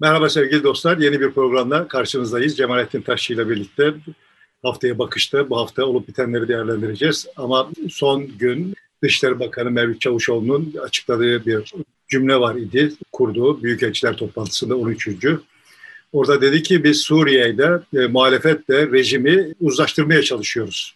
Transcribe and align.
Merhaba 0.00 0.28
sevgili 0.28 0.64
dostlar. 0.64 0.98
Yeni 0.98 1.20
bir 1.20 1.30
programla 1.30 1.88
karşınızdayız. 1.88 2.56
Cemalettin 2.56 3.02
Taşçı 3.02 3.34
ile 3.34 3.48
birlikte 3.48 3.94
haftaya 4.62 4.98
bakışta 4.98 5.50
bu 5.50 5.58
hafta 5.58 5.84
olup 5.84 6.08
bitenleri 6.08 6.48
değerlendireceğiz. 6.48 7.26
Ama 7.36 7.70
son 7.90 8.38
gün 8.38 8.74
Dışişleri 9.02 9.40
Bakanı 9.40 9.70
Mevlüt 9.70 10.00
Çavuşoğlu'nun 10.00 10.74
açıkladığı 10.82 11.46
bir 11.46 11.72
cümle 12.08 12.40
var 12.40 12.54
idi. 12.54 12.92
Kurduğu 13.12 13.62
Büyükelçiler 13.62 14.16
toplantısında 14.16 14.76
13. 14.76 15.08
Orada 16.12 16.40
dedi 16.40 16.62
ki 16.62 16.84
biz 16.84 17.00
Suriye'de 17.00 17.80
e, 17.96 18.06
muhalefetle 18.06 18.92
rejimi 18.92 19.54
uzlaştırmaya 19.60 20.22
çalışıyoruz. 20.22 20.94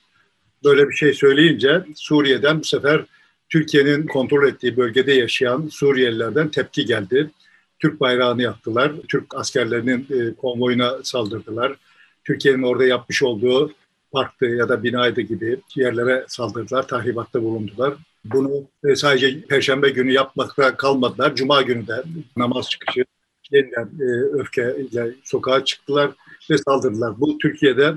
Böyle 0.64 0.88
bir 0.88 0.94
şey 0.94 1.14
söyleyince 1.14 1.84
Suriye'den 1.94 2.60
bu 2.60 2.64
sefer 2.64 3.04
Türkiye'nin 3.48 4.06
kontrol 4.06 4.48
ettiği 4.48 4.76
bölgede 4.76 5.12
yaşayan 5.12 5.68
Suriyelilerden 5.72 6.48
tepki 6.48 6.84
geldi. 6.84 7.30
Türk 7.78 8.00
bayrağını 8.00 8.42
yaktılar. 8.42 8.92
Türk 9.08 9.34
askerlerinin 9.34 10.06
e, 10.10 10.34
konvoyuna 10.34 10.98
saldırdılar. 11.02 11.76
Türkiye'nin 12.24 12.62
orada 12.62 12.84
yapmış 12.84 13.22
olduğu 13.22 13.72
parktı 14.12 14.46
ya 14.46 14.68
da 14.68 14.82
binaydı 14.82 15.20
gibi 15.20 15.60
yerlere 15.76 16.24
saldırdılar, 16.28 16.88
tahribatta 16.88 17.42
bulundular. 17.42 17.94
Bunu 18.24 18.64
e, 18.84 18.96
sadece 18.96 19.40
Perşembe 19.40 19.90
günü 19.90 20.12
yapmakla 20.12 20.76
kalmadılar. 20.76 21.34
Cuma 21.34 21.62
günü 21.62 21.86
de 21.86 22.02
namaz 22.36 22.70
çıkışı 22.70 23.04
yeniden 23.50 23.90
e, 24.00 24.04
öfkeyle 24.40 25.14
sokağa 25.24 25.64
çıktılar 25.64 26.10
ve 26.50 26.58
saldırdılar. 26.58 27.20
Bu 27.20 27.38
Türkiye'de 27.38 27.94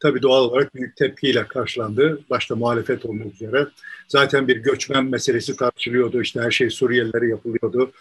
tabii 0.00 0.22
doğal 0.22 0.44
olarak 0.44 0.74
büyük 0.74 0.96
tepkiyle 0.96 1.48
karşılandı. 1.48 2.20
Başta 2.30 2.56
muhalefet 2.56 3.04
olmak 3.04 3.34
üzere. 3.34 3.66
Zaten 4.08 4.48
bir 4.48 4.56
göçmen 4.56 5.04
meselesi 5.04 5.56
tartışılıyordu. 5.56 6.22
İşte 6.22 6.40
her 6.40 6.50
şey 6.50 6.70
Suriyelilere 6.70 7.28
yapılıyordu. 7.28 7.92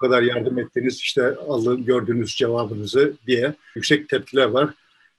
Kadar 0.00 0.22
yardım 0.22 0.58
ettiniz 0.58 0.98
işte 0.98 1.36
alın 1.48 1.84
gördüğünüz 1.84 2.36
cevabınızı 2.36 3.12
diye 3.26 3.54
yüksek 3.74 4.08
tepkiler 4.08 4.44
var. 4.46 4.70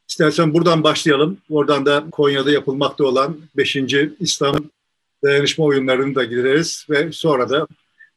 İstersen 0.09 0.53
buradan 0.53 0.83
başlayalım. 0.83 1.38
Oradan 1.50 1.86
da 1.86 2.03
Konya'da 2.11 2.52
yapılmakta 2.52 3.03
olan 3.03 3.38
5. 3.58 3.78
İslam 4.19 4.56
dayanışma 5.23 5.66
oyunlarını 5.66 6.16
da 6.16 6.23
gideriz 6.23 6.86
ve 6.89 7.11
sonra 7.11 7.50
da 7.50 7.67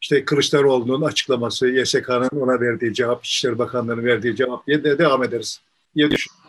işte 0.03 0.25
Kılıçdaroğlu'nun 0.25 1.03
açıklaması, 1.03 1.69
YSK'nın 1.69 2.41
ona 2.41 2.61
verdiği 2.61 2.95
cevap, 2.95 3.25
İçişleri 3.25 3.59
Bakanlığı'nın 3.59 4.05
verdiği 4.05 4.37
cevap 4.37 4.67
diye 4.67 4.85
de 4.85 4.99
devam 4.99 5.25
ederiz 5.25 5.61
diye 5.97 6.11
düşünüyorum. 6.11 6.45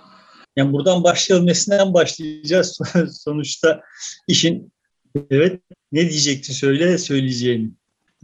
Yani 0.56 0.73
buradan 0.73 1.03
başlayalım. 1.03 1.47
Nesinden 1.47 1.94
başlayacağız? 1.94 2.80
Sonuçta 3.12 3.81
işin 4.28 4.72
evet 5.30 5.62
ne 5.92 6.09
diyecekti 6.09 6.53
söyle 6.53 6.97
söyleyeceğini. 6.97 7.70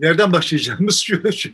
Nereden 0.02 0.34
başlayacağımız 0.34 1.00
şu, 1.00 1.32
şu, 1.32 1.50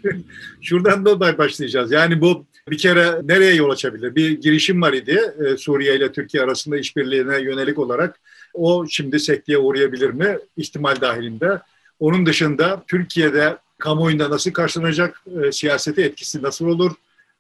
şuradan 0.62 1.06
da 1.06 1.38
başlayacağız. 1.38 1.92
Yani 1.92 2.22
bu 2.22 2.46
bir 2.70 2.78
kere 2.78 3.22
nereye 3.24 3.54
yol 3.54 3.70
açabilir? 3.70 4.16
Bir 4.16 4.42
girişim 4.42 4.82
var 4.82 4.94
idi 4.94 5.22
e, 5.46 5.58
Suriye 5.58 5.96
ile 5.96 6.12
Türkiye 6.12 6.44
arasında 6.44 6.78
işbirliğine 6.78 7.42
yönelik 7.42 7.80
olarak. 7.80 8.20
O 8.54 8.86
şimdi 8.90 9.20
sekteye 9.20 9.58
uğrayabilir 9.58 10.10
mi? 10.10 10.38
İhtimal 10.58 11.02
dahilinde. 11.02 11.62
Onun 12.00 12.26
dışında 12.26 12.84
Türkiye'de 12.88 13.58
kamuoyunda 13.78 14.30
nasıl 14.30 14.52
karşılanacak, 14.52 15.22
e, 15.44 15.52
siyasete 15.52 16.02
etkisi 16.02 16.44
nasıl 16.44 16.66
olur? 16.66 16.92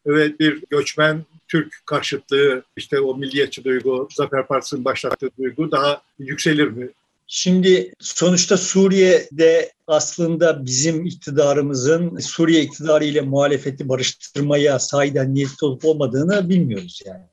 Ve 0.06 0.40
bir 0.40 0.64
göçmen 0.70 1.26
Türk 1.48 1.82
karşıtlığı, 1.86 2.64
işte 2.78 3.00
o 3.00 3.18
milliyetçi 3.18 3.64
duygu, 3.64 4.08
Zafer 4.12 4.48
Partisi'nin 4.48 4.86
başlattığı 4.86 5.30
duygu 5.40 5.72
daha 5.72 6.02
yükselir 6.20 6.68
mi? 6.68 6.90
Şimdi 7.28 7.94
sonuçta 8.00 8.58
Suriye'de 8.58 9.72
aslında 9.88 10.66
bizim 10.66 11.06
iktidarımızın 11.06 12.18
Suriye 12.18 12.62
iktidarı 12.62 13.06
ile 13.06 13.22
muhalefeti 13.22 13.90
barıştırmaya 13.90 14.80
sahiden 14.80 15.34
niyetli 15.34 15.66
olup 15.66 15.86
olmadığını 15.86 16.50
bilmiyoruz 16.50 17.02
yani. 17.06 17.24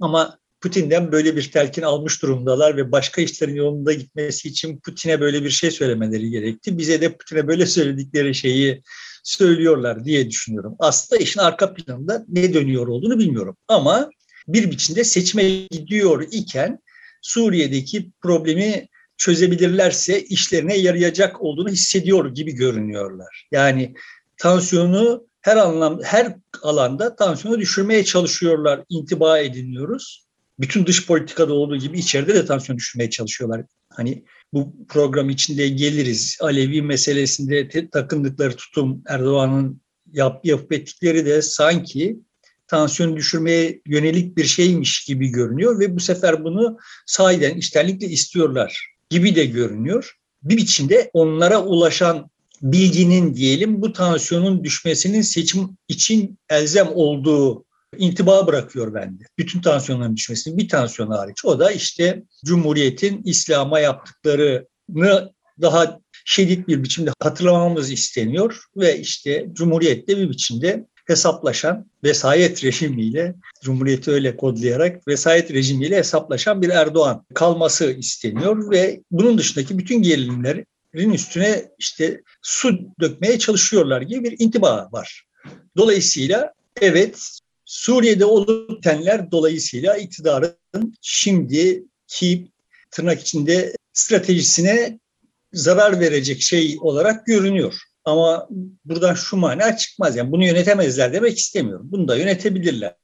Ama 0.00 0.38
Putin'den 0.60 1.12
böyle 1.12 1.36
bir 1.36 1.50
telkin 1.50 1.82
almış 1.82 2.22
durumdalar 2.22 2.76
ve 2.76 2.92
başka 2.92 3.22
işlerin 3.22 3.54
yolunda 3.54 3.92
gitmesi 3.92 4.48
için 4.48 4.80
Putin'e 4.80 5.20
böyle 5.20 5.44
bir 5.44 5.50
şey 5.50 5.70
söylemeleri 5.70 6.30
gerekti. 6.30 6.78
Bize 6.78 7.00
de 7.00 7.12
Putin'e 7.16 7.48
böyle 7.48 7.66
söyledikleri 7.66 8.34
şeyi 8.34 8.82
söylüyorlar 9.22 10.04
diye 10.04 10.30
düşünüyorum. 10.30 10.76
Aslında 10.78 11.22
işin 11.22 11.40
arka 11.40 11.74
planında 11.74 12.24
ne 12.28 12.54
dönüyor 12.54 12.86
olduğunu 12.86 13.18
bilmiyorum. 13.18 13.56
Ama 13.68 14.10
bir 14.48 14.70
biçimde 14.70 15.04
seçime 15.04 15.50
gidiyor 15.70 16.28
iken 16.30 16.78
Suriye'deki 17.22 18.10
problemi 18.20 18.88
çözebilirlerse 19.22 20.22
işlerine 20.22 20.76
yarayacak 20.76 21.42
olduğunu 21.42 21.68
hissediyor 21.68 22.34
gibi 22.34 22.52
görünüyorlar. 22.52 23.48
Yani 23.52 23.94
tansiyonu 24.36 25.26
her 25.40 25.56
anlam 25.56 26.02
her 26.02 26.36
alanda 26.62 27.16
tansiyonu 27.16 27.58
düşürmeye 27.58 28.04
çalışıyorlar, 28.04 28.84
intiba 28.88 29.38
ediniyoruz. 29.38 30.26
Bütün 30.60 30.86
dış 30.86 31.06
politikada 31.06 31.54
olduğu 31.54 31.76
gibi 31.76 31.98
içeride 31.98 32.34
de 32.34 32.46
tansiyon 32.46 32.78
düşürmeye 32.78 33.10
çalışıyorlar. 33.10 33.64
Hani 33.88 34.24
bu 34.52 34.74
program 34.88 35.30
içinde 35.30 35.68
geliriz. 35.68 36.38
Alevi 36.40 36.82
meselesinde 36.82 37.88
takındıkları 37.90 38.56
tutum 38.56 39.02
Erdoğan'ın 39.06 39.80
yap, 40.12 40.40
yapıp 40.44 40.72
ettikleri 40.72 41.26
de 41.26 41.42
sanki 41.42 42.16
tansiyon 42.66 43.16
düşürmeye 43.16 43.80
yönelik 43.86 44.36
bir 44.36 44.44
şeymiş 44.44 45.04
gibi 45.04 45.28
görünüyor 45.28 45.80
ve 45.80 45.96
bu 45.96 46.00
sefer 46.00 46.44
bunu 46.44 46.78
sahiden 47.06 47.54
iştenlikle 47.54 48.06
istiyorlar 48.06 48.91
gibi 49.12 49.34
de 49.34 49.44
görünüyor. 49.44 50.16
Bir 50.42 50.56
biçimde 50.56 51.10
onlara 51.12 51.62
ulaşan 51.62 52.30
bilginin 52.62 53.34
diyelim 53.34 53.82
bu 53.82 53.92
tansiyonun 53.92 54.64
düşmesinin 54.64 55.22
seçim 55.22 55.76
için 55.88 56.38
elzem 56.50 56.88
olduğu 56.94 57.64
intiba 57.98 58.46
bırakıyor 58.46 58.94
bende. 58.94 59.24
Bütün 59.38 59.60
tansiyonların 59.60 60.16
düşmesinin 60.16 60.58
bir 60.58 60.68
tansiyon 60.68 61.10
hariç. 61.10 61.44
O 61.44 61.58
da 61.58 61.72
işte 61.72 62.22
Cumhuriyet'in 62.44 63.22
İslam'a 63.24 63.80
yaptıklarını 63.80 65.32
daha 65.60 66.00
şiddet 66.24 66.68
bir 66.68 66.84
biçimde 66.84 67.10
hatırlamamız 67.20 67.90
isteniyor 67.90 68.64
ve 68.76 68.98
işte 68.98 69.46
Cumhuriyet'te 69.52 70.18
bir 70.18 70.30
biçimde 70.30 70.86
hesaplaşan 71.12 71.86
vesayet 72.04 72.64
rejimiyle, 72.64 73.34
Cumhuriyeti 73.62 74.10
öyle 74.10 74.36
kodlayarak 74.36 75.08
vesayet 75.08 75.50
rejimiyle 75.52 75.96
hesaplaşan 75.96 76.62
bir 76.62 76.68
Erdoğan 76.68 77.26
kalması 77.34 77.92
isteniyor 77.92 78.70
ve 78.70 79.00
bunun 79.10 79.38
dışındaki 79.38 79.78
bütün 79.78 80.02
gerilimlerin 80.02 81.12
üstüne 81.12 81.64
işte 81.78 82.22
su 82.42 82.78
dökmeye 83.00 83.38
çalışıyorlar 83.38 84.02
gibi 84.02 84.24
bir 84.24 84.36
intiba 84.38 84.88
var. 84.92 85.24
Dolayısıyla 85.76 86.52
evet 86.80 87.38
Suriye'de 87.64 88.24
olup 88.24 88.70
bitenler 88.70 89.30
dolayısıyla 89.30 89.96
iktidarın 89.96 90.94
şimdiki 91.00 92.48
tırnak 92.90 93.20
içinde 93.20 93.72
stratejisine 93.92 94.98
zarar 95.52 96.00
verecek 96.00 96.42
şey 96.42 96.76
olarak 96.80 97.26
görünüyor. 97.26 97.74
Ama 98.04 98.48
buradan 98.84 99.14
şu 99.14 99.36
mana 99.36 99.76
çıkmaz. 99.76 100.16
Yani 100.16 100.32
bunu 100.32 100.44
yönetemezler 100.44 101.12
demek 101.12 101.38
istemiyorum. 101.38 101.88
Bunu 101.90 102.08
da 102.08 102.16
yönetebilirler. 102.16 102.94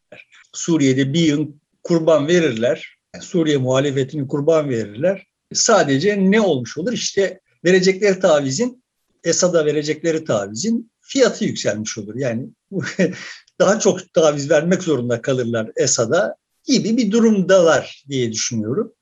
Suriye'de 0.53 1.12
bir 1.12 1.20
yıl 1.20 1.48
kurban 1.82 2.28
verirler. 2.28 2.98
Yani 3.14 3.25
Suriye 3.25 3.56
muhalefetini 3.56 4.28
kurban 4.28 4.69
verirler. 4.69 5.26
Sadece 5.53 6.31
ne 6.31 6.41
olmuş 6.41 6.78
olur? 6.78 6.92
İşte 6.92 7.41
verecekleri 7.64 8.20
tavizin, 8.20 8.84
Esad'a 9.25 9.66
verecekleri 9.66 10.25
tavizin 10.25 10.91
fiyatı 11.00 11.44
yükselmiş 11.44 11.98
olur. 11.98 12.15
Yani 12.16 12.48
daha 13.60 13.80
çok 13.80 14.12
taviz 14.15 14.50
vermek 14.50 14.82
zorunda 14.82 15.22
kalırlar 15.22 15.70
Esad'a 15.76 16.36
gibi 16.65 16.97
bir 16.97 17.10
durumdalar 17.10 18.04
diye 18.09 18.32
düşünüyorum. 18.32 18.92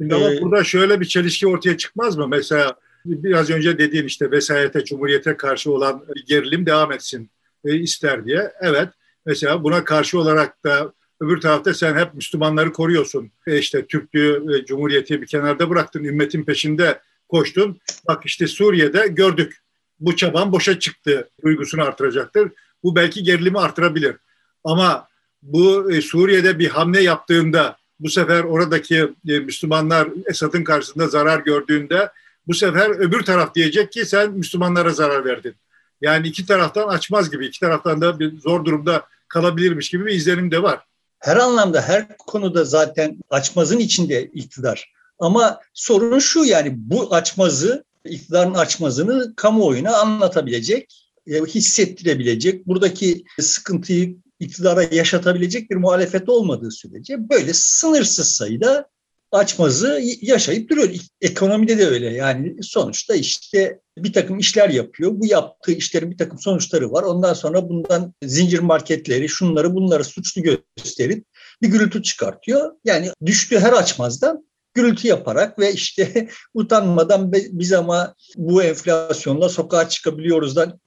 Ama 0.00 0.32
ee, 0.32 0.42
burada 0.42 0.64
şöyle 0.64 1.00
bir 1.00 1.06
çelişki 1.06 1.46
ortaya 1.46 1.76
çıkmaz 1.76 2.16
mı? 2.16 2.28
Mesela 2.28 2.74
biraz 3.06 3.50
önce 3.50 3.78
dediğin 3.78 4.04
işte 4.04 4.30
vesayete, 4.30 4.84
cumhuriyete 4.84 5.36
karşı 5.36 5.72
olan 5.72 6.04
gerilim 6.26 6.66
devam 6.66 6.92
etsin 6.92 7.30
e, 7.64 7.74
ister 7.74 8.26
diye. 8.26 8.52
Evet, 8.60 8.88
mesela 9.26 9.64
buna 9.64 9.84
karşı 9.84 10.18
olarak 10.18 10.64
da 10.64 10.92
öbür 11.20 11.40
tarafta 11.40 11.74
sen 11.74 11.96
hep 11.96 12.14
Müslümanları 12.14 12.72
koruyorsun. 12.72 13.30
E 13.46 13.58
işte 13.58 13.86
Türklüğü, 13.86 14.56
e, 14.56 14.64
Cumhuriyeti 14.64 15.22
bir 15.22 15.26
kenarda 15.26 15.70
bıraktın, 15.70 16.04
ümmetin 16.04 16.44
peşinde 16.44 17.00
koştun. 17.28 17.80
Bak 18.08 18.26
işte 18.26 18.46
Suriye'de 18.46 19.08
gördük. 19.08 19.56
Bu 20.00 20.16
çaban 20.16 20.52
boşa 20.52 20.78
çıktı 20.78 21.28
duygusunu 21.44 21.82
artıracaktır. 21.82 22.50
Bu 22.82 22.96
belki 22.96 23.22
gerilimi 23.22 23.58
artırabilir. 23.58 24.16
Ama 24.64 25.08
bu 25.42 25.92
e, 25.92 26.02
Suriye'de 26.02 26.58
bir 26.58 26.68
hamle 26.68 27.02
yaptığında 27.02 27.76
bu 28.00 28.10
sefer 28.10 28.44
oradaki 28.44 29.08
e, 29.28 29.38
Müslümanlar 29.38 30.08
Esad'ın 30.26 30.64
karşısında 30.64 31.08
zarar 31.08 31.40
gördüğünde 31.40 32.10
bu 32.48 32.54
sefer 32.54 32.90
öbür 32.90 33.22
taraf 33.22 33.54
diyecek 33.54 33.92
ki 33.92 34.06
sen 34.06 34.32
Müslümanlara 34.32 34.90
zarar 34.90 35.24
verdin. 35.24 35.54
Yani 36.00 36.28
iki 36.28 36.46
taraftan 36.46 36.88
açmaz 36.88 37.30
gibi, 37.30 37.46
iki 37.46 37.60
taraftan 37.60 38.00
da 38.00 38.18
bir 38.18 38.40
zor 38.40 38.64
durumda 38.64 39.02
kalabilirmiş 39.28 39.90
gibi 39.90 40.06
bir 40.06 40.12
izlenim 40.12 40.50
de 40.50 40.62
var. 40.62 40.80
Her 41.18 41.36
anlamda, 41.36 41.82
her 41.82 42.16
konuda 42.18 42.64
zaten 42.64 43.18
açmazın 43.30 43.78
içinde 43.78 44.24
iktidar. 44.24 44.92
Ama 45.18 45.60
sorun 45.74 46.18
şu 46.18 46.44
yani 46.44 46.72
bu 46.76 47.14
açmazı, 47.14 47.84
iktidarın 48.04 48.54
açmazını 48.54 49.36
kamuoyuna 49.36 49.96
anlatabilecek, 49.96 51.10
e, 51.26 51.44
hissettirebilecek, 51.44 52.66
buradaki 52.66 53.24
sıkıntıyı 53.40 54.16
iktidara 54.40 54.82
yaşatabilecek 54.82 55.70
bir 55.70 55.76
muhalefet 55.76 56.28
olmadığı 56.28 56.70
sürece 56.70 57.30
böyle 57.30 57.52
sınırsız 57.52 58.28
sayıda 58.28 58.88
açmazı 59.32 60.02
yaşayıp 60.20 60.70
duruyor. 60.70 60.88
Ekonomide 61.20 61.78
de 61.78 61.86
öyle 61.86 62.14
yani 62.14 62.56
sonuçta 62.62 63.14
işte 63.14 63.80
bir 63.98 64.12
takım 64.12 64.38
işler 64.38 64.68
yapıyor. 64.68 65.12
Bu 65.14 65.26
yaptığı 65.26 65.72
işlerin 65.72 66.10
bir 66.10 66.18
takım 66.18 66.38
sonuçları 66.38 66.92
var. 66.92 67.02
Ondan 67.02 67.34
sonra 67.34 67.68
bundan 67.68 68.14
zincir 68.24 68.58
marketleri 68.58 69.28
şunları 69.28 69.74
bunları 69.74 70.04
suçlu 70.04 70.42
gösterip 70.42 71.24
bir 71.62 71.68
gürültü 71.68 72.02
çıkartıyor. 72.02 72.72
Yani 72.84 73.10
düştüğü 73.26 73.58
her 73.58 73.72
açmazdan 73.72 74.46
gürültü 74.74 75.08
yaparak 75.08 75.58
ve 75.58 75.72
işte 75.72 76.28
utanmadan 76.54 77.32
biz 77.32 77.72
ama 77.72 78.14
bu 78.36 78.62
enflasyonla 78.62 79.48
sokağa 79.48 79.88
çıkabiliyoruzdan 79.88 80.80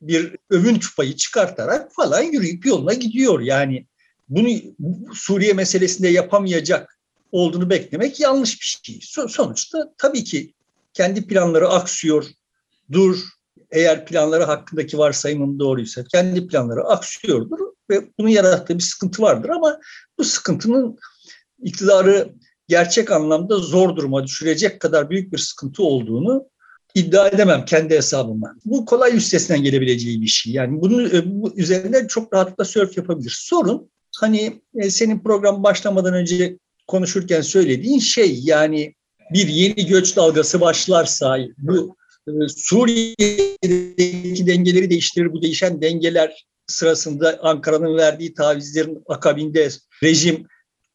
bir 0.00 0.36
övünç 0.50 0.96
payı 0.96 1.16
çıkartarak 1.16 1.94
falan 1.94 2.22
yürüyüp 2.22 2.66
yoluna 2.66 2.92
gidiyor. 2.94 3.40
Yani 3.40 3.86
bunu 4.28 4.48
Suriye 5.14 5.52
meselesinde 5.52 6.08
yapamayacak 6.08 6.93
olduğunu 7.34 7.70
beklemek 7.70 8.20
yanlış 8.20 8.60
bir 8.60 8.80
şey. 8.82 9.00
Sonuçta 9.28 9.94
tabii 9.98 10.24
ki 10.24 10.54
kendi 10.92 11.26
planları 11.26 11.68
aksıyor, 11.68 12.24
dur. 12.92 13.18
Eğer 13.70 14.06
planları 14.06 14.44
hakkındaki 14.44 14.98
varsayımım 14.98 15.58
doğruysa 15.58 16.04
kendi 16.04 16.46
planları 16.46 16.84
aksıyordur 16.84 17.58
ve 17.90 18.08
bunun 18.18 18.28
yarattığı 18.28 18.74
bir 18.74 18.82
sıkıntı 18.82 19.22
vardır 19.22 19.48
ama 19.48 19.80
bu 20.18 20.24
sıkıntının 20.24 20.98
iktidarı 21.62 22.34
gerçek 22.68 23.12
anlamda 23.12 23.58
zor 23.58 23.96
duruma 23.96 24.24
düşürecek 24.24 24.80
kadar 24.80 25.10
büyük 25.10 25.32
bir 25.32 25.38
sıkıntı 25.38 25.82
olduğunu 25.82 26.46
iddia 26.94 27.28
edemem 27.28 27.64
kendi 27.64 27.94
hesabıma. 27.94 28.54
Bu 28.64 28.86
kolay 28.86 29.16
üstesinden 29.16 29.62
gelebileceği 29.62 30.22
bir 30.22 30.26
şey. 30.26 30.52
Yani 30.52 30.80
bunun 30.80 31.10
e, 31.10 31.22
bu 31.24 31.52
üzerinden 31.56 32.06
çok 32.06 32.34
rahatlıkla 32.34 32.64
sörf 32.64 32.96
yapabilir. 32.96 33.36
Sorun 33.40 33.90
hani 34.16 34.60
e, 34.74 34.90
senin 34.90 35.20
program 35.20 35.62
başlamadan 35.62 36.14
önce 36.14 36.58
konuşurken 36.86 37.40
söylediğin 37.40 37.98
şey 37.98 38.40
yani 38.42 38.94
bir 39.32 39.48
yeni 39.48 39.86
göç 39.86 40.16
dalgası 40.16 40.60
başlarsa 40.60 41.38
bu 41.58 41.96
e, 42.28 42.32
Suriye'deki 42.56 44.46
dengeleri 44.46 44.90
değiştirir. 44.90 45.32
Bu 45.32 45.42
değişen 45.42 45.82
dengeler 45.82 46.44
sırasında 46.66 47.38
Ankara'nın 47.42 47.96
verdiği 47.96 48.34
tavizlerin 48.34 49.02
akabinde 49.08 49.68
rejim 50.02 50.46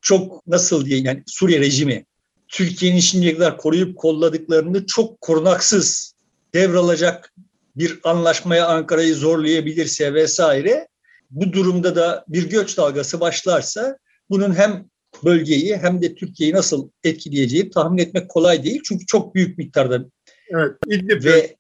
çok 0.02 0.48
nasıl 0.48 0.86
diye 0.86 1.00
yani 1.00 1.24
Suriye 1.28 1.60
rejimi 1.60 2.06
Türkiye'nin 2.48 3.00
şimdiye 3.00 3.34
kadar 3.36 3.58
koruyup 3.58 3.98
kolladıklarını 3.98 4.86
çok 4.86 5.22
korunaksız 5.22 6.14
devralacak 6.54 7.34
bir 7.76 8.00
anlaşmaya 8.04 8.68
Ankara'yı 8.68 9.16
zorlayabilirse 9.16 10.14
vesaire 10.14 10.88
bu 11.32 11.54
durumda 11.54 11.96
da 11.96 12.26
bir 12.28 12.50
göç 12.50 12.78
dalgası 12.78 13.20
başlarsa 13.20 13.98
bunun 14.30 14.56
hem 14.56 14.90
bölgeyi 15.26 15.78
hem 15.78 16.02
de 16.02 16.16
Türkiye'yi 16.16 16.56
nasıl 16.56 16.90
etkileyeceği 17.04 17.70
tahmin 17.70 17.98
etmek 17.98 18.30
kolay 18.30 18.64
değil. 18.64 18.82
Çünkü 18.84 19.06
çok 19.06 19.36
büyük 19.36 19.58
miktarda 19.58 20.06
Evet, 20.50 20.72
İdlib 20.88 21.26
ve, 21.26 21.56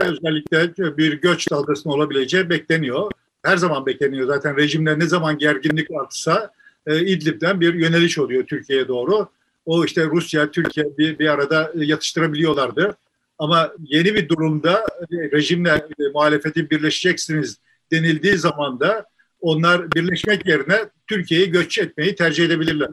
özellikle 0.00 0.96
bir 0.96 1.20
göç 1.20 1.50
dalgasının 1.50 1.94
olabileceği 1.94 2.50
bekleniyor. 2.50 3.10
Her 3.42 3.56
zaman 3.56 3.86
bekleniyor. 3.86 4.26
Zaten 4.26 4.56
rejimler 4.56 4.98
ne 4.98 5.06
zaman 5.06 5.38
gerginlik 5.38 5.90
artsa 5.90 6.50
e, 6.86 7.06
İdlib'den 7.06 7.60
bir 7.60 7.74
yöneliş 7.74 8.18
oluyor 8.18 8.46
Türkiye'ye 8.46 8.88
doğru. 8.88 9.28
O 9.66 9.84
işte 9.84 10.04
Rusya, 10.06 10.50
Türkiye 10.50 10.86
bir, 10.98 11.18
bir 11.18 11.28
arada 11.28 11.72
yatıştırabiliyorlardı. 11.74 12.96
Ama 13.38 13.72
yeni 13.84 14.14
bir 14.14 14.28
durumda 14.28 14.86
e, 15.12 15.16
rejimle 15.32 15.70
e, 15.70 16.08
muhalefeti 16.14 16.70
birleşeceksiniz 16.70 17.58
denildiği 17.92 18.38
zaman 18.38 18.80
da 18.80 19.06
onlar 19.40 19.92
birleşmek 19.92 20.46
yerine 20.46 20.78
Türkiye'yi 21.06 21.50
göç 21.50 21.78
etmeyi 21.78 22.14
tercih 22.14 22.44
edebilirler. 22.44 22.88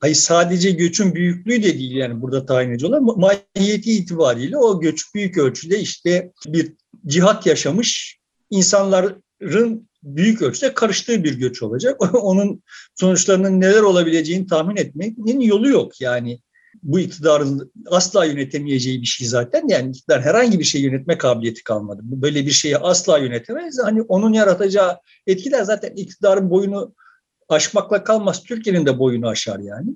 Hayır 0.00 0.14
sadece 0.14 0.70
göçün 0.70 1.14
büyüklüğü 1.14 1.62
de 1.62 1.78
değil 1.78 1.96
yani 1.96 2.22
burada 2.22 2.46
tayin 2.46 2.70
ediyorlar. 2.70 2.98
Mahiyeti 3.00 3.92
itibariyle 3.92 4.56
o 4.56 4.80
göç 4.80 5.14
büyük 5.14 5.38
ölçüde 5.38 5.80
işte 5.80 6.32
bir 6.46 6.72
cihat 7.06 7.46
yaşamış 7.46 8.18
insanların 8.50 9.88
büyük 10.02 10.42
ölçüde 10.42 10.74
karıştığı 10.74 11.24
bir 11.24 11.34
göç 11.34 11.62
olacak. 11.62 12.14
Onun 12.14 12.62
sonuçlarının 12.94 13.60
neler 13.60 13.82
olabileceğini 13.82 14.46
tahmin 14.46 14.76
etmenin 14.76 15.40
yolu 15.40 15.68
yok. 15.68 16.00
Yani 16.00 16.40
bu 16.82 17.00
iktidarın 17.00 17.72
asla 17.86 18.24
yönetemeyeceği 18.24 19.00
bir 19.00 19.06
şey 19.06 19.26
zaten. 19.26 19.68
Yani 19.68 19.90
iktidar 19.90 20.22
herhangi 20.22 20.58
bir 20.58 20.64
şey 20.64 20.82
yönetme 20.82 21.18
kabiliyeti 21.18 21.64
kalmadı. 21.64 22.00
Böyle 22.04 22.46
bir 22.46 22.50
şeyi 22.50 22.78
asla 22.78 23.18
yönetemez. 23.18 23.78
Hani 23.82 24.02
onun 24.02 24.32
yaratacağı 24.32 24.98
etkiler 25.26 25.62
zaten 25.62 25.92
iktidarın 25.96 26.50
boyunu 26.50 26.94
aşmakla 27.48 28.04
kalmaz. 28.04 28.42
Türkiye'nin 28.42 28.86
de 28.86 28.98
boyunu 28.98 29.28
aşar 29.28 29.58
yani. 29.58 29.90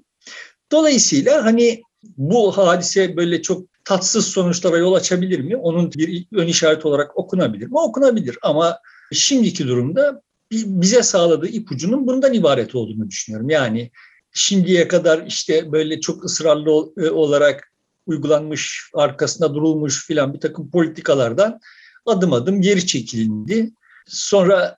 Dolayısıyla 0.73 1.45
hani 1.45 1.83
bu 2.17 2.57
hadise 2.57 3.17
böyle 3.17 3.43
çok 3.43 3.67
tatsız 3.85 4.27
sonuçlara 4.27 4.79
yol 4.79 4.95
açabilir 4.95 5.41
mi? 5.41 5.57
Onun 5.57 5.93
bir 5.93 6.27
ön 6.33 6.47
işaret 6.47 6.87
olarak 6.87 7.19
okunabilir 7.19 7.67
mi? 7.67 7.79
Okunabilir 7.79 8.39
ama 8.43 8.79
şimdiki 9.13 9.69
durumda 9.69 10.23
bize 10.53 11.03
sağladığı 11.03 11.49
ipucunun 11.49 12.07
bundan 12.07 12.35
ibaret 12.35 12.75
olduğunu 12.75 13.11
düşünüyorum. 13.11 13.51
Yani 13.51 13.91
şimdiye 14.35 14.89
kadar 14.89 15.27
işte 15.27 15.73
böyle 15.73 16.01
çok 16.01 16.25
ısrarlı 16.25 16.93
e, 16.97 17.11
olarak 17.11 17.73
uygulanmış, 18.07 18.91
arkasında 18.95 19.55
durulmuş 19.55 20.07
filan 20.07 20.35
bir 20.35 20.41
takım 20.41 20.71
politikalardan 20.71 21.61
adım 22.07 22.33
adım 22.33 22.61
geri 22.61 22.87
çekilindi. 22.87 23.71
Sonra 24.07 24.77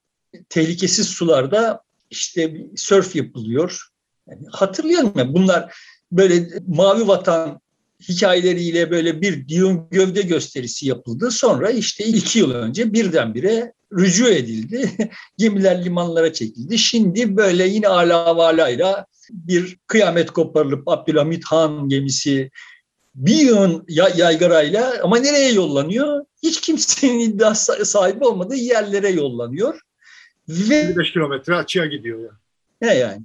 tehlikesiz 0.48 1.08
sularda 1.08 1.80
işte 2.10 2.54
bir 2.54 2.66
sörf 2.76 3.16
yapılıyor. 3.16 3.86
Yani 4.28 4.46
hatırlıyorum 4.50 5.12
ya 5.16 5.34
bunlar 5.34 5.74
böyle 6.12 6.48
mavi 6.66 7.08
vatan 7.08 7.60
hikayeleriyle 8.08 8.90
böyle 8.90 9.20
bir 9.20 9.48
diyon 9.48 9.88
gövde 9.90 10.22
gösterisi 10.22 10.88
yapıldı. 10.88 11.30
Sonra 11.30 11.70
işte 11.70 12.04
iki 12.04 12.38
yıl 12.38 12.50
önce 12.50 12.92
birdenbire 12.92 13.72
rücu 13.92 14.28
edildi. 14.28 14.90
Gemiler 15.38 15.84
limanlara 15.84 16.32
çekildi. 16.32 16.78
Şimdi 16.78 17.36
böyle 17.36 17.68
yine 17.68 17.88
ala 17.88 18.36
valayla 18.36 19.06
bir 19.30 19.78
kıyamet 19.86 20.30
koparılıp 20.30 20.88
Abdülhamit 20.88 21.44
Han 21.44 21.88
gemisi 21.88 22.50
bir 23.14 23.34
yığın 23.34 23.84
yaygarayla 23.88 24.94
ama 25.02 25.18
nereye 25.18 25.52
yollanıyor? 25.52 26.24
Hiç 26.42 26.60
kimsenin 26.60 27.18
iddia 27.18 27.54
sahibi 27.54 28.24
olmadığı 28.24 28.56
yerlere 28.56 29.08
yollanıyor. 29.08 29.80
Ve 30.48 30.76
25 30.76 31.12
kilometre 31.12 31.54
açığa 31.54 31.86
gidiyor. 31.86 32.18
Yani. 32.18 32.30
Ne 32.82 32.94
yani? 32.94 33.22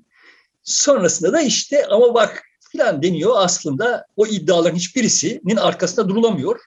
Sonrasında 0.64 1.34
da 1.34 1.42
işte 1.42 1.86
ama 1.86 2.14
bak 2.14 2.44
filan 2.72 3.04
deniyor 3.04 3.34
aslında 3.36 4.06
o 4.16 4.28
iddiaların 4.28 4.76
hiçbirisinin 4.76 5.56
arkasında 5.56 6.10
durulamıyor. 6.10 6.60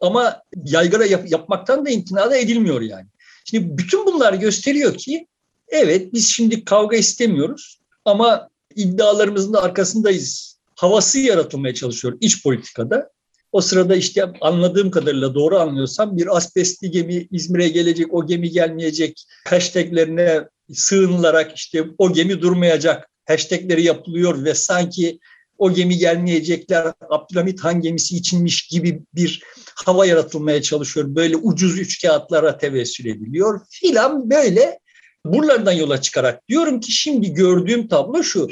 Ama 0.00 0.42
yaygara 0.64 1.06
yap, 1.06 1.30
yapmaktan 1.30 1.86
da 1.86 1.90
imtina 1.90 2.30
da 2.30 2.36
edilmiyor 2.36 2.80
yani. 2.80 3.06
Şimdi 3.44 3.78
bütün 3.78 4.06
bunlar 4.06 4.34
gösteriyor 4.34 4.94
ki 4.94 5.26
evet 5.68 6.12
biz 6.12 6.28
şimdi 6.28 6.64
kavga 6.64 6.96
istemiyoruz 6.96 7.80
ama 8.04 8.48
iddialarımızın 8.76 9.52
da 9.52 9.62
arkasındayız. 9.62 10.58
Havası 10.76 11.18
yaratılmaya 11.18 11.74
çalışıyor 11.74 12.18
iç 12.20 12.42
politikada. 12.42 13.10
O 13.52 13.60
sırada 13.60 13.96
işte 13.96 14.24
anladığım 14.40 14.90
kadarıyla 14.90 15.34
doğru 15.34 15.58
anlıyorsam 15.58 16.16
bir 16.16 16.36
asbestli 16.36 16.90
gemi 16.90 17.28
İzmir'e 17.30 17.68
gelecek, 17.68 18.14
o 18.14 18.26
gemi 18.26 18.50
gelmeyecek 18.50 19.24
hashtaglerine 19.48 20.48
sığınılarak 20.72 21.56
işte 21.56 21.84
o 21.98 22.12
gemi 22.12 22.42
durmayacak 22.42 23.08
hashtagleri 23.24 23.82
yapılıyor 23.82 24.44
ve 24.44 24.54
sanki 24.54 25.18
o 25.58 25.72
gemi 25.72 25.98
gelmeyecekler 25.98 26.92
Abdülhamit 27.10 27.60
Han 27.60 27.80
gemisi 27.80 28.16
içinmiş 28.16 28.68
gibi 28.68 29.02
bir 29.14 29.42
hava 29.84 30.06
yaratılmaya 30.06 30.62
çalışıyor. 30.62 31.14
Böyle 31.14 31.36
ucuz 31.36 31.78
üç 31.78 32.02
kağıtlara 32.02 32.58
tevessül 32.58 33.06
ediliyor 33.06 33.60
filan 33.70 34.30
böyle 34.30 34.78
buralardan 35.24 35.72
yola 35.72 36.00
çıkarak 36.00 36.48
diyorum 36.48 36.80
ki 36.80 36.92
şimdi 36.92 37.32
gördüğüm 37.32 37.88
tablo 37.88 38.22
şu. 38.22 38.48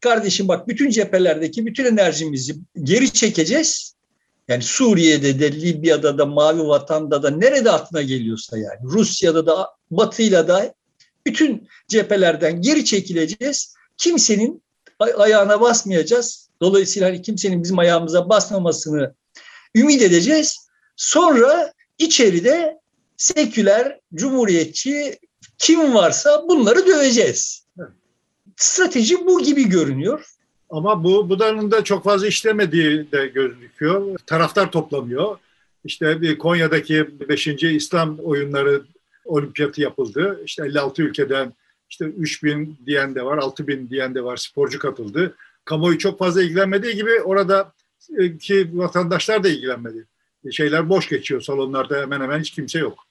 Kardeşim 0.00 0.48
bak 0.48 0.68
bütün 0.68 0.90
cephelerdeki 0.90 1.66
bütün 1.66 1.84
enerjimizi 1.84 2.54
geri 2.82 3.12
çekeceğiz. 3.12 3.94
Yani 4.48 4.62
Suriye'de 4.62 5.40
de, 5.40 5.52
Libya'da 5.52 6.18
da, 6.18 6.26
Mavi 6.26 6.68
Vatan'da 6.68 7.22
da 7.22 7.30
nerede 7.30 7.70
aklına 7.70 8.02
geliyorsa 8.02 8.58
yani 8.58 8.78
Rusya'da 8.82 9.46
da, 9.46 9.68
Batı'yla 9.90 10.48
da 10.48 10.74
bütün 11.26 11.68
cephelerden 11.88 12.62
geri 12.62 12.84
çekileceğiz. 12.84 13.74
Kimsenin 13.96 14.62
ayağına 14.98 15.60
basmayacağız. 15.60 16.48
Dolayısıyla 16.60 17.08
hani 17.08 17.22
kimsenin 17.22 17.62
bizim 17.62 17.78
ayağımıza 17.78 18.28
basmamasını 18.28 19.14
ümit 19.74 20.02
edeceğiz. 20.02 20.66
Sonra 20.96 21.72
içeride 21.98 22.78
seküler, 23.16 24.00
cumhuriyetçi 24.14 25.18
kim 25.62 25.94
varsa 25.94 26.44
bunları 26.48 26.86
döveceğiz. 26.86 27.66
Strateji 28.56 29.26
bu 29.26 29.42
gibi 29.42 29.68
görünüyor. 29.68 30.26
Ama 30.70 31.04
bu 31.04 31.28
budanın 31.28 31.70
da 31.70 31.84
çok 31.84 32.04
fazla 32.04 32.26
işlemediği 32.26 33.12
de 33.12 33.26
gözüküyor. 33.26 34.18
Taraftar 34.26 34.70
toplamıyor. 34.70 35.38
İşte 35.84 36.20
bir 36.20 36.38
Konya'daki 36.38 37.28
5. 37.28 37.46
İslam 37.46 38.18
oyunları 38.18 38.82
olimpiyatı 39.24 39.80
yapıldı. 39.80 40.40
İşte 40.44 40.64
56 40.66 41.02
ülkeden 41.02 41.52
işte 41.90 42.04
3 42.04 42.44
bin 42.44 42.78
diyen 42.86 43.14
de 43.14 43.24
var, 43.24 43.38
6 43.38 43.66
bin 43.66 43.90
diyen 43.90 44.14
de 44.14 44.24
var, 44.24 44.36
sporcu 44.36 44.78
katıldı. 44.78 45.34
Kamuoyu 45.64 45.98
çok 45.98 46.18
fazla 46.18 46.42
ilgilenmediği 46.42 46.94
gibi 46.94 47.20
orada 47.20 47.72
e, 48.18 48.38
ki 48.38 48.70
vatandaşlar 48.72 49.44
da 49.44 49.48
ilgilenmedi. 49.48 50.06
Şeyler 50.50 50.88
boş 50.88 51.08
geçiyor 51.08 51.40
salonlarda 51.40 52.00
hemen 52.00 52.20
hemen 52.20 52.40
hiç 52.40 52.50
kimse 52.50 52.78
yok. 52.78 53.06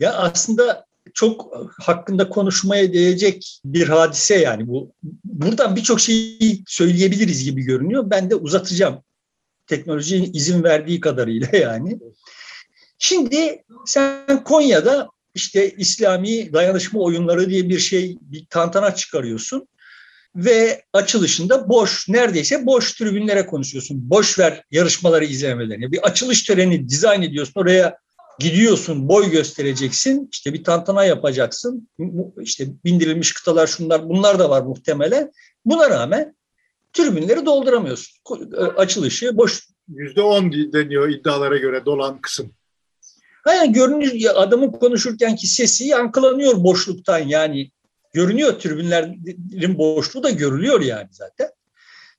Ya 0.00 0.12
aslında 0.12 0.86
çok 1.14 1.54
hakkında 1.80 2.28
konuşmaya 2.28 2.92
değecek 2.92 3.60
bir 3.64 3.88
hadise 3.88 4.34
yani 4.34 4.68
bu. 4.68 4.92
Buradan 5.24 5.76
birçok 5.76 6.00
şeyi 6.00 6.62
söyleyebiliriz 6.66 7.44
gibi 7.44 7.62
görünüyor. 7.62 8.10
Ben 8.10 8.30
de 8.30 8.34
uzatacağım. 8.34 9.02
Teknoloji 9.66 10.16
izin 10.16 10.62
verdiği 10.62 11.00
kadarıyla 11.00 11.48
yani. 11.58 11.98
Şimdi 12.98 13.64
sen 13.86 14.44
Konya'da 14.44 15.08
işte 15.34 15.70
İslami 15.70 16.52
dayanışma 16.52 17.00
oyunları 17.00 17.50
diye 17.50 17.68
bir 17.68 17.78
şey, 17.78 18.18
bir 18.20 18.46
tantana 18.46 18.94
çıkarıyorsun 18.94 19.68
ve 20.36 20.82
açılışında 20.92 21.68
boş, 21.68 22.08
neredeyse 22.08 22.66
boş 22.66 22.92
tribünlere 22.92 23.46
konuşuyorsun. 23.46 24.10
Boş 24.10 24.38
ver 24.38 24.64
yarışmaları 24.70 25.24
izlemelerini. 25.24 25.92
Bir 25.92 25.98
açılış 25.98 26.42
töreni 26.42 26.88
dizayn 26.88 27.22
ediyorsun. 27.22 27.60
Oraya 27.60 27.98
gidiyorsun, 28.38 29.08
boy 29.08 29.30
göstereceksin. 29.30 30.28
işte 30.32 30.52
bir 30.52 30.64
tantana 30.64 31.04
yapacaksın. 31.04 31.88
İşte 32.40 32.68
bindirilmiş 32.84 33.32
kıtalar 33.32 33.66
şunlar 33.66 34.08
bunlar 34.08 34.38
da 34.38 34.50
var 34.50 34.62
muhtemelen. 34.62 35.32
Buna 35.64 35.90
rağmen 35.90 36.36
tribünleri 36.92 37.46
dolduramıyorsun. 37.46 38.18
Açılışı 38.76 39.36
boş. 39.36 39.68
Yüzde 39.88 40.22
on 40.22 40.52
deniyor 40.52 41.08
iddialara 41.08 41.56
göre 41.56 41.84
dolan 41.86 42.20
kısım. 42.20 42.54
Yani 43.46 43.72
görünüyor 43.72 44.34
adamın 44.36 44.72
konuşurken 44.72 45.36
ki 45.36 45.46
sesi 45.46 45.84
yankılanıyor 45.84 46.64
boşluktan 46.64 47.18
yani 47.18 47.70
görünüyor 48.12 48.52
tribünlerin 48.58 49.78
boşluğu 49.78 50.22
da 50.22 50.30
görülüyor 50.30 50.80
yani 50.80 51.08
zaten. 51.10 51.48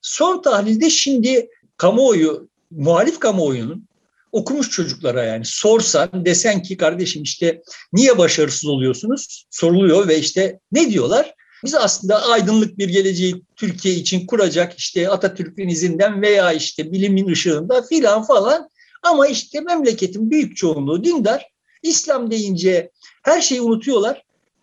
Son 0.02 0.42
tahlilde 0.42 0.90
şimdi 0.90 1.48
kamuoyu, 1.76 2.48
muhalif 2.70 3.18
kamuoyunun 3.18 3.88
okumuş 4.34 4.70
çocuklara 4.70 5.24
yani 5.24 5.44
sorsan 5.44 6.24
desen 6.24 6.62
ki 6.62 6.76
kardeşim 6.76 7.22
işte 7.22 7.62
niye 7.92 8.18
başarısız 8.18 8.70
oluyorsunuz 8.70 9.46
soruluyor 9.50 10.08
ve 10.08 10.18
işte 10.18 10.60
ne 10.72 10.90
diyorlar? 10.90 11.34
Biz 11.64 11.74
aslında 11.74 12.22
aydınlık 12.28 12.78
bir 12.78 12.88
geleceği 12.88 13.42
Türkiye 13.56 13.94
için 13.94 14.26
kuracak 14.26 14.78
işte 14.78 15.08
Atatürk'ün 15.08 15.68
izinden 15.68 16.22
veya 16.22 16.52
işte 16.52 16.92
bilimin 16.92 17.28
ışığında 17.28 17.82
filan 17.82 18.22
falan 18.22 18.68
ama 19.02 19.26
işte 19.26 19.60
memleketin 19.60 20.30
büyük 20.30 20.56
çoğunluğu 20.56 21.04
dindar. 21.04 21.48
İslam 21.82 22.30
deyince 22.30 22.90
her 23.22 23.40
şeyi 23.40 23.60
unutuyorlar. 23.60 24.22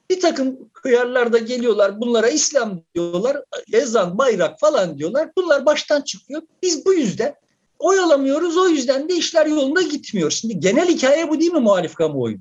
Bir 0.10 0.20
takım 0.20 0.58
hıyarlar 0.74 1.34
da 1.34 1.38
geliyorlar 1.38 2.01
bunlara 2.01 2.30
İslam 2.30 2.82
diyorlar, 2.96 3.38
ezan, 3.74 4.18
bayrak 4.18 4.60
falan 4.60 4.98
diyorlar. 4.98 5.30
Bunlar 5.38 5.66
baştan 5.66 6.01
çıkıyor. 6.01 6.42
Biz 6.63 6.86
bu 6.86 6.94
yüzden 6.94 7.36
oyalamıyoruz. 7.81 8.57
O 8.57 8.67
yüzden 8.67 9.09
de 9.09 9.15
işler 9.15 9.45
yolunda 9.45 9.81
gitmiyor. 9.81 10.31
Şimdi 10.31 10.59
genel 10.59 10.88
hikaye 10.88 11.29
bu 11.29 11.39
değil 11.39 11.51
mi 11.51 11.59
muhalif 11.59 11.93
kamuoyu? 11.93 12.38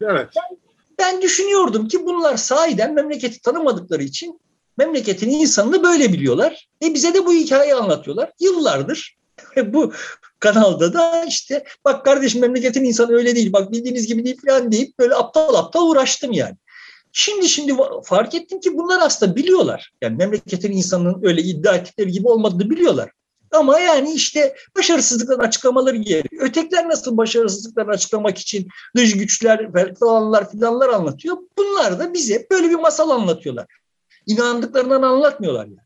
Evet. 0.00 0.28
Ben, 0.36 0.58
ben 0.98 1.22
düşünüyordum 1.22 1.88
ki 1.88 2.06
bunlar 2.06 2.36
sahiden 2.36 2.94
memleketi 2.94 3.42
tanımadıkları 3.42 4.02
için 4.02 4.40
memleketin 4.78 5.30
insanını 5.30 5.82
böyle 5.82 6.12
biliyorlar. 6.12 6.68
E 6.82 6.94
bize 6.94 7.14
de 7.14 7.26
bu 7.26 7.32
hikayeyi 7.32 7.74
anlatıyorlar. 7.74 8.30
Yıllardır 8.40 9.16
bu 9.66 9.92
kanalda 10.40 10.94
da 10.94 11.24
işte 11.24 11.64
bak 11.84 12.04
kardeşim 12.04 12.40
memleketin 12.40 12.84
insanı 12.84 13.12
öyle 13.12 13.36
değil 13.36 13.52
bak 13.52 13.72
bildiğiniz 13.72 14.06
gibi 14.06 14.24
değil 14.24 14.40
falan 14.46 14.72
deyip 14.72 14.98
böyle 14.98 15.14
aptal 15.14 15.54
aptal 15.54 15.88
uğraştım 15.88 16.32
yani. 16.32 16.56
Şimdi 17.12 17.48
şimdi 17.48 17.74
fark 18.04 18.34
ettim 18.34 18.60
ki 18.60 18.76
bunlar 18.76 19.00
aslında 19.02 19.36
biliyorlar. 19.36 19.92
Yani 20.02 20.16
memleketin 20.16 20.72
insanının 20.72 21.20
öyle 21.22 21.42
iddia 21.42 21.74
ettikleri 21.74 22.12
gibi 22.12 22.28
olmadığını 22.28 22.70
biliyorlar. 22.70 23.10
Ama 23.54 23.78
yani 23.78 24.12
işte 24.12 24.54
başarısızlıkların 24.76 25.38
açıklamaları 25.38 25.96
gerekiyor. 25.96 26.42
Ötekiler 26.42 26.88
nasıl 26.88 27.16
başarısızlıkları 27.16 27.90
açıklamak 27.90 28.38
için 28.38 28.68
dış 28.96 29.18
güçler 29.18 29.70
falanlar 30.00 30.50
filanlar 30.50 30.88
anlatıyor. 30.88 31.36
Bunlar 31.58 31.98
da 31.98 32.14
bize 32.14 32.46
böyle 32.50 32.70
bir 32.70 32.74
masal 32.74 33.10
anlatıyorlar. 33.10 33.66
İnandıklarından 34.26 35.02
anlatmıyorlar 35.02 35.66
yani. 35.66 35.78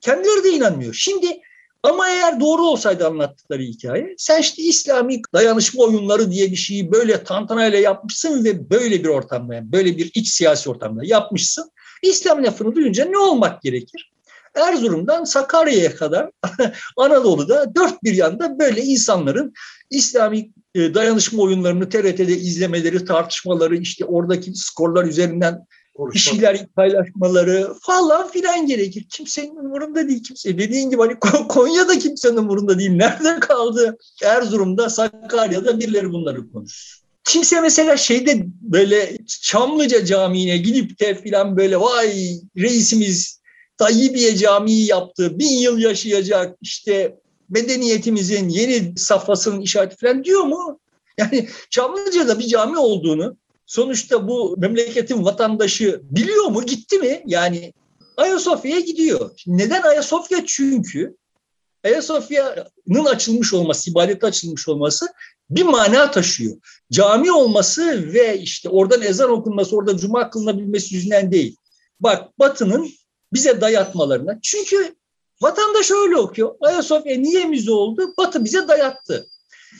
Kendileri 0.00 0.44
de 0.44 0.50
inanmıyor. 0.50 0.94
Şimdi 0.94 1.40
ama 1.82 2.08
eğer 2.08 2.40
doğru 2.40 2.62
olsaydı 2.62 3.06
anlattıkları 3.06 3.62
hikaye, 3.62 4.14
sen 4.18 4.40
işte 4.40 4.62
İslami 4.62 5.22
dayanışma 5.32 5.84
oyunları 5.84 6.30
diye 6.30 6.50
bir 6.50 6.56
şeyi 6.56 6.92
böyle 6.92 7.24
tantanayla 7.24 7.78
yapmışsın 7.78 8.44
ve 8.44 8.70
böyle 8.70 9.04
bir 9.04 9.08
ortamda, 9.08 9.54
yani 9.54 9.72
böyle 9.72 9.96
bir 9.96 10.10
iç 10.14 10.28
siyasi 10.28 10.70
ortamda 10.70 11.00
yapmışsın. 11.04 11.70
İslam 12.02 12.44
lafını 12.44 12.74
duyunca 12.74 13.04
ne 13.04 13.18
olmak 13.18 13.62
gerekir? 13.62 14.12
Erzurum'dan 14.58 15.24
Sakarya'ya 15.24 15.96
kadar 15.96 16.30
Anadolu'da 16.96 17.74
dört 17.74 18.02
bir 18.02 18.14
yanda 18.14 18.58
böyle 18.58 18.82
insanların 18.82 19.52
İslami 19.90 20.52
e, 20.74 20.94
dayanışma 20.94 21.42
oyunlarını 21.42 21.88
TRT'de 21.88 22.36
izlemeleri, 22.36 23.04
tartışmaları, 23.04 23.76
işte 23.76 24.04
oradaki 24.04 24.52
skorlar 24.54 25.04
üzerinden 25.04 25.66
bir 25.98 26.18
şeyler 26.18 26.66
paylaşmaları 26.66 27.74
falan 27.80 28.28
filan 28.30 28.66
gerekir. 28.66 29.06
Kimsenin 29.10 29.56
umurunda 29.56 30.08
değil 30.08 30.22
kimse. 30.22 30.58
Dediğin 30.58 30.90
gibi 30.90 31.00
hani 31.00 31.18
Konya'da 31.48 31.98
kimsenin 31.98 32.36
umurunda 32.36 32.78
değil. 32.78 32.90
Nerede 32.90 33.40
kaldı? 33.40 33.96
Erzurum'da, 34.24 34.90
Sakarya'da 34.90 35.80
birileri 35.80 36.10
bunları 36.10 36.52
konuşur. 36.52 36.98
Kimse 37.24 37.60
mesela 37.60 37.96
şeyde 37.96 38.46
böyle 38.60 39.18
Çamlıca 39.42 40.04
Camii'ne 40.04 40.56
gidip 40.56 41.00
de 41.00 41.14
filan 41.14 41.56
böyle 41.56 41.80
vay 41.80 42.40
reisimiz 42.56 43.37
Tayyibiye 43.78 44.36
Camii 44.36 44.86
yaptı, 44.86 45.38
bin 45.38 45.58
yıl 45.58 45.78
yaşayacak 45.78 46.56
işte 46.60 47.18
medeniyetimizin 47.48 48.48
yeni 48.48 48.98
safhasının 48.98 49.60
işareti 49.60 49.96
falan 49.96 50.24
diyor 50.24 50.42
mu? 50.42 50.78
Yani 51.18 51.48
Çamlıca'da 51.70 52.38
bir 52.38 52.46
cami 52.46 52.78
olduğunu 52.78 53.36
sonuçta 53.66 54.28
bu 54.28 54.56
memleketin 54.58 55.24
vatandaşı 55.24 56.00
biliyor 56.10 56.44
mu? 56.44 56.66
Gitti 56.66 56.98
mi? 56.98 57.22
Yani 57.26 57.72
Ayasofya'ya 58.16 58.80
gidiyor. 58.80 59.30
neden 59.46 59.82
Ayasofya? 59.82 60.38
Çünkü 60.46 61.16
Ayasofya'nın 61.84 63.04
açılmış 63.04 63.54
olması, 63.54 63.90
ibadete 63.90 64.26
açılmış 64.26 64.68
olması 64.68 65.06
bir 65.50 65.62
mana 65.62 66.10
taşıyor. 66.10 66.56
Cami 66.92 67.32
olması 67.32 68.12
ve 68.12 68.38
işte 68.38 68.68
oradan 68.68 69.02
ezan 69.02 69.30
okunması, 69.30 69.76
orada 69.76 69.96
cuma 69.96 70.30
kılınabilmesi 70.30 70.94
yüzünden 70.94 71.32
değil. 71.32 71.56
Bak 72.00 72.38
Batı'nın 72.38 72.90
bize 73.32 73.60
dayatmalarına. 73.60 74.38
Çünkü 74.42 74.94
vatandaş 75.42 75.90
öyle 75.90 76.16
okuyor. 76.16 76.54
Ayasofya 76.60 77.18
niye 77.18 77.44
müze 77.44 77.70
oldu? 77.72 78.14
Batı 78.18 78.44
bize 78.44 78.68
dayattı. 78.68 79.26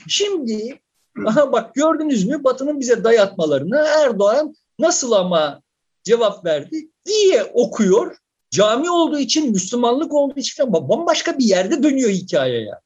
Şimdi 0.08 0.80
Aha 1.26 1.52
bak 1.52 1.74
gördünüz 1.74 2.24
mü 2.26 2.44
Batı'nın 2.44 2.80
bize 2.80 3.04
dayatmalarını 3.04 3.76
Erdoğan 3.76 4.54
nasıl 4.78 5.12
ama 5.12 5.62
cevap 6.04 6.44
verdi 6.44 6.90
diye 7.06 7.44
okuyor. 7.44 8.16
Cami 8.50 8.90
olduğu 8.90 9.18
için, 9.18 9.52
Müslümanlık 9.52 10.14
olduğu 10.14 10.40
için 10.40 10.72
bambaşka 10.72 11.38
bir 11.38 11.44
yerde 11.44 11.82
dönüyor 11.82 12.10
hikaye 12.10 12.60
ya. 12.60 12.80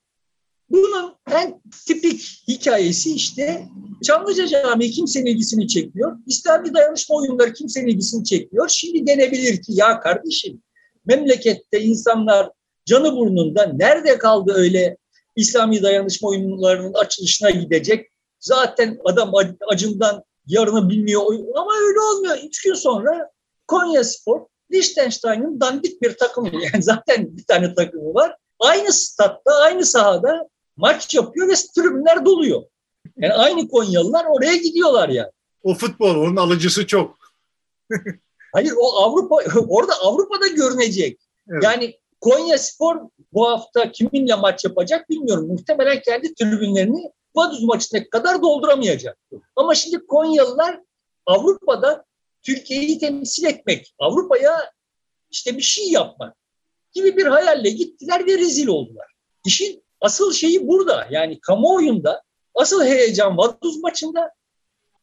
Bunun 0.73 1.14
en 1.31 1.61
tipik 1.87 2.45
hikayesi 2.49 3.14
işte 3.14 3.67
Çamlıca 4.02 4.47
Camii 4.47 4.91
kimsenin 4.91 5.26
ilgisini 5.26 5.69
çekmiyor. 5.69 6.17
İslami 6.26 6.75
dayanışma 6.75 7.17
oyunları 7.17 7.52
kimsenin 7.52 7.87
ilgisini 7.87 8.25
çekmiyor. 8.25 8.69
Şimdi 8.69 9.07
denebilir 9.07 9.62
ki 9.62 9.73
ya 9.73 10.00
kardeşim 10.00 10.62
memlekette 11.07 11.81
insanlar 11.81 12.50
canı 12.87 13.17
burnunda 13.17 13.73
nerede 13.75 14.19
kaldı 14.19 14.52
öyle 14.57 14.97
İslami 15.37 15.83
dayanışma 15.83 16.29
oyunlarının 16.29 16.95
açılışına 16.95 17.50
gidecek 17.50 18.12
Zaten 18.43 18.99
adam 19.05 19.33
acından 19.69 20.23
yarını 20.47 20.88
bilmiyor 20.88 21.23
ama 21.57 21.71
öyle 21.88 22.00
olmuyor. 22.00 22.38
Üç 22.45 22.62
gün 22.62 22.75
sonra 22.75 23.31
Konya 23.67 24.05
Spor 24.05 24.47
Liechtenstein'ın 24.73 25.61
dandik 25.61 26.02
bir 26.02 26.17
takımı. 26.17 26.50
Yani 26.73 26.83
zaten 26.83 27.37
bir 27.37 27.45
tane 27.45 27.75
takımı 27.75 28.14
var. 28.14 28.37
Aynı 28.59 28.93
statta, 28.93 29.52
aynı 29.62 29.87
sahada 29.87 30.49
maç 30.82 31.14
yapıyor 31.14 31.48
ve 31.48 31.54
tribünler 31.54 32.24
doluyor. 32.24 32.62
Yani 33.16 33.32
aynı 33.32 33.68
Konyalılar 33.68 34.24
oraya 34.24 34.56
gidiyorlar 34.56 35.08
yani. 35.08 35.30
O 35.62 35.74
futbol, 35.74 36.16
onun 36.16 36.36
alıcısı 36.36 36.86
çok. 36.86 37.18
Hayır 38.52 38.72
o 38.76 38.96
Avrupa, 38.96 39.36
orada 39.68 39.92
Avrupa'da 40.02 40.46
görünecek. 40.46 41.20
Evet. 41.48 41.64
Yani 41.64 41.98
Konya 42.20 42.58
Spor 42.58 42.96
bu 43.32 43.48
hafta 43.48 43.92
kiminle 43.92 44.34
maç 44.34 44.64
yapacak 44.64 45.10
bilmiyorum. 45.10 45.46
Muhtemelen 45.46 46.02
kendi 46.02 46.34
tribünlerini 46.34 47.10
Vaduz 47.34 47.62
maçına 47.62 48.08
kadar 48.10 48.42
dolduramayacak. 48.42 49.18
Ama 49.56 49.74
şimdi 49.74 50.06
Konyalılar 50.06 50.80
Avrupa'da 51.26 52.04
Türkiye'yi 52.42 52.98
temsil 52.98 53.44
etmek, 53.44 53.94
Avrupa'ya 53.98 54.72
işte 55.30 55.56
bir 55.56 55.62
şey 55.62 55.90
yapmak 55.90 56.36
gibi 56.92 57.16
bir 57.16 57.26
hayalle 57.26 57.70
gittiler 57.70 58.26
ve 58.26 58.38
rezil 58.38 58.66
oldular. 58.66 59.06
İşin 59.46 59.84
asıl 60.02 60.32
şeyi 60.32 60.68
burada. 60.68 61.06
Yani 61.11 61.40
kamuoyunda 61.40 62.23
asıl 62.54 62.85
heyecan 62.85 63.38
Vaduz 63.38 63.80
maçında 63.82 64.30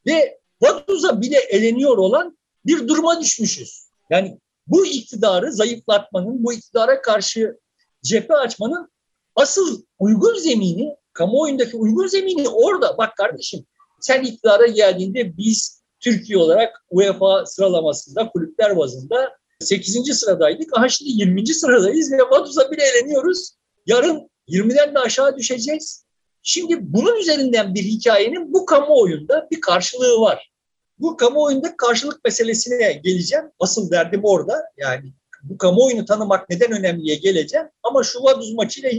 ve 0.07 0.39
Vaduz'a 0.61 1.21
bile 1.21 1.37
eleniyor 1.37 1.97
olan 1.97 2.37
bir 2.65 2.87
duruma 2.87 3.21
düşmüşüz. 3.21 3.89
Yani 4.09 4.39
bu 4.67 4.85
iktidarı 4.85 5.53
zayıflatmanın, 5.53 6.43
bu 6.43 6.53
iktidara 6.53 7.01
karşı 7.01 7.57
cephe 8.03 8.33
açmanın 8.33 8.91
asıl 9.35 9.81
uygun 9.99 10.35
zemini, 10.35 10.95
kamuoyundaki 11.13 11.77
uygun 11.77 12.07
zemini 12.07 12.49
orada. 12.49 12.97
Bak 12.97 13.17
kardeşim 13.17 13.65
sen 14.01 14.23
iktidara 14.23 14.67
geldiğinde 14.67 15.37
biz 15.37 15.83
Türkiye 15.99 16.37
olarak 16.37 16.85
UEFA 16.89 17.45
sıralamasında 17.45 18.29
kulüpler 18.29 18.77
bazında 18.77 19.37
8. 19.59 20.19
sıradaydık. 20.19 20.77
Aha 20.77 20.89
şimdi 20.89 21.11
20. 21.11 21.47
sıradayız 21.47 22.11
ve 22.11 22.17
Vaduz'a 22.17 22.71
bile 22.71 22.83
eleniyoruz. 22.83 23.51
Yarın 23.85 24.28
20'den 24.49 24.95
de 24.95 24.99
aşağı 24.99 25.37
düşeceğiz. 25.37 26.05
Şimdi 26.43 26.77
bunun 26.79 27.19
üzerinden 27.19 27.73
bir 27.73 27.83
hikayenin 27.83 28.53
bu 28.53 28.65
kamuoyunda 28.65 29.47
bir 29.51 29.61
karşılığı 29.61 30.21
var. 30.21 30.51
Bu 30.99 31.17
kamuoyunda 31.17 31.77
karşılık 31.77 32.25
meselesine 32.25 32.93
geleceğim. 32.93 33.45
Asıl 33.59 33.91
derdim 33.91 34.21
orada. 34.23 34.63
Yani 34.77 35.13
bu 35.43 35.57
kamuoyunu 35.57 36.05
tanımak 36.05 36.49
neden 36.49 36.71
önemliye 36.71 37.15
geleceğim. 37.15 37.67
Ama 37.83 38.03
şu 38.03 38.23
Vaduz 38.23 38.53
maçıyla 38.53 38.91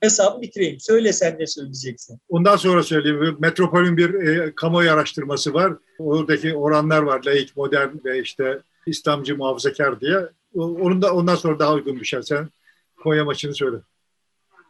hesabı 0.00 0.42
bitireyim. 0.42 0.80
Söyle 0.80 1.12
sen 1.12 1.36
ne 1.38 1.46
söyleyeceksin. 1.46 2.18
Ondan 2.28 2.56
sonra 2.56 2.82
söyleyeyim. 2.82 3.36
Metropol'ün 3.38 3.96
bir 3.96 4.14
e, 4.14 4.54
kamuoyu 4.54 4.92
araştırması 4.92 5.54
var. 5.54 5.72
Oradaki 5.98 6.54
oranlar 6.54 7.02
var. 7.02 7.24
Laik, 7.24 7.56
modern 7.56 7.90
ve 8.04 8.20
işte 8.20 8.58
İslamcı, 8.86 9.36
muhafazakar 9.36 10.00
diye. 10.00 10.18
Onun 10.54 11.02
da 11.02 11.14
ondan 11.14 11.34
sonra 11.34 11.58
daha 11.58 11.74
uygun 11.74 12.00
düşer. 12.00 12.22
Sen 12.22 12.48
Konya 13.02 13.24
maçını 13.24 13.54
söyle. 13.54 13.76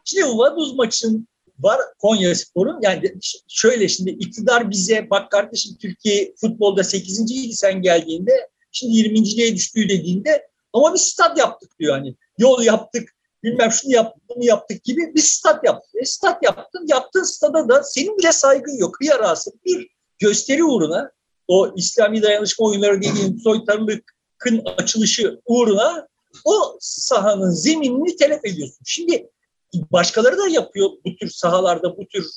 Şimdi 0.07 0.25
Vaduz 0.25 0.75
maçın 0.75 1.27
var 1.59 1.79
Konya 1.99 2.35
Spor'un. 2.35 2.79
Yani 2.81 3.13
şöyle 3.47 3.87
şimdi 3.87 4.09
iktidar 4.09 4.69
bize 4.69 5.09
bak 5.09 5.31
kardeşim 5.31 5.77
Türkiye 5.81 6.33
futbolda 6.41 6.83
8. 6.83 7.31
idi 7.31 7.53
sen 7.53 7.81
geldiğinde 7.81 8.49
şimdi 8.71 8.93
20.liğe 8.93 9.55
düştüğü 9.55 9.89
dediğinde 9.89 10.47
ama 10.73 10.93
bir 10.93 10.99
stat 10.99 11.37
yaptık 11.37 11.79
diyor 11.79 11.97
hani. 11.97 12.15
Yol 12.37 12.61
yaptık, 12.61 13.09
bilmem 13.43 13.71
şunu 13.71 13.91
yaptık, 13.91 14.23
bunu 14.29 14.45
yaptık 14.45 14.83
gibi 14.83 15.15
bir 15.15 15.21
stat 15.21 15.63
yaptık. 15.63 15.91
E, 16.01 16.05
stat 16.05 16.43
yaptın, 16.43 16.85
yaptığın 16.87 17.23
stada 17.23 17.69
da 17.69 17.83
senin 17.83 18.17
bile 18.17 18.31
saygın 18.31 18.77
yok. 18.77 18.95
Hıyarası 18.99 19.51
bir 19.65 19.87
gösteri 20.19 20.63
uğruna 20.63 21.11
o 21.47 21.73
İslami 21.75 22.21
dayanışma 22.21 22.65
oyunları 22.65 23.01
dediğim 23.01 23.39
soytarılıkın 23.39 24.63
açılışı 24.77 25.41
uğruna 25.45 26.07
o 26.45 26.77
sahanın 26.79 27.49
zeminini 27.49 28.15
telef 28.15 28.45
ediyorsun. 28.45 28.79
Şimdi 28.85 29.29
başkaları 29.73 30.37
da 30.37 30.47
yapıyor 30.47 30.89
bu 31.05 31.15
tür 31.15 31.29
sahalarda, 31.29 31.97
bu 31.97 32.07
tür 32.07 32.27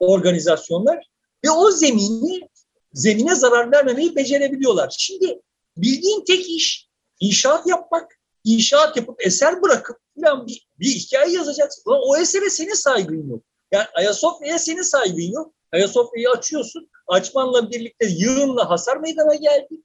organizasyonlar 0.00 1.10
ve 1.44 1.50
o 1.50 1.70
zemini 1.70 2.48
zemine 2.92 3.34
zarar 3.34 3.72
vermemeyi 3.72 4.16
becerebiliyorlar. 4.16 4.94
Şimdi 4.98 5.40
bildiğin 5.76 6.24
tek 6.24 6.50
iş 6.50 6.88
inşaat 7.20 7.66
yapmak, 7.66 8.20
inşaat 8.44 8.96
yapıp 8.96 9.26
eser 9.26 9.62
bırakıp 9.62 9.96
falan 10.20 10.46
bir, 10.46 10.68
bir 10.78 10.86
hikaye 10.86 11.32
yazacaksın. 11.32 11.82
O 11.86 12.16
esere 12.16 12.50
senin 12.50 12.74
saygın 12.74 13.28
yok. 13.28 13.42
Yani 13.72 13.86
Ayasofya'ya 13.94 14.58
senin 14.58 14.82
saygın 14.82 15.32
yok. 15.32 15.54
Ayasofya'yı 15.72 16.30
açıyorsun. 16.30 16.90
Açmanla 17.06 17.70
birlikte 17.70 18.06
yığınla 18.06 18.70
hasar 18.70 18.96
meydana 18.96 19.34
geldi. 19.34 19.82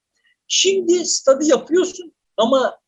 Şimdi 0.47 1.05
stadı 1.05 1.45
yapıyorsun 1.45 2.13
ama 2.37 2.79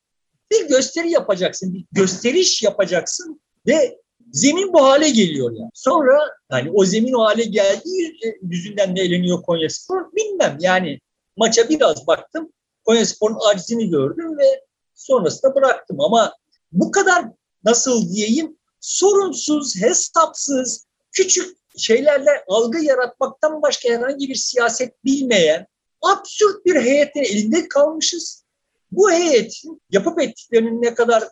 bir 0.51 0.67
gösteri 0.67 1.11
yapacaksın, 1.11 1.73
bir 1.73 1.85
gösteriş 1.91 2.63
yapacaksın 2.63 3.41
ve 3.67 4.00
zemin 4.31 4.73
bu 4.73 4.83
hale 4.83 5.09
geliyor 5.09 5.51
yani. 5.51 5.71
Sonra 5.73 6.19
yani 6.51 6.71
o 6.73 6.85
zemin 6.85 7.13
o 7.13 7.23
hale 7.23 7.43
geldiği 7.43 8.19
yüzünden 8.41 8.95
ne 8.95 9.01
eğleniyor 9.01 9.41
Konya 9.41 9.69
Spor 9.69 10.13
bilmem 10.15 10.57
yani 10.59 10.99
maça 11.37 11.69
biraz 11.69 12.07
baktım. 12.07 12.51
Konya 12.85 13.05
Spor'un 13.05 13.37
acizini 13.51 13.89
gördüm 13.89 14.37
ve 14.37 14.61
sonrasında 14.95 15.55
bıraktım 15.55 16.01
ama 16.01 16.33
bu 16.71 16.91
kadar 16.91 17.25
nasıl 17.63 18.13
diyeyim 18.13 18.57
sorunsuz, 18.79 19.81
hesapsız, 19.81 20.85
küçük 21.11 21.57
şeylerle 21.77 22.43
algı 22.47 22.83
yaratmaktan 22.83 23.61
başka 23.61 23.89
herhangi 23.89 24.29
bir 24.29 24.35
siyaset 24.35 25.05
bilmeyen 25.05 25.67
absürt 26.01 26.65
bir 26.65 26.75
heyetin 26.75 27.23
elinde 27.23 27.67
kalmışız. 27.67 28.43
Bu 28.91 29.11
heyetin 29.11 29.81
yapıp 29.91 30.21
ettiklerinin 30.21 30.81
ne 30.81 30.93
kadar 30.93 31.23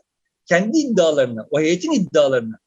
kendi 0.46 0.78
iddialarına, 0.78 1.48
o 1.52 1.60
heyetin 1.60 1.92
iddialarına 1.92 2.60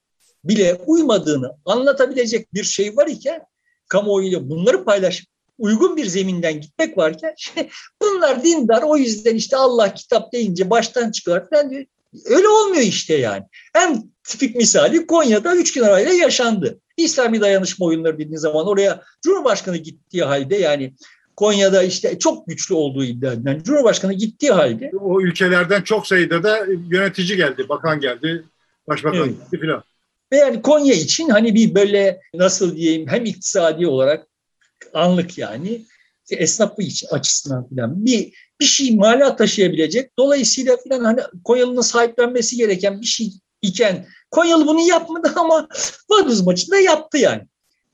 bile 0.44 0.80
uymadığını 0.86 1.52
anlatabilecek 1.64 2.54
bir 2.54 2.64
şey 2.64 2.96
var 2.96 3.06
iken 3.06 3.42
kamuoyuyla 3.88 4.50
bunları 4.50 4.84
paylaşıp 4.84 5.26
uygun 5.58 5.96
bir 5.96 6.06
zeminden 6.06 6.60
gitmek 6.60 6.98
varken 6.98 7.34
bunlar 8.02 8.44
dindar 8.44 8.82
o 8.82 8.96
yüzden 8.96 9.34
işte 9.34 9.56
Allah 9.56 9.94
kitap 9.94 10.32
deyince 10.32 10.70
baştan 10.70 11.10
çıkıyor 11.10 11.48
falan 11.50 11.70
diyor. 11.70 11.84
Öyle 12.24 12.48
olmuyor 12.48 12.82
işte 12.82 13.14
yani. 13.14 13.44
En 13.74 14.10
tipik 14.24 14.56
misali 14.56 15.06
Konya'da 15.06 15.56
üç 15.56 15.72
gün 15.72 15.82
arayla 15.82 16.12
yaşandı. 16.12 16.80
İslami 16.96 17.40
dayanışma 17.40 17.86
oyunları 17.86 18.18
dediğin 18.18 18.36
zaman 18.36 18.66
oraya 18.66 19.02
Cumhurbaşkanı 19.24 19.76
gittiği 19.76 20.22
halde 20.22 20.56
yani 20.56 20.94
Konya'da 21.36 21.82
işte 21.82 22.18
çok 22.18 22.46
güçlü 22.46 22.74
olduğu 22.74 23.04
iddia 23.04 23.32
edilen 23.32 23.62
Cumhurbaşkanı 23.62 24.12
gittiği 24.12 24.50
halde. 24.50 24.90
O 25.00 25.20
ülkelerden 25.20 25.82
çok 25.82 26.06
sayıda 26.06 26.42
da 26.42 26.66
yönetici 26.90 27.36
geldi, 27.36 27.68
bakan 27.68 28.00
geldi, 28.00 28.44
başbakan 28.88 29.18
evet. 29.18 29.28
gitti 29.28 29.60
filan. 29.60 29.82
Ve 30.32 30.36
yani 30.36 30.62
Konya 30.62 30.94
için 30.94 31.28
hani 31.28 31.54
bir 31.54 31.74
böyle 31.74 32.20
nasıl 32.34 32.76
diyeyim 32.76 33.08
hem 33.08 33.24
iktisadi 33.24 33.86
olarak 33.86 34.26
anlık 34.94 35.38
yani 35.38 35.82
esnafı 36.30 36.82
için 36.82 37.08
açısından 37.10 37.68
filan 37.68 38.06
bir 38.06 38.32
bir 38.60 38.64
şey 38.64 38.96
mala 38.96 39.36
taşıyabilecek. 39.36 40.18
Dolayısıyla 40.18 40.76
filan 40.76 41.04
hani 41.04 41.20
Konyalı'nın 41.44 41.80
sahiplenmesi 41.80 42.56
gereken 42.56 43.00
bir 43.00 43.06
şey 43.06 43.32
iken 43.62 44.06
Konyalı 44.30 44.66
bunu 44.66 44.80
yapmadı 44.80 45.32
ama 45.36 45.68
Vaduz 46.10 46.46
maçında 46.46 46.76
yaptı 46.76 47.18
yani. 47.18 47.42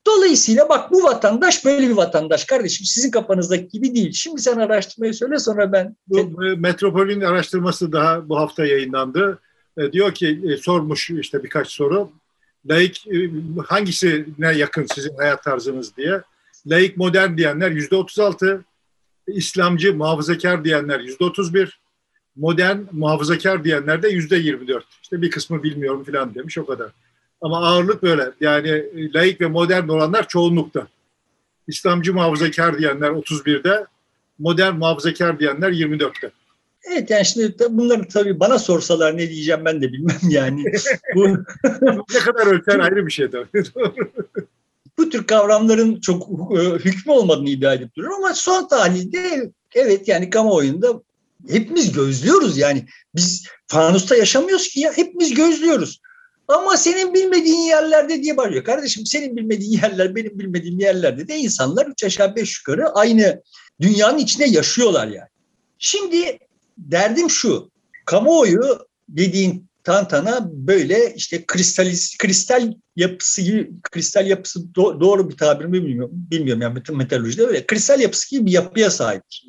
Dolayısıyla 0.07 0.69
bak 0.69 0.93
bu 0.93 1.03
vatandaş 1.03 1.65
böyle 1.65 1.89
bir 1.89 1.97
vatandaş 1.97 2.45
kardeşim. 2.45 2.87
Sizin 2.87 3.11
kafanızdaki 3.11 3.69
gibi 3.69 3.95
değil. 3.95 4.13
Şimdi 4.13 4.43
sen 4.43 4.57
araştırmayı 4.57 5.15
söyle 5.15 5.39
sonra 5.39 5.73
ben... 5.73 5.97
Bu, 6.07 6.41
Metropol'ün 6.57 7.21
araştırması 7.21 7.93
daha 7.93 8.29
bu 8.29 8.39
hafta 8.39 8.67
yayınlandı. 8.67 9.39
E, 9.79 9.93
diyor 9.93 10.15
ki 10.15 10.41
e, 10.45 10.57
sormuş 10.57 11.11
işte 11.11 11.45
birkaç 11.45 11.69
soru. 11.69 12.11
Laik 12.67 13.07
e, 13.07 13.31
hangisine 13.67 14.53
yakın 14.57 14.87
sizin 14.95 15.17
hayat 15.17 15.45
tarzınız 15.45 15.97
diye. 15.97 16.23
Laik 16.67 16.97
modern 16.97 17.37
diyenler 17.37 17.71
yüzde 17.71 17.97
36. 17.97 18.65
İslamcı 19.27 19.95
muhafazakar 19.95 20.65
diyenler 20.65 21.01
yüzde 21.01 21.25
31 21.25 21.81
modern 22.37 22.79
muhafazakar 22.93 23.65
diyenler 23.65 24.03
de 24.03 24.09
yüzde 24.09 24.37
24. 24.37 24.85
İşte 25.03 25.23
bir 25.23 25.31
kısmı 25.31 25.63
bilmiyorum 25.63 26.05
falan 26.05 26.35
demiş 26.35 26.59
o 26.59 26.67
kadar. 26.67 26.91
Ama 27.41 27.59
ağırlık 27.59 28.03
böyle. 28.03 28.31
Yani 28.41 28.69
e, 28.69 29.13
laik 29.13 29.41
ve 29.41 29.47
modern 29.47 29.89
olanlar 29.89 30.29
çoğunlukta. 30.29 30.89
İslamcı 31.69 32.15
muhafazakar 32.15 32.79
diyenler 32.79 33.11
31'de, 33.11 33.87
modern 34.39 34.75
muhafazakar 34.75 35.39
diyenler 35.39 35.73
24'te. 35.73 36.31
Evet 36.85 37.11
yani 37.11 37.25
şimdi 37.25 37.57
bunları 37.71 38.09
tabii 38.09 38.41
bana 38.41 38.59
sorsalar 38.59 39.17
ne 39.17 39.31
diyeceğim 39.31 39.65
ben 39.65 39.83
de 39.83 39.93
bilmem 39.93 40.21
yani. 40.29 40.65
Bu... 41.15 41.29
ne 42.15 42.19
kadar 42.19 42.47
ölçen 42.47 42.79
ayrı 42.79 43.07
bir 43.07 43.13
şey 43.13 43.31
tabii. 43.31 43.65
Bu 44.99 45.11
tür 45.11 45.27
kavramların 45.27 46.01
çok 46.01 46.29
e, 46.59 46.63
hükmü 46.63 47.13
olmadığını 47.13 47.51
iddia 47.51 47.75
edip 47.75 47.97
duruyor 47.97 48.13
ama 48.19 48.35
son 48.35 48.69
tahlilde 48.69 49.53
evet 49.75 50.09
yani 50.09 50.31
kamuoyunda 50.31 51.03
hepimiz 51.49 51.93
gözlüyoruz 51.93 52.59
yani. 52.59 52.87
Biz 53.15 53.47
fanusta 53.67 54.17
yaşamıyoruz 54.17 54.69
ki 54.69 54.81
ya 54.81 54.93
hepimiz 54.97 55.35
gözlüyoruz. 55.35 56.01
Ama 56.49 56.77
senin 56.77 57.15
bilmediğin 57.15 57.61
yerlerde 57.61 58.23
diye 58.23 58.37
bağırıyor. 58.37 58.65
Kardeşim 58.65 59.07
senin 59.07 59.37
bilmediğin 59.37 59.73
yerler 59.73 60.15
benim 60.15 60.39
bilmediğim 60.39 60.81
yerlerde 60.81 61.29
de 61.29 61.37
insanlar 61.37 61.87
üç 61.87 62.05
aşağı 62.05 62.37
beş 62.37 62.59
yukarı 62.59 62.89
aynı 62.89 63.43
dünyanın 63.81 64.19
içinde 64.19 64.45
yaşıyorlar 64.45 65.07
yani. 65.07 65.29
Şimdi 65.79 66.39
derdim 66.79 67.31
şu. 67.31 67.71
Kamuoyu 68.07 68.79
dediğin 69.09 69.69
tantana 69.85 70.49
böyle 70.53 71.15
işte 71.15 71.45
kristal 71.47 71.93
kristal 72.19 72.73
yapısı 72.97 73.43
kristal 73.83 74.27
yapısı 74.27 74.75
do, 74.75 75.01
doğru 75.01 75.31
bir 75.31 75.37
tabir 75.37 75.65
mi 75.65 75.73
bilmiyorum 75.73 76.11
bilmiyorum 76.13 76.63
yani 76.63 76.83
metalolojide 76.91 77.47
öyle 77.47 77.67
kristal 77.67 78.01
yapısı 78.01 78.31
gibi 78.31 78.47
bir 78.47 78.53
yapıya 78.53 78.91
sahiptir. 78.91 79.49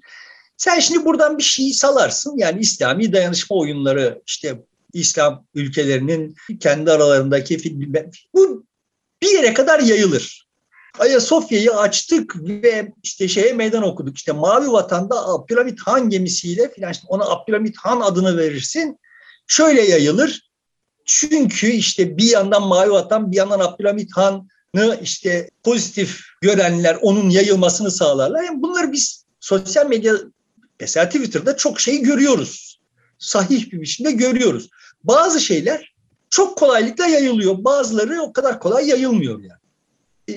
Sen 0.58 0.80
şimdi 0.80 1.06
buradan 1.06 1.38
bir 1.38 1.44
şey 1.44 1.74
salarsın 1.74 2.38
yani 2.38 2.62
İslami 2.62 3.14
dayanışma 3.14 3.58
oyunları 3.58 4.22
işte 4.28 4.64
İslam 4.94 5.46
ülkelerinin 5.54 6.36
kendi 6.60 6.92
aralarındaki 6.92 7.58
bu 8.34 8.66
bir 9.22 9.30
yere 9.30 9.54
kadar 9.54 9.80
yayılır. 9.80 10.49
Ayasofya'yı 11.00 11.76
açtık 11.76 12.36
ve 12.44 12.94
işte 13.04 13.28
şeye 13.28 13.54
meydan 13.54 13.84
okuduk. 13.84 14.18
İşte 14.18 14.32
Mavi 14.32 14.72
Vatan'da 14.72 15.28
Abdülhamit 15.28 15.80
Han 15.82 16.10
gemisiyle 16.10 16.72
filan 16.74 16.92
işte 16.92 17.06
ona 17.08 17.26
Abdülhamit 17.26 17.78
Han 17.78 18.02
adını 18.02 18.38
verirsin. 18.38 19.00
Şöyle 19.48 19.82
yayılır. 19.82 20.50
Çünkü 21.06 21.68
işte 21.68 22.18
bir 22.18 22.30
yandan 22.30 22.68
Mavi 22.68 22.92
Vatan 22.92 23.32
bir 23.32 23.38
yandan 23.38 23.60
Abdülhamit 23.60 24.18
Han'ı 24.18 25.00
işte 25.02 25.50
pozitif 25.64 26.22
görenler 26.42 26.98
onun 27.02 27.30
yayılmasını 27.30 27.92
sağlarlar. 27.92 28.44
Yani 28.44 28.62
bunları 28.62 28.92
biz 28.92 29.26
sosyal 29.40 29.88
medya 29.88 30.14
mesela 30.80 31.10
Twitter'da 31.10 31.58
çok 31.58 31.80
şey 31.80 32.02
görüyoruz. 32.02 32.80
sahih 33.20 33.72
bir 33.72 33.82
biçimde 33.82 34.12
görüyoruz. 34.12 34.70
Bazı 35.04 35.40
şeyler 35.40 35.94
çok 36.30 36.58
kolaylıkla 36.58 37.08
yayılıyor. 37.08 37.64
Bazıları 37.64 38.22
o 38.22 38.34
kadar 38.34 38.60
kolay 38.60 38.88
yayılmıyor 38.88 39.40
yani. 39.40 39.59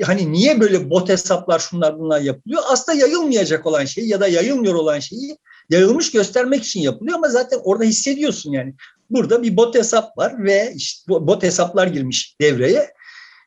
Hani 0.00 0.32
niye 0.32 0.60
böyle 0.60 0.90
bot 0.90 1.08
hesaplar 1.08 1.58
şunlar 1.58 1.98
bunlar 1.98 2.20
yapılıyor? 2.20 2.62
Aslında 2.68 2.98
yayılmayacak 2.98 3.66
olan 3.66 3.84
şey 3.84 4.06
ya 4.06 4.20
da 4.20 4.28
yayılmıyor 4.28 4.74
olan 4.74 4.98
şeyi 4.98 5.38
yayılmış 5.70 6.10
göstermek 6.10 6.64
için 6.64 6.80
yapılıyor 6.80 7.16
ama 7.16 7.28
zaten 7.28 7.60
orada 7.64 7.84
hissediyorsun 7.84 8.52
yani. 8.52 8.74
Burada 9.10 9.42
bir 9.42 9.56
bot 9.56 9.74
hesap 9.74 10.18
var 10.18 10.44
ve 10.44 10.72
işte 10.76 11.02
bot 11.08 11.42
hesaplar 11.42 11.86
girmiş 11.86 12.36
devreye. 12.40 12.90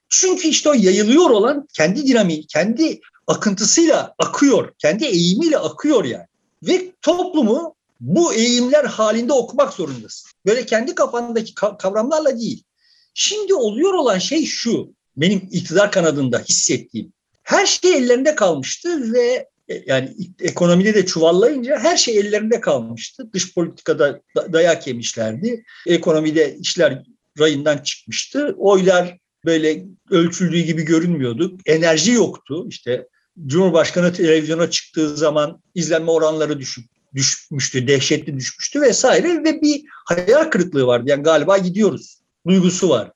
Çünkü 0.10 0.48
işte 0.48 0.70
o 0.70 0.74
yayılıyor 0.74 1.30
olan 1.30 1.68
kendi 1.74 2.08
dinamiği, 2.08 2.48
kendi 2.48 3.00
akıntısıyla 3.28 4.14
akıyor, 4.20 4.72
kendi 4.78 5.06
eğimiyle 5.06 5.58
akıyor 5.58 6.06
yani. 6.06 6.26
Ve 6.64 6.92
toplumu 7.02 7.76
bu 8.00 8.34
eğimler 8.34 8.86
halinde 8.86 9.34
okumak 9.34 9.74
zorundasın. 9.74 10.32
Böyle 10.46 10.66
kendi 10.66 10.96
kafandaki 10.96 11.54
kavramlarla 11.56 12.40
değil. 12.40 12.64
Şimdi 13.14 13.54
oluyor 13.54 13.94
olan 13.94 14.18
şey 14.18 14.46
şu, 14.46 14.90
benim 15.18 15.48
iktidar 15.52 15.92
kanadında 15.92 16.40
hissettiğim. 16.40 17.14
Her 17.44 17.66
şey 17.66 17.94
ellerinde 17.94 18.36
kalmıştı 18.36 19.14
ve 19.14 19.48
e, 19.70 19.84
yani 19.86 20.16
ekonomide 20.40 20.94
de 20.94 21.06
çuvallayınca 21.06 21.80
her 21.80 21.98
şey 21.98 22.18
ellerinde 22.18 22.62
kalmıştı. 22.62 23.30
Dış 23.34 23.54
politikada 23.54 24.22
dayak 24.54 24.88
yemişlerdi. 24.88 25.64
Ekonomide 25.88 26.58
işler 26.58 27.04
rayından 27.40 27.78
çıkmıştı. 27.78 28.56
Oylar 28.58 29.18
böyle 29.46 29.86
ölçüldüğü 30.10 30.60
gibi 30.60 30.84
görünmüyordu. 30.84 31.58
Enerji 31.66 32.12
yoktu. 32.12 32.66
İşte 32.70 33.08
Cumhurbaşkanı 33.46 34.14
televizyona 34.14 34.70
çıktığı 34.70 35.18
zaman 35.18 35.62
izlenme 35.76 36.12
oranları 36.12 36.60
düşük 36.60 36.90
düşmüştü, 37.16 37.88
dehşetli 37.88 38.36
düşmüştü 38.36 38.82
vesaire 38.82 39.44
ve 39.44 39.62
bir 39.62 39.84
hayal 40.06 40.44
kırıklığı 40.44 40.88
vardı. 40.88 41.10
Yani 41.10 41.24
galiba 41.24 41.58
gidiyoruz 41.58 42.22
duygusu 42.48 42.90
vardı. 42.90 43.15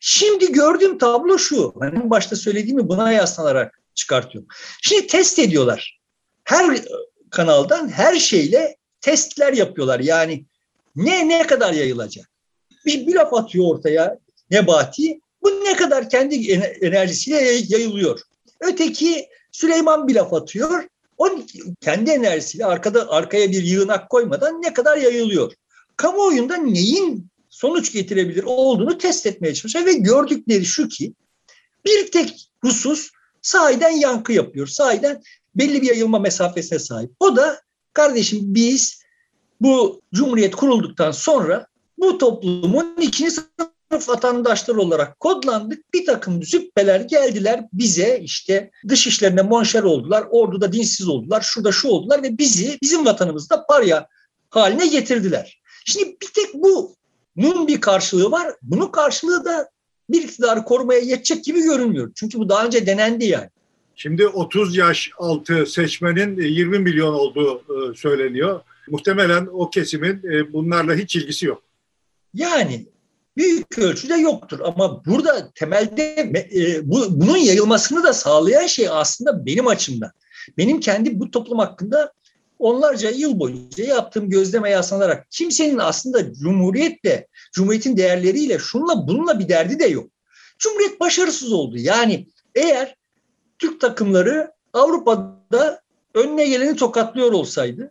Şimdi 0.00 0.52
gördüğüm 0.52 0.98
tablo 0.98 1.38
şu. 1.38 1.74
Hani 1.80 2.10
başta 2.10 2.36
söylediğimi 2.36 2.88
buna 2.88 3.12
yaslanarak 3.12 3.80
çıkartıyorum. 3.94 4.48
Şimdi 4.82 5.06
test 5.06 5.38
ediyorlar. 5.38 6.00
Her 6.44 6.78
kanaldan 7.30 7.88
her 7.88 8.16
şeyle 8.16 8.76
testler 9.00 9.52
yapıyorlar. 9.52 10.00
Yani 10.00 10.44
ne 10.96 11.28
ne 11.28 11.46
kadar 11.46 11.72
yayılacak? 11.72 12.30
Bir, 12.86 13.06
bir 13.06 13.14
laf 13.14 13.34
atıyor 13.34 13.64
ortaya 13.74 14.18
Nebati. 14.50 15.20
Bu 15.42 15.48
ne 15.64 15.76
kadar 15.76 16.10
kendi 16.10 16.52
enerjisiyle 16.80 17.36
yayılıyor. 17.68 18.20
Öteki 18.60 19.28
Süleyman 19.52 20.08
bir 20.08 20.14
laf 20.14 20.32
atıyor. 20.32 20.84
O 21.18 21.28
kendi 21.80 22.10
enerjisiyle 22.10 22.66
arkada 22.66 23.10
arkaya 23.10 23.50
bir 23.50 23.62
yığınak 23.62 24.10
koymadan 24.10 24.62
ne 24.62 24.72
kadar 24.72 24.96
yayılıyor. 24.96 25.52
Kamuoyunda 25.96 26.56
neyin 26.56 27.30
sonuç 27.60 27.92
getirebilir 27.92 28.44
olduğunu 28.46 28.98
test 28.98 29.26
etmeye 29.26 29.54
çalışıyor 29.54 29.86
ve 29.86 29.92
gördükleri 29.92 30.64
şu 30.64 30.88
ki 30.88 31.14
bir 31.84 32.10
tek 32.10 32.50
husus 32.62 33.10
sahiden 33.42 33.90
yankı 33.90 34.32
yapıyor. 34.32 34.66
Sahiden 34.66 35.22
belli 35.54 35.82
bir 35.82 35.86
yayılma 35.86 36.18
mesafesine 36.18 36.78
sahip. 36.78 37.10
O 37.20 37.36
da 37.36 37.60
kardeşim 37.92 38.40
biz 38.42 39.02
bu 39.60 40.02
cumhuriyet 40.14 40.56
kurulduktan 40.56 41.10
sonra 41.10 41.66
bu 41.98 42.18
toplumun 42.18 42.96
ikinci 43.00 43.30
sınıf 43.30 44.08
vatandaşları 44.08 44.80
olarak 44.80 45.20
kodlandık. 45.20 45.94
Bir 45.94 46.06
takım 46.06 46.42
züppeler 46.42 47.00
geldiler 47.00 47.64
bize 47.72 48.20
işte 48.22 48.70
dış 48.88 49.06
işlerine 49.06 49.42
monşer 49.42 49.82
oldular. 49.82 50.24
Orduda 50.30 50.72
dinsiz 50.72 51.08
oldular. 51.08 51.40
Şurada 51.40 51.72
şu 51.72 51.88
oldular 51.88 52.22
ve 52.22 52.38
bizi 52.38 52.78
bizim 52.82 53.06
vatanımızda 53.06 53.66
parya 53.66 54.08
haline 54.50 54.86
getirdiler. 54.86 55.60
Şimdi 55.84 56.16
bir 56.22 56.28
tek 56.34 56.54
bunun 57.36 57.68
bir 57.68 57.80
karşılığı 57.80 58.30
var. 58.30 58.54
Bunun 58.62 58.86
karşılığı 58.86 59.44
da 59.44 59.70
bir 60.10 60.22
iktidarı 60.22 60.64
korumaya 60.64 61.00
yetecek 61.00 61.44
gibi 61.44 61.62
görünmüyor. 61.62 62.12
Çünkü 62.14 62.38
bu 62.38 62.48
daha 62.48 62.66
önce 62.66 62.86
denendi 62.86 63.24
yani. 63.24 63.48
Şimdi 63.96 64.26
30 64.26 64.76
yaş 64.76 65.10
altı 65.18 65.66
seçmenin 65.66 66.36
20 66.36 66.78
milyon 66.78 67.14
olduğu 67.14 67.56
e, 67.58 67.94
söyleniyor. 67.94 68.60
Muhtemelen 68.88 69.48
o 69.52 69.70
kesimin 69.70 70.22
e, 70.32 70.52
bunlarla 70.52 70.94
hiç 70.94 71.16
ilgisi 71.16 71.46
yok. 71.46 71.62
Yani 72.34 72.86
büyük 73.36 73.78
ölçüde 73.78 74.14
yoktur 74.14 74.60
ama 74.64 75.04
burada 75.04 75.50
temelde 75.54 76.32
e, 76.54 76.90
bu, 76.90 77.20
bunun 77.20 77.36
yayılmasını 77.36 78.02
da 78.02 78.12
sağlayan 78.12 78.66
şey 78.66 78.88
aslında 78.88 79.46
benim 79.46 79.66
açımdan. 79.66 80.10
Benim 80.58 80.80
kendi 80.80 81.20
bu 81.20 81.30
toplum 81.30 81.58
hakkında 81.58 82.12
onlarca 82.60 83.10
yıl 83.10 83.40
boyunca 83.40 83.84
yaptığım 83.84 84.30
gözleme 84.30 84.70
yaslanarak 84.70 85.30
kimsenin 85.30 85.78
aslında 85.78 86.32
cumhuriyetle, 86.32 87.26
cumhuriyetin 87.52 87.96
değerleriyle 87.96 88.58
şunla 88.58 89.08
bununla 89.08 89.38
bir 89.38 89.48
derdi 89.48 89.78
de 89.78 89.86
yok. 89.86 90.10
Cumhuriyet 90.58 91.00
başarısız 91.00 91.52
oldu. 91.52 91.78
Yani 91.78 92.26
eğer 92.54 92.96
Türk 93.58 93.80
takımları 93.80 94.52
Avrupa'da 94.72 95.80
önüne 96.14 96.48
geleni 96.48 96.76
tokatlıyor 96.76 97.32
olsaydı, 97.32 97.90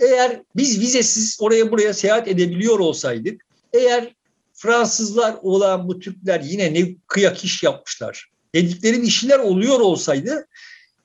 eğer 0.00 0.42
biz 0.56 0.80
vizesiz 0.80 1.38
oraya 1.40 1.70
buraya 1.70 1.94
seyahat 1.94 2.28
edebiliyor 2.28 2.78
olsaydık, 2.78 3.46
eğer 3.72 4.14
Fransızlar 4.54 5.34
olan 5.42 5.88
bu 5.88 5.98
Türkler 5.98 6.40
yine 6.40 6.74
ne 6.74 6.94
kıyak 7.06 7.44
iş 7.44 7.62
yapmışlar 7.62 8.30
dedikleri 8.54 9.02
bir 9.02 9.10
şeyler 9.10 9.38
oluyor 9.38 9.80
olsaydı, 9.80 10.46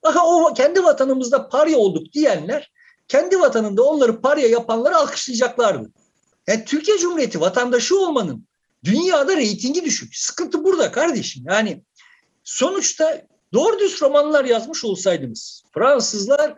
aha 0.04 0.28
o 0.28 0.54
kendi 0.54 0.84
vatanımızda 0.84 1.50
parya 1.50 1.78
olduk 1.78 2.14
diyenler 2.14 2.72
kendi 3.08 3.40
vatanında 3.40 3.84
onları 3.84 4.22
parya 4.22 4.48
yapanları 4.48 4.96
alkışlayacaklardı. 4.96 5.92
Yani 6.48 6.66
Türkiye 6.66 6.98
Cumhuriyeti 6.98 7.42
vatandaşı 7.42 8.00
olmanın 8.00 8.48
dünyada 8.84 9.38
reytingi 9.38 9.86
düşük. 9.86 10.16
Sıkıntı 10.16 10.64
burada 10.64 10.92
kardeşim. 10.92 11.44
Yani 11.48 11.84
sonuçta 12.44 13.22
doğru 13.54 13.80
düz 13.80 14.02
romanlar 14.02 14.46
yazmış 14.46 14.86
olsaydınız 14.86 15.64
Fransızlar 15.74 16.56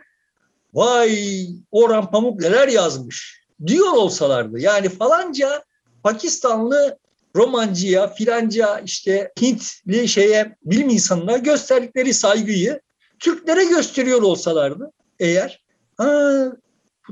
vay 0.73 1.47
Orhan 1.71 2.11
Pamuk 2.11 2.39
neler 2.39 2.67
yazmış 2.67 3.41
diyor 3.67 3.91
olsalardı. 3.91 4.59
Yani 4.59 4.89
falanca 4.89 5.63
Pakistanlı 6.03 6.97
romancıya, 7.35 8.07
filanca 8.07 8.79
işte 8.79 9.31
Hintli 9.41 10.07
şeye 10.07 10.55
bilim 10.65 10.89
insanına 10.89 11.37
gösterdikleri 11.37 12.13
saygıyı 12.13 12.81
Türklere 13.19 13.63
gösteriyor 13.63 14.21
olsalardı 14.21 14.91
eğer 15.19 15.64
ha, 15.97 16.51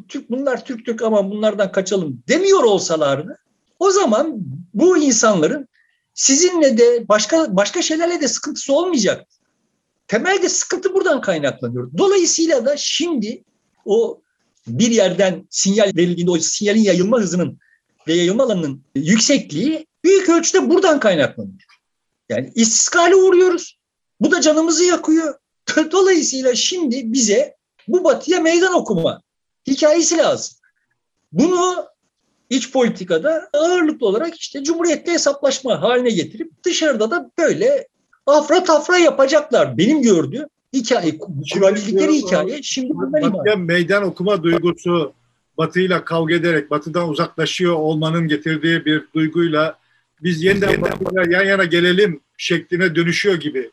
Türk 0.07 0.31
bunlar 0.31 0.65
Türk 0.65 0.85
Türk 0.85 1.01
ama 1.01 1.31
bunlardan 1.31 1.71
kaçalım 1.71 2.23
demiyor 2.27 2.63
olsalardı 2.63 3.37
o 3.79 3.91
zaman 3.91 4.37
bu 4.73 4.97
insanların 4.97 5.67
sizinle 6.13 6.77
de 6.77 7.07
başka 7.09 7.57
başka 7.57 7.81
şeylerle 7.81 8.21
de 8.21 8.27
sıkıntısı 8.27 8.73
olmayacak. 8.73 9.27
Temelde 10.07 10.49
sıkıntı 10.49 10.93
buradan 10.93 11.21
kaynaklanıyor. 11.21 11.91
Dolayısıyla 11.97 12.65
da 12.65 12.77
şimdi 12.77 13.43
o 13.85 14.21
bir 14.67 14.91
yerden 14.91 15.47
sinyal 15.49 15.91
verildiğinde 15.95 16.31
o 16.31 16.39
sinyalin 16.39 16.83
yayılma 16.83 17.19
hızının 17.19 17.59
ve 18.07 18.13
yayılma 18.13 18.43
alanının 18.43 18.81
yüksekliği 18.95 19.87
büyük 20.03 20.29
ölçüde 20.29 20.69
buradan 20.69 20.99
kaynaklanıyor. 20.99 21.63
Yani 22.29 22.51
istiskale 22.55 23.15
uğruyoruz. 23.15 23.79
Bu 24.21 24.31
da 24.31 24.41
canımızı 24.41 24.83
yakıyor. 24.83 25.35
Dolayısıyla 25.91 26.55
şimdi 26.55 27.13
bize 27.13 27.55
bu 27.87 28.03
batıya 28.03 28.39
meydan 28.39 28.73
okuma 28.73 29.21
hikayesi 29.67 30.17
lazım. 30.17 30.57
Bunu 31.31 31.85
iç 32.49 32.71
politikada 32.71 33.49
ağırlıklı 33.53 34.07
olarak 34.07 34.39
işte 34.39 34.63
cumhuriyetle 34.63 35.11
hesaplaşma 35.11 35.81
haline 35.81 36.09
getirip 36.09 36.63
dışarıda 36.65 37.11
da 37.11 37.31
böyle 37.37 37.87
afra 38.25 38.63
tafra 38.63 38.97
yapacaklar. 38.97 39.77
Benim 39.77 40.01
gördüğüm 40.01 40.45
hikaye, 40.73 41.17
kurabildikleri 41.53 42.13
hikaye 42.13 42.63
şimdi 42.63 42.93
bundan 42.93 43.59
Meydan 43.59 44.03
okuma 44.03 44.43
duygusu 44.43 45.13
Batı'yla 45.57 46.05
kavga 46.05 46.35
ederek 46.35 46.71
Batı'dan 46.71 47.09
uzaklaşıyor 47.09 47.73
olmanın 47.73 48.27
getirdiği 48.27 48.85
bir 48.85 49.03
duyguyla 49.15 49.77
biz 50.23 50.43
yeniden, 50.43 50.69
yeniden 50.71 50.91
Batı'yla 50.91 51.37
yan 51.37 51.45
yana 51.45 51.63
gelelim 51.63 52.19
şekline 52.37 52.95
dönüşüyor 52.95 53.35
gibi. 53.35 53.71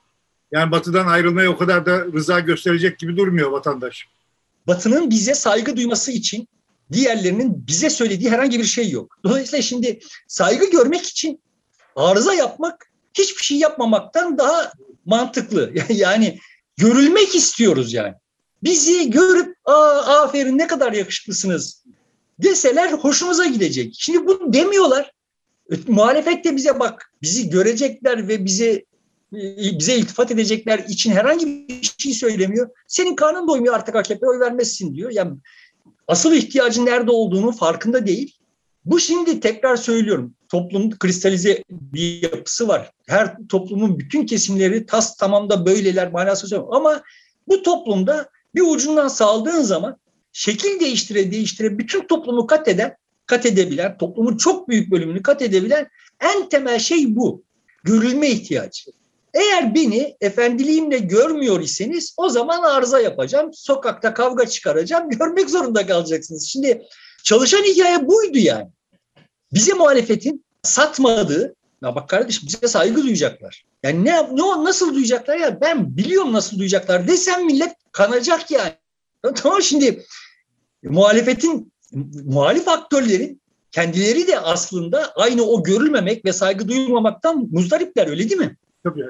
Yani 0.52 0.70
Batı'dan 0.70 1.06
ayrılmaya 1.06 1.50
o 1.50 1.56
kadar 1.56 1.86
da 1.86 2.04
rıza 2.04 2.40
gösterecek 2.40 2.98
gibi 2.98 3.16
durmuyor 3.16 3.50
vatandaş. 3.50 4.06
Batı'nın 4.66 5.10
bize 5.10 5.34
saygı 5.34 5.76
duyması 5.76 6.12
için 6.12 6.48
diğerlerinin 6.92 7.66
bize 7.66 7.90
söylediği 7.90 8.30
herhangi 8.30 8.58
bir 8.58 8.64
şey 8.64 8.90
yok. 8.90 9.16
Dolayısıyla 9.24 9.62
şimdi 9.62 10.00
saygı 10.28 10.70
görmek 10.70 11.02
için 11.06 11.40
arıza 11.96 12.34
yapmak 12.34 12.90
hiçbir 13.14 13.42
şey 13.42 13.58
yapmamaktan 13.58 14.38
daha 14.38 14.72
mantıklı. 15.04 15.72
Yani 15.88 16.38
görülmek 16.76 17.34
istiyoruz 17.34 17.92
yani. 17.92 18.14
Bizi 18.62 19.10
görüp 19.10 19.56
Aa, 19.64 20.22
aferin 20.22 20.58
ne 20.58 20.66
kadar 20.66 20.92
yakışıklısınız 20.92 21.84
deseler 22.42 22.92
hoşumuza 22.92 23.46
gidecek. 23.46 23.94
Şimdi 23.98 24.26
bunu 24.26 24.52
demiyorlar. 24.52 25.12
Muhalefet 25.88 26.44
de 26.44 26.56
bize 26.56 26.80
bak 26.80 27.12
bizi 27.22 27.50
görecekler 27.50 28.28
ve 28.28 28.44
bize 28.44 28.84
bize 29.33 29.97
iltifat 29.97 30.31
edecekler 30.31 30.79
için 30.79 31.11
herhangi 31.11 31.69
bir 31.69 31.95
şey 31.99 32.12
söylemiyor. 32.12 32.71
Senin 32.88 33.16
karnın 33.16 33.49
doymuyor 33.49 33.75
artık 33.75 33.97
AKP 33.97 34.27
oy 34.27 34.40
vermezsin 34.40 34.95
diyor. 34.95 35.11
Yani 35.11 35.33
asıl 36.09 36.33
ihtiyacın 36.33 36.87
nerede 36.87 37.11
olduğunu 37.11 37.53
farkında 37.53 38.07
değil. 38.07 38.37
Bu 38.85 39.01
şimdi 39.01 39.40
tekrar 39.40 39.77
söylüyorum. 39.77 40.35
Toplum 40.49 40.99
kristalize 40.99 41.64
bir 41.71 42.23
yapısı 42.23 42.69
var. 42.69 42.90
Her 43.07 43.37
toplumun 43.49 43.99
bütün 43.99 44.27
kesimleri 44.27 44.87
tas 44.87 45.16
tamamda 45.16 45.66
böyleler 45.66 46.12
manası 46.12 46.49
söylüyorum. 46.49 46.75
Ama 46.75 47.03
bu 47.49 47.62
toplumda 47.62 48.29
bir 48.55 48.61
ucundan 48.61 49.09
saldığın 49.09 49.62
zaman 49.62 49.97
şekil 50.33 50.81
değiştire 50.81 51.33
değiştire 51.33 51.79
bütün 51.79 52.07
toplumu 52.07 52.47
kat 52.47 52.69
eden, 52.69 52.97
kat 53.27 53.47
edebilen, 53.47 53.99
toplumun 53.99 54.37
çok 54.37 54.69
büyük 54.69 54.90
bölümünü 54.90 55.23
kat 55.23 55.43
edebilen 55.43 55.88
en 56.21 56.49
temel 56.49 56.79
şey 56.79 57.16
bu. 57.16 57.43
Görülme 57.85 58.31
ihtiyacı. 58.31 58.90
Eğer 59.35 59.75
beni 59.75 60.16
efendiliğimle 60.21 60.99
görmüyor 60.99 61.61
iseniz 61.61 62.14
o 62.16 62.29
zaman 62.29 62.62
arıza 62.62 63.01
yapacağım. 63.01 63.51
Sokakta 63.55 64.14
kavga 64.14 64.47
çıkaracağım. 64.47 65.11
Görmek 65.19 65.51
zorunda 65.51 65.87
kalacaksınız. 65.87 66.49
Şimdi 66.49 66.83
çalışan 67.25 67.62
hikaye 67.62 68.09
buydu 68.09 68.38
yani. 68.38 68.69
Bize 69.53 69.73
muhalefetin 69.73 70.45
satmadığı, 70.62 71.55
ya 71.83 71.95
bak 71.95 72.09
kardeşim 72.09 72.49
bize 72.49 72.69
saygı 72.69 73.03
duyacaklar. 73.03 73.64
Yani 73.83 74.05
ne, 74.05 74.37
ne 74.37 74.64
nasıl 74.64 74.95
duyacaklar 74.95 75.37
ya 75.37 75.61
ben 75.61 75.97
biliyorum 75.97 76.33
nasıl 76.33 76.59
duyacaklar 76.59 77.09
desem 77.09 77.47
millet 77.47 77.73
kanacak 77.93 78.51
yani. 78.51 78.73
Tamam 79.35 79.62
şimdi 79.62 80.05
muhalefetin 80.83 81.73
muhalif 82.25 82.69
aktörlerin 82.69 83.40
kendileri 83.73 84.27
de 84.27 84.40
aslında 84.40 85.12
aynı 85.16 85.43
o 85.45 85.62
görülmemek 85.62 86.25
ve 86.25 86.33
saygı 86.33 86.69
duyulmamaktan 86.69 87.49
muzdaripler 87.51 88.07
öyle 88.07 88.31
değil 88.31 88.40
mi? 88.40 88.57
Tabii. 88.85 89.07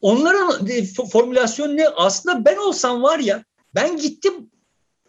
Onların 0.00 0.68
formülasyonu 1.12 1.76
ne? 1.76 1.88
Aslında 1.88 2.44
ben 2.44 2.56
olsam 2.56 3.02
var 3.02 3.18
ya 3.18 3.44
ben 3.74 3.96
gittim 3.96 4.50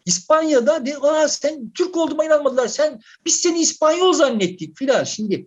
İspanya'da 0.05 0.85
de, 0.85 0.97
Aa, 0.97 1.27
sen 1.27 1.69
Türk 1.69 1.97
olduğuma 1.97 2.25
inanmadılar. 2.25 2.67
Sen 2.67 2.99
biz 3.25 3.35
seni 3.35 3.59
İspanyol 3.59 4.13
zannettik 4.13 4.77
filan. 4.77 5.03
Şimdi 5.03 5.45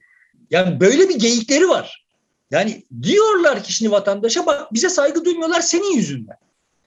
yani 0.50 0.80
böyle 0.80 1.08
bir 1.08 1.14
geyikleri 1.14 1.68
var. 1.68 2.06
Yani 2.50 2.84
diyorlar 3.02 3.64
ki 3.64 3.72
şimdi 3.72 3.92
vatandaşa 3.92 4.46
bak 4.46 4.72
bize 4.72 4.88
saygı 4.88 5.24
duymuyorlar 5.24 5.60
senin 5.60 5.96
yüzünden. 5.96 6.36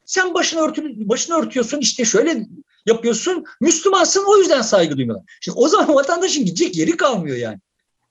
Sen 0.06 0.34
başını, 0.34 0.62
örtü, 0.62 1.10
başını 1.10 1.36
örtüyorsun 1.36 1.80
işte 1.80 2.06
şöyle 2.06 2.48
yapıyorsun. 2.86 3.46
Müslümansın 3.62 4.24
o 4.28 4.38
yüzden 4.38 4.62
saygı 4.62 4.98
duymuyorlar. 4.98 5.26
Şimdi 5.42 5.58
o 5.58 5.68
zaman 5.68 5.96
vatandaşın 5.96 6.46
gidecek 6.46 6.76
yeri 6.76 6.98
kalmıyor 6.98 7.38
yani. 7.38 7.60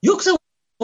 Yoksa 0.03 0.31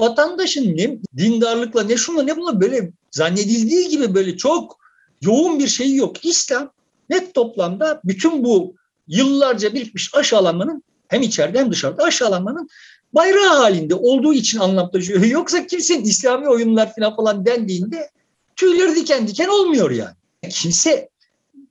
vatandaşın 0.01 0.77
ne 0.77 0.99
dindarlıkla 1.17 1.83
ne 1.83 1.97
şunla 1.97 2.23
ne 2.23 2.37
bununla 2.37 2.61
böyle 2.61 2.93
zannedildiği 3.11 3.89
gibi 3.89 4.15
böyle 4.15 4.37
çok 4.37 4.79
yoğun 5.23 5.59
bir 5.59 5.69
şeyi 5.69 5.97
yok. 5.97 6.25
İslam 6.25 6.73
net 7.11 7.35
toplamda 7.35 8.01
bütün 8.05 8.45
bu 8.45 8.75
yıllarca 9.09 9.75
birikmiş 9.75 10.15
aşağılanmanın 10.15 10.83
hem 11.09 11.23
içeride 11.23 11.59
hem 11.59 11.73
dışarıda 11.73 12.03
aşağılanmanın 12.03 12.69
bayrağı 13.13 13.59
halinde 13.59 13.95
olduğu 13.95 14.35
için 14.35 14.59
anlam 14.59 14.91
taşıyor. 14.91 15.23
Yoksa 15.25 15.67
kimsenin 15.67 16.05
İslami 16.05 16.49
oyunlar 16.49 16.95
falan 16.95 17.17
falan 17.17 17.47
dendiğinde 17.47 18.11
tüyleri 18.57 18.97
diken 18.97 19.29
diken 19.29 19.49
olmuyor 19.49 19.91
yani. 19.91 20.15
Kimse 20.51 21.09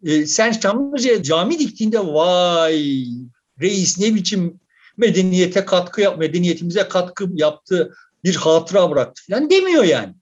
e, 0.04 0.26
sen 0.26 0.52
Çamlıca'ya 0.52 1.24
cami 1.24 1.60
diktiğinde 1.60 2.00
vay 2.00 3.06
reis 3.62 4.00
ne 4.00 4.16
biçim 4.16 4.60
medeniyete 4.98 5.66
katkı 5.66 6.02
yap, 6.02 6.20
medeniyetimize 6.20 6.88
katkı 6.88 7.30
yaptı, 7.34 7.96
bir 8.24 8.36
hatıra 8.36 8.92
bıraktı 8.92 9.22
falan 9.30 9.50
demiyor 9.50 9.84
yani. 9.84 10.14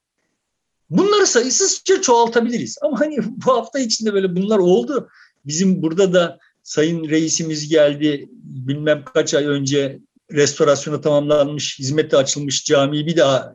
Bunları 0.90 1.26
sayısızca 1.26 2.00
çoğaltabiliriz. 2.00 2.78
Ama 2.82 3.00
hani 3.00 3.18
bu 3.46 3.52
hafta 3.52 3.78
içinde 3.78 4.14
böyle 4.14 4.36
bunlar 4.36 4.58
oldu. 4.58 5.08
Bizim 5.44 5.82
burada 5.82 6.12
da 6.12 6.38
sayın 6.62 7.08
reisimiz 7.08 7.68
geldi 7.68 8.28
bilmem 8.42 9.04
kaç 9.14 9.34
ay 9.34 9.46
önce 9.46 9.98
restorasyonu 10.32 11.00
tamamlanmış, 11.00 11.78
hizmete 11.78 12.16
açılmış 12.16 12.64
camiyi 12.64 13.06
bir 13.06 13.16
daha 13.16 13.54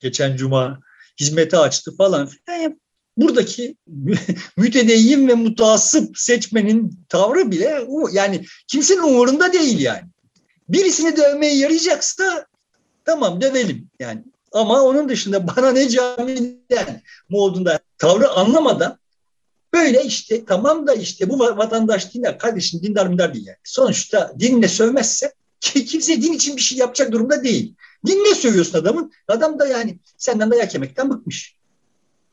geçen 0.00 0.36
cuma 0.36 0.80
hizmete 1.20 1.58
açtı 1.58 1.96
falan 1.96 2.26
filan. 2.26 2.80
Buradaki 3.16 3.76
mütedeyyin 4.56 5.28
ve 5.28 5.34
mutasip 5.34 6.18
seçmenin 6.18 7.04
tavrı 7.08 7.50
bile 7.50 7.86
yani 8.12 8.44
kimsenin 8.68 9.02
umurunda 9.02 9.52
değil 9.52 9.80
yani. 9.80 10.08
Birisini 10.68 11.16
dövmeye 11.16 11.56
yarayacaksa 11.56 12.46
tamam 13.04 13.40
dövelim 13.40 13.88
yani. 13.98 14.24
Ama 14.52 14.82
onun 14.82 15.08
dışında 15.08 15.46
bana 15.46 15.72
ne 15.72 15.88
camiden 15.88 17.02
modunda 17.28 17.78
tavrı 17.98 18.30
anlamadan 18.30 18.98
böyle 19.74 20.04
işte 20.04 20.44
tamam 20.44 20.86
da 20.86 20.94
işte 20.94 21.28
bu 21.28 21.38
vatandaş 21.38 22.14
dinler. 22.14 22.38
Kardeşim 22.38 22.82
dindar 22.82 23.06
mindar 23.06 23.34
değil 23.34 23.46
yani. 23.46 23.58
Sonuçta 23.64 24.32
dinle 24.38 24.68
sövmezse 24.68 25.32
ki 25.60 25.84
kimse 25.84 26.22
din 26.22 26.32
için 26.32 26.56
bir 26.56 26.62
şey 26.62 26.78
yapacak 26.78 27.12
durumda 27.12 27.44
değil. 27.44 27.74
Dinle 28.06 28.34
sövüyorsun 28.34 28.78
adamın. 28.78 29.12
Adam 29.28 29.58
da 29.58 29.66
yani 29.66 29.98
senden 30.16 30.50
dayak 30.50 30.74
yemekten 30.74 31.10
bıkmış. 31.10 31.56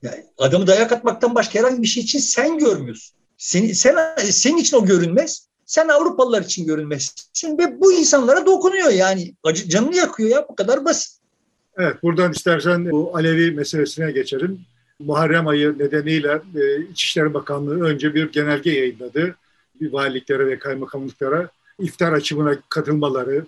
Yani 0.02 0.26
adamı 0.38 0.68
dayak 0.68 0.92
atmaktan 0.92 1.36
başka 1.36 1.60
herhangi 1.60 1.82
bir 1.82 1.88
şey 1.88 2.04
için 2.04 2.20
sen 2.20 2.58
görmüyorsun. 2.58 3.16
Seni, 3.38 3.76
sen, 3.76 4.16
senin 4.32 4.58
için 4.58 4.78
o 4.78 4.86
görünmez. 4.86 5.49
Sen 5.70 5.88
Avrupalılar 5.88 6.42
için 6.42 6.68
görünmezsin 6.68 7.58
ve 7.58 7.82
bu 7.82 7.94
insanlara 7.94 8.46
dokunuyor 8.46 8.90
yani. 8.90 9.34
Acı, 9.44 9.70
canını 9.70 9.96
yakıyor 9.96 10.30
ya 10.30 10.46
bu 10.50 10.56
kadar 10.56 10.86
basit. 10.86 11.20
Evet 11.78 12.04
buradan 12.04 12.32
istersen 12.32 12.92
bu 12.92 13.12
Alevi 13.16 13.52
meselesine 13.52 14.12
geçelim. 14.12 14.62
Muharrem 15.00 15.48
ayı 15.48 15.80
nedeniyle 15.80 16.42
e, 16.56 16.82
İçişleri 16.82 17.34
Bakanlığı 17.34 17.84
önce 17.84 18.14
bir 18.14 18.32
genelge 18.32 18.72
yayınladı. 18.72 19.36
Bir 19.82 19.94
valiliklere 19.94 20.48
ve 20.48 20.60
kaymakamlıklara 20.60 21.50
iftar 21.80 22.14
açımına 22.14 22.58
katılmaları, 22.70 23.46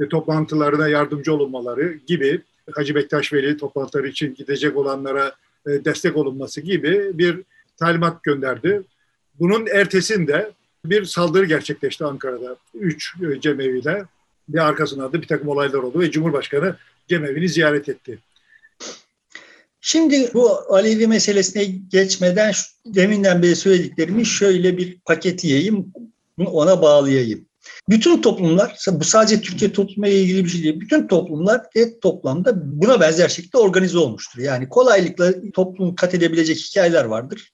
ve 0.00 0.08
toplantılarına 0.08 0.88
yardımcı 0.88 1.34
olunmaları 1.34 1.98
gibi 2.06 2.42
Hacı 2.72 2.94
Bektaş 2.94 3.32
Veli 3.32 3.56
toplantıları 3.56 4.08
için 4.08 4.34
gidecek 4.34 4.76
olanlara 4.76 5.32
e, 5.66 5.84
destek 5.84 6.16
olunması 6.16 6.60
gibi 6.60 7.18
bir 7.18 7.42
talimat 7.76 8.22
gönderdi. 8.22 8.82
Bunun 9.40 9.66
ertesinde 9.66 10.50
bir 10.90 11.04
saldırı 11.04 11.44
gerçekleşti 11.44 12.04
Ankara'da. 12.04 12.56
Üç 12.74 13.14
e, 13.22 13.40
cemeviyle 13.40 14.04
bir 14.48 14.58
arkasından 14.58 15.12
da 15.12 15.22
bir 15.22 15.28
takım 15.28 15.48
olaylar 15.48 15.78
oldu 15.78 16.00
ve 16.00 16.10
Cumhurbaşkanı 16.10 16.76
cemevini 17.08 17.48
ziyaret 17.48 17.88
etti. 17.88 18.18
Şimdi 19.80 20.30
bu 20.34 20.74
Alevi 20.74 21.06
meselesine 21.06 21.64
geçmeden 21.64 22.52
deminden 22.86 23.42
beri 23.42 23.56
söylediklerimi 23.56 24.26
şöyle 24.26 24.78
bir 24.78 24.98
paketleyeyim, 25.04 25.92
ona 26.38 26.82
bağlayayım. 26.82 27.46
Bütün 27.88 28.22
toplumlar, 28.22 28.76
bu 28.92 29.04
sadece 29.04 29.40
Türkiye 29.40 29.72
toplumuyla 29.72 30.16
ilgili 30.16 30.44
bir 30.44 30.50
şey 30.50 30.62
değil, 30.62 30.80
bütün 30.80 31.06
toplumlar 31.08 31.60
et 31.74 32.02
toplamda 32.02 32.52
buna 32.82 33.00
benzer 33.00 33.28
şekilde 33.28 33.58
organize 33.58 33.98
olmuştur. 33.98 34.40
Yani 34.40 34.68
kolaylıkla 34.68 35.34
toplum 35.54 35.94
kat 35.94 36.14
edebilecek 36.14 36.56
hikayeler 36.56 37.04
vardır, 37.04 37.52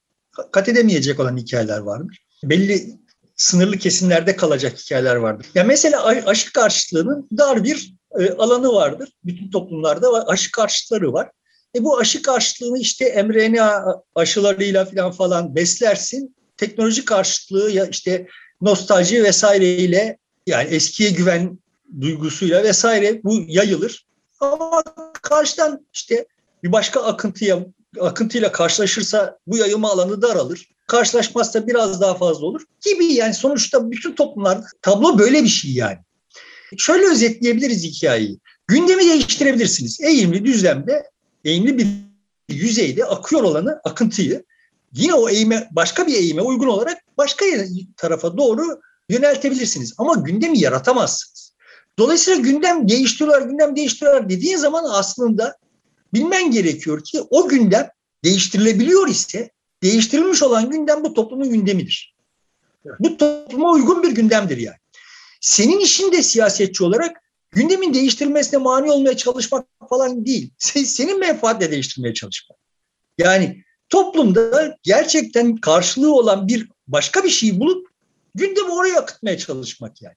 kat 0.52 0.68
edemeyecek 0.68 1.20
olan 1.20 1.36
hikayeler 1.36 1.78
vardır. 1.78 2.18
Belli 2.44 3.01
sınırlı 3.36 3.78
kesimlerde 3.78 4.36
kalacak 4.36 4.78
hikayeler 4.78 5.16
vardır. 5.16 5.46
Ya 5.54 5.64
mesela 5.64 6.04
aşı 6.04 6.52
karşıtlığının 6.52 7.28
dar 7.38 7.64
bir 7.64 7.94
e, 8.18 8.30
alanı 8.30 8.72
vardır. 8.72 9.12
Bütün 9.24 9.50
toplumlarda 9.50 10.26
aşı 10.26 10.50
karşıtları 10.50 11.12
var. 11.12 11.30
E 11.76 11.84
bu 11.84 11.98
aşı 11.98 12.22
karşıtlığını 12.22 12.78
işte 12.78 13.22
mRNA 13.22 13.84
aşılarıyla 14.14 14.84
falan 14.84 15.12
falan 15.12 15.54
beslersin. 15.54 16.36
Teknoloji 16.56 17.04
karşıtlığı 17.04 17.70
ya 17.70 17.86
işte 17.86 18.26
nostalji 18.60 19.24
vesaireyle 19.24 20.18
yani 20.46 20.68
eskiye 20.68 21.10
güven 21.10 21.58
duygusuyla 22.00 22.62
vesaire 22.62 23.20
bu 23.24 23.44
yayılır. 23.46 24.06
Ama 24.40 24.82
karşıdan 25.22 25.86
işte 25.92 26.26
bir 26.62 26.72
başka 26.72 27.02
akıntıya 27.02 27.66
akıntıyla 28.00 28.52
karşılaşırsa 28.52 29.38
bu 29.46 29.56
yayılma 29.56 29.90
alanı 29.90 30.22
daralır. 30.22 30.68
Karşılaşmazsa 30.86 31.66
biraz 31.66 32.00
daha 32.00 32.14
fazla 32.14 32.46
olur 32.46 32.62
gibi 32.84 33.04
yani 33.04 33.34
sonuçta 33.34 33.90
bütün 33.90 34.12
toplumlarda 34.12 34.66
tablo 34.82 35.18
böyle 35.18 35.42
bir 35.44 35.48
şey 35.48 35.72
yani. 35.72 35.98
Şöyle 36.76 37.10
özetleyebiliriz 37.10 37.84
hikayeyi. 37.84 38.38
Gündemi 38.66 39.04
değiştirebilirsiniz. 39.04 40.00
Eğimli 40.00 40.44
düzlemde, 40.44 41.10
eğimli 41.44 41.78
bir 41.78 41.86
yüzeyde 42.48 43.04
akıyor 43.04 43.42
olanı, 43.42 43.80
akıntıyı 43.84 44.44
yine 44.92 45.14
o 45.14 45.28
eğime, 45.28 45.68
başka 45.70 46.06
bir 46.06 46.14
eğime 46.14 46.42
uygun 46.42 46.68
olarak 46.68 46.98
başka 47.18 47.44
tarafa 47.96 48.36
doğru 48.36 48.80
yöneltebilirsiniz. 49.08 49.94
Ama 49.98 50.14
gündemi 50.14 50.58
yaratamazsınız. 50.58 51.52
Dolayısıyla 51.98 52.40
gündem 52.40 52.88
değiştiriyorlar, 52.88 53.42
gündem 53.48 53.76
değiştiriyorlar 53.76 54.28
dediğin 54.28 54.56
zaman 54.56 54.84
aslında 54.88 55.56
bilmen 56.14 56.50
gerekiyor 56.50 57.04
ki 57.04 57.20
o 57.30 57.48
gündem 57.48 57.88
değiştirilebiliyor 58.24 59.08
ise 59.08 59.50
değiştirilmiş 59.82 60.42
olan 60.42 60.70
gündem 60.70 61.04
bu 61.04 61.14
toplumun 61.14 61.50
gündemidir. 61.50 62.14
Bu 62.98 63.16
topluma 63.16 63.70
uygun 63.70 64.02
bir 64.02 64.10
gündemdir 64.10 64.58
yani. 64.58 64.76
Senin 65.40 65.80
işin 65.80 66.12
de 66.12 66.22
siyasetçi 66.22 66.84
olarak 66.84 67.22
gündemin 67.50 67.94
değiştirilmesine 67.94 68.60
mani 68.60 68.90
olmaya 68.90 69.16
çalışmak 69.16 69.66
falan 69.88 70.26
değil. 70.26 70.50
Senin 70.58 71.20
menfaatle 71.20 71.70
değiştirmeye 71.70 72.14
çalışmak. 72.14 72.58
Yani 73.18 73.64
toplumda 73.88 74.76
gerçekten 74.82 75.56
karşılığı 75.56 76.14
olan 76.14 76.48
bir 76.48 76.68
başka 76.86 77.24
bir 77.24 77.30
şey 77.30 77.60
bulup 77.60 77.88
gündemi 78.34 78.72
oraya 78.72 78.98
akıtmaya 79.00 79.38
çalışmak 79.38 80.02
yani. 80.02 80.16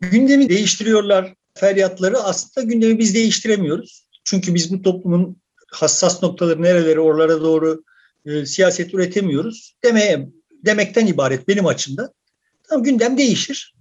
gündemi 0.00 0.48
değiştiriyorlar 0.48 1.34
feryatları 1.56 2.18
aslında 2.18 2.66
gündemi 2.66 2.98
biz 2.98 3.14
değiştiremiyoruz. 3.14 4.06
Çünkü 4.24 4.54
biz 4.54 4.72
bu 4.72 4.82
toplumun 4.82 5.36
hassas 5.72 6.22
noktaları 6.22 6.62
nereleri 6.62 7.00
oralara 7.00 7.40
doğru 7.40 7.84
e, 8.26 8.46
siyaset 8.46 8.94
üretemiyoruz 8.94 9.74
demeye 9.84 10.28
demekten 10.64 11.06
ibaret 11.06 11.48
benim 11.48 11.66
açımdan. 11.66 12.10
Tamam 12.68 12.84
gündem 12.84 13.18
değişir. 13.18 13.74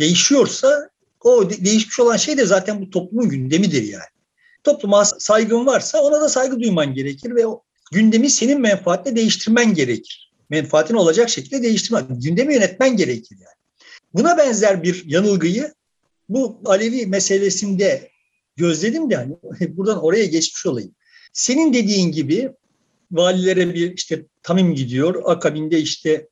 Değişiyorsa 0.00 0.90
o 1.20 1.50
de- 1.50 1.64
değişmiş 1.64 2.00
olan 2.00 2.16
şey 2.16 2.38
de 2.38 2.46
zaten 2.46 2.80
bu 2.80 2.90
toplumun 2.90 3.28
gündemidir 3.28 3.82
yani. 3.82 4.02
Topluma 4.64 5.04
saygın 5.04 5.66
varsa 5.66 6.02
ona 6.02 6.20
da 6.20 6.28
saygı 6.28 6.60
duyman 6.60 6.94
gerekir 6.94 7.34
ve 7.34 7.46
o 7.46 7.62
gündemi 7.92 8.30
senin 8.30 8.60
menfaatine 8.60 9.16
değiştirmen 9.16 9.74
gerekir. 9.74 10.32
Menfaatin 10.50 10.94
olacak 10.94 11.30
şekilde 11.30 11.62
değiştirmen, 11.62 12.20
gündemi 12.20 12.54
yönetmen 12.54 12.96
gerekir 12.96 13.36
yani. 13.40 13.56
Buna 14.14 14.38
benzer 14.38 14.82
bir 14.82 15.04
yanılgıyı 15.06 15.74
bu 16.28 16.60
Alevi 16.64 17.06
meselesinde 17.06 18.10
gözledim 18.56 19.10
de 19.10 19.16
hani 19.16 19.36
buradan 19.76 20.04
oraya 20.04 20.24
geçmiş 20.24 20.66
olayım. 20.66 20.94
Senin 21.32 21.72
dediğin 21.72 22.12
gibi 22.12 22.50
valilere 23.12 23.74
bir 23.74 23.92
işte 23.92 24.26
tamim 24.42 24.74
gidiyor. 24.74 25.22
Akabinde 25.26 25.78
işte 25.78 26.28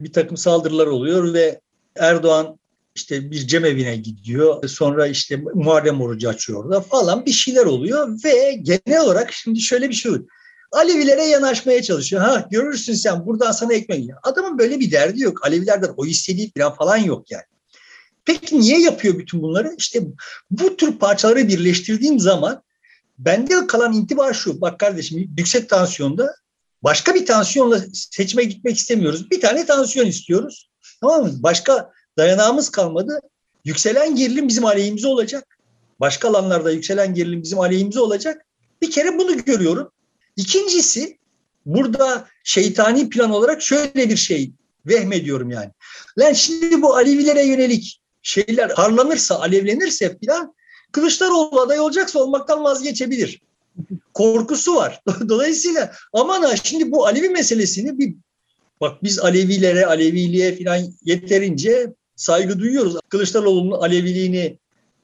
bir 0.00 0.12
takım 0.12 0.36
saldırılar 0.36 0.86
oluyor 0.86 1.34
ve 1.34 1.60
Erdoğan 1.96 2.58
işte 2.94 3.30
bir 3.30 3.46
cemevine 3.46 3.96
gidiyor. 3.96 4.68
Sonra 4.68 5.06
işte 5.06 5.36
Muharrem 5.54 6.00
orucu 6.00 6.28
açıyor 6.28 6.64
orada 6.64 6.80
falan 6.80 7.26
bir 7.26 7.32
şeyler 7.32 7.64
oluyor 7.64 8.18
ve 8.24 8.52
genel 8.62 9.00
olarak 9.00 9.32
şimdi 9.32 9.60
şöyle 9.60 9.88
bir 9.88 9.94
şey 9.94 10.10
oluyor. 10.10 10.26
Alevilere 10.72 11.24
yanaşmaya 11.24 11.82
çalışıyor. 11.82 12.22
Ha 12.22 12.48
görürsün 12.50 12.94
sen 12.94 13.26
buradan 13.26 13.52
sana 13.52 13.72
ekmek. 13.74 14.10
Adamın 14.22 14.58
böyle 14.58 14.80
bir 14.80 14.90
derdi 14.90 15.22
yok. 15.22 15.46
Alevilerden 15.46 15.94
o 15.96 16.06
istediği 16.06 16.52
falan 16.58 16.74
falan 16.74 16.96
yok 16.96 17.30
yani. 17.30 17.44
Peki 18.26 18.60
niye 18.60 18.80
yapıyor 18.80 19.18
bütün 19.18 19.42
bunları? 19.42 19.74
İşte 19.78 20.02
bu 20.50 20.76
tür 20.76 20.98
parçaları 20.98 21.48
birleştirdiğim 21.48 22.20
zaman 22.20 22.62
bende 23.18 23.66
kalan 23.66 23.92
intiba 23.92 24.32
şu. 24.32 24.60
Bak 24.60 24.80
kardeşim 24.80 25.34
yüksek 25.38 25.68
tansiyonda 25.68 26.34
başka 26.82 27.14
bir 27.14 27.26
tansiyonla 27.26 27.80
seçime 27.92 28.44
gitmek 28.44 28.76
istemiyoruz. 28.76 29.30
Bir 29.30 29.40
tane 29.40 29.66
tansiyon 29.66 30.06
istiyoruz. 30.06 30.70
Tamam 31.00 31.22
mı? 31.22 31.32
Başka 31.38 31.90
dayanağımız 32.18 32.70
kalmadı. 32.70 33.20
Yükselen 33.64 34.16
gerilim 34.16 34.48
bizim 34.48 34.64
aleyhimize 34.64 35.08
olacak. 35.08 35.58
Başka 36.00 36.28
alanlarda 36.28 36.70
yükselen 36.70 37.14
gerilim 37.14 37.42
bizim 37.42 37.60
aleyhimize 37.60 38.00
olacak. 38.00 38.42
Bir 38.82 38.90
kere 38.90 39.18
bunu 39.18 39.44
görüyorum. 39.44 39.90
İkincisi 40.36 41.18
burada 41.66 42.28
şeytani 42.44 43.08
plan 43.08 43.30
olarak 43.30 43.62
şöyle 43.62 44.10
bir 44.10 44.16
şey 44.16 44.52
vehmediyorum 44.86 45.50
yani. 45.50 45.70
Lan 46.18 46.32
şimdi 46.32 46.82
bu 46.82 46.96
Alevilere 46.96 47.46
yönelik 47.46 48.00
şeyler 48.26 48.70
harlanırsa, 48.70 49.40
alevlenirse 49.40 50.18
filan 50.18 50.54
Kılıçdaroğlu 50.92 51.60
aday 51.60 51.80
olacaksa 51.80 52.18
olmaktan 52.18 52.64
vazgeçebilir. 52.64 53.40
Korkusu 54.14 54.76
var. 54.76 55.00
Dolayısıyla 55.28 55.92
aman 56.12 56.42
ha 56.42 56.56
şimdi 56.56 56.92
bu 56.92 57.06
Alevi 57.06 57.28
meselesini 57.28 57.98
bir 57.98 58.14
bak 58.80 59.02
biz 59.02 59.18
Alevilere, 59.18 59.86
Aleviliğe 59.86 60.54
filan 60.54 60.80
yeterince 61.04 61.92
saygı 62.16 62.58
duyuyoruz. 62.58 62.96
Kılıçdaroğlu'nun 63.08 63.80
Aleviliğini 63.80 64.58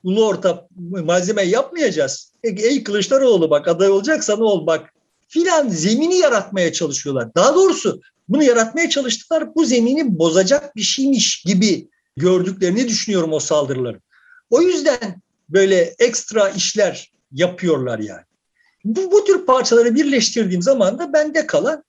ulu 0.05 0.27
orta 0.27 0.69
malzeme 0.81 1.43
yapmayacağız. 1.43 2.33
E, 2.45 2.49
ey 2.49 2.85
Kılıçdaroğlu 2.85 3.51
bak 3.51 3.69
aday 3.69 3.91
olacaksa 3.91 4.37
ne 4.37 4.45
ol 4.45 4.67
bak 4.67 4.95
filan 5.29 5.69
zemini 5.69 6.17
yaratmaya 6.17 6.73
çalışıyorlar. 6.73 7.35
Daha 7.35 7.55
doğrusu 7.55 8.01
bunu 8.29 8.43
yaratmaya 8.43 8.91
çalıştılar. 8.91 9.55
Bu 9.55 9.65
zemini 9.65 10.19
bozacak 10.19 10.77
bir 10.77 10.83
şeymiş 10.83 11.43
gibi 11.43 11.89
gördüklerini 12.17 12.89
düşünüyorum 12.89 13.33
o 13.33 13.41
saldırıları. 13.41 14.01
O 14.51 14.63
yüzden 14.63 15.23
böyle 15.49 15.95
ekstra 15.99 16.49
işler 16.51 17.13
yapıyorlar 17.33 17.99
yani. 17.99 18.25
Bu, 18.85 19.13
bu 19.13 19.25
tür 19.25 19.47
parçaları 19.47 19.95
birleştirdiğim 19.95 20.63
zaman 20.63 20.99
da 20.99 21.13
bende 21.13 21.47
kalan 21.47 21.85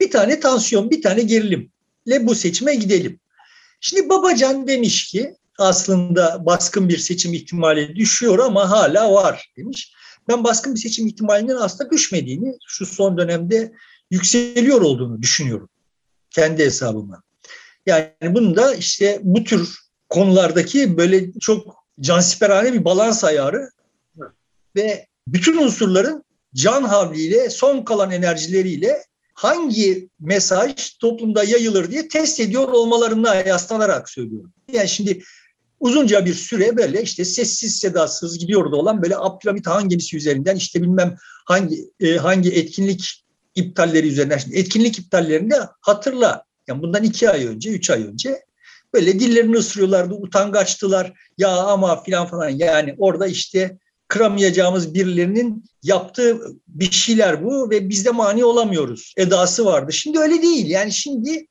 bir 0.00 0.10
tane 0.10 0.40
tansiyon, 0.40 0.90
bir 0.90 1.02
tane 1.02 1.22
gerilimle 1.22 2.26
bu 2.26 2.34
seçime 2.34 2.74
gidelim. 2.74 3.20
Şimdi 3.80 4.08
Babacan 4.08 4.68
demiş 4.68 5.06
ki 5.06 5.34
aslında 5.58 6.46
baskın 6.46 6.88
bir 6.88 6.98
seçim 6.98 7.34
ihtimali 7.34 7.96
düşüyor 7.96 8.38
ama 8.38 8.70
hala 8.70 9.12
var 9.12 9.52
demiş. 9.56 9.92
Ben 10.28 10.44
baskın 10.44 10.74
bir 10.74 10.80
seçim 10.80 11.06
ihtimalinin 11.06 11.56
aslında 11.56 11.90
düşmediğini, 11.90 12.54
şu 12.66 12.86
son 12.86 13.18
dönemde 13.18 13.72
yükseliyor 14.10 14.80
olduğunu 14.80 15.22
düşünüyorum. 15.22 15.68
Kendi 16.30 16.64
hesabıma. 16.64 17.22
Yani 17.86 18.10
bunun 18.22 18.56
da 18.56 18.74
işte 18.74 19.20
bu 19.22 19.44
tür 19.44 19.78
konulardaki 20.08 20.96
böyle 20.96 21.32
çok 21.32 21.86
cansiperhane 22.00 22.72
bir 22.72 22.84
balans 22.84 23.24
ayarı 23.24 23.70
ve 24.76 25.06
bütün 25.28 25.56
unsurların 25.56 26.24
can 26.54 26.82
havliyle, 26.82 27.50
son 27.50 27.84
kalan 27.84 28.10
enerjileriyle 28.10 29.02
hangi 29.34 30.08
mesaj 30.20 30.90
toplumda 31.00 31.44
yayılır 31.44 31.90
diye 31.90 32.08
test 32.08 32.40
ediyor 32.40 32.68
olmalarına 32.68 33.34
yaslanarak 33.34 34.10
söylüyorum. 34.10 34.52
Yani 34.72 34.88
şimdi 34.88 35.22
uzunca 35.80 36.26
bir 36.26 36.34
süre 36.34 36.76
böyle 36.76 37.02
işte 37.02 37.24
sessiz 37.24 37.78
sedasız 37.78 38.38
gidiyordu 38.38 38.76
olan 38.76 39.02
böyle 39.02 39.16
Abdülhamit 39.16 39.66
Han 39.66 39.88
gemisi 39.88 40.16
üzerinden 40.16 40.56
işte 40.56 40.82
bilmem 40.82 41.16
hangi 41.44 41.90
e, 42.00 42.16
hangi 42.16 42.50
etkinlik 42.50 43.24
iptalleri 43.54 44.08
üzerinden. 44.08 44.38
Şimdi 44.38 44.56
etkinlik 44.56 44.98
iptallerinde 44.98 45.60
hatırla 45.80 46.44
yani 46.68 46.82
bundan 46.82 47.04
iki 47.04 47.30
ay 47.30 47.46
önce, 47.46 47.70
üç 47.70 47.90
ay 47.90 48.02
önce 48.02 48.44
böyle 48.94 49.20
dillerini 49.20 49.56
ısırıyorlardı, 49.56 50.14
utangaçtılar. 50.14 51.12
Ya 51.38 51.56
ama 51.56 52.02
filan 52.02 52.26
falan 52.26 52.48
yani 52.48 52.94
orada 52.98 53.26
işte 53.26 53.78
kıramayacağımız 54.08 54.94
birilerinin 54.94 55.64
yaptığı 55.82 56.40
bir 56.68 56.90
şeyler 56.90 57.44
bu 57.44 57.70
ve 57.70 57.88
biz 57.88 58.04
de 58.04 58.10
mani 58.10 58.44
olamıyoruz 58.44 59.14
edası 59.16 59.64
vardı. 59.64 59.92
Şimdi 59.92 60.18
öyle 60.18 60.42
değil. 60.42 60.66
Yani 60.66 60.92
şimdi 60.92 61.46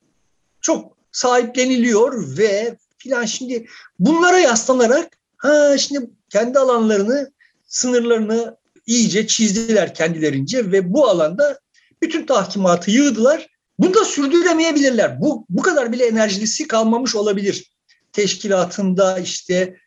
çok 0.62 0.98
sahipleniliyor 1.12 2.38
ve 2.38 2.78
filan 2.98 3.26
şimdi 3.26 3.66
bunlara 4.00 4.40
yaslanarak 4.40 5.18
ha 5.38 5.78
şimdi 5.78 6.10
kendi 6.30 6.60
alanlarını, 6.60 7.32
sınırlarını 7.68 8.58
iyice 8.86 9.28
çizdiler 9.28 9.94
kendilerince 9.94 10.72
ve 10.72 10.94
bu 10.94 11.08
alanda 11.08 11.60
bütün 12.02 12.26
tahkimatı 12.26 12.92
yığdılar. 12.92 13.55
Bunu 13.80 13.94
da 13.94 14.06
sürdüremeyebilirler. 14.06 15.22
Bu, 15.22 15.46
bu 15.50 15.62
kadar 15.62 15.92
bile 15.92 16.06
enerjisi 16.06 16.68
kalmamış 16.68 17.16
olabilir. 17.16 17.72
Teşkilatında 18.14 19.20
işte 19.20 19.78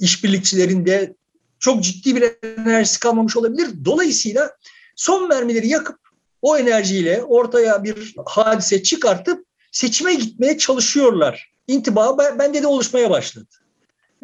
işbirlikçilerinde 0.00 1.14
çok 1.58 1.84
ciddi 1.84 2.16
bir 2.16 2.32
enerjisi 2.42 3.00
kalmamış 3.00 3.36
olabilir. 3.36 3.68
Dolayısıyla 3.84 4.56
son 4.96 5.28
mermileri 5.28 5.68
yakıp 5.68 5.98
o 6.42 6.58
enerjiyle 6.58 7.22
ortaya 7.22 7.84
bir 7.84 8.14
hadise 8.26 8.82
çıkartıp 8.82 9.46
seçime 9.72 10.14
gitmeye 10.14 10.58
çalışıyorlar. 10.58 11.52
İntiba 11.66 12.18
bende 12.38 12.62
de 12.62 12.66
oluşmaya 12.66 13.10
başladı. 13.10 13.46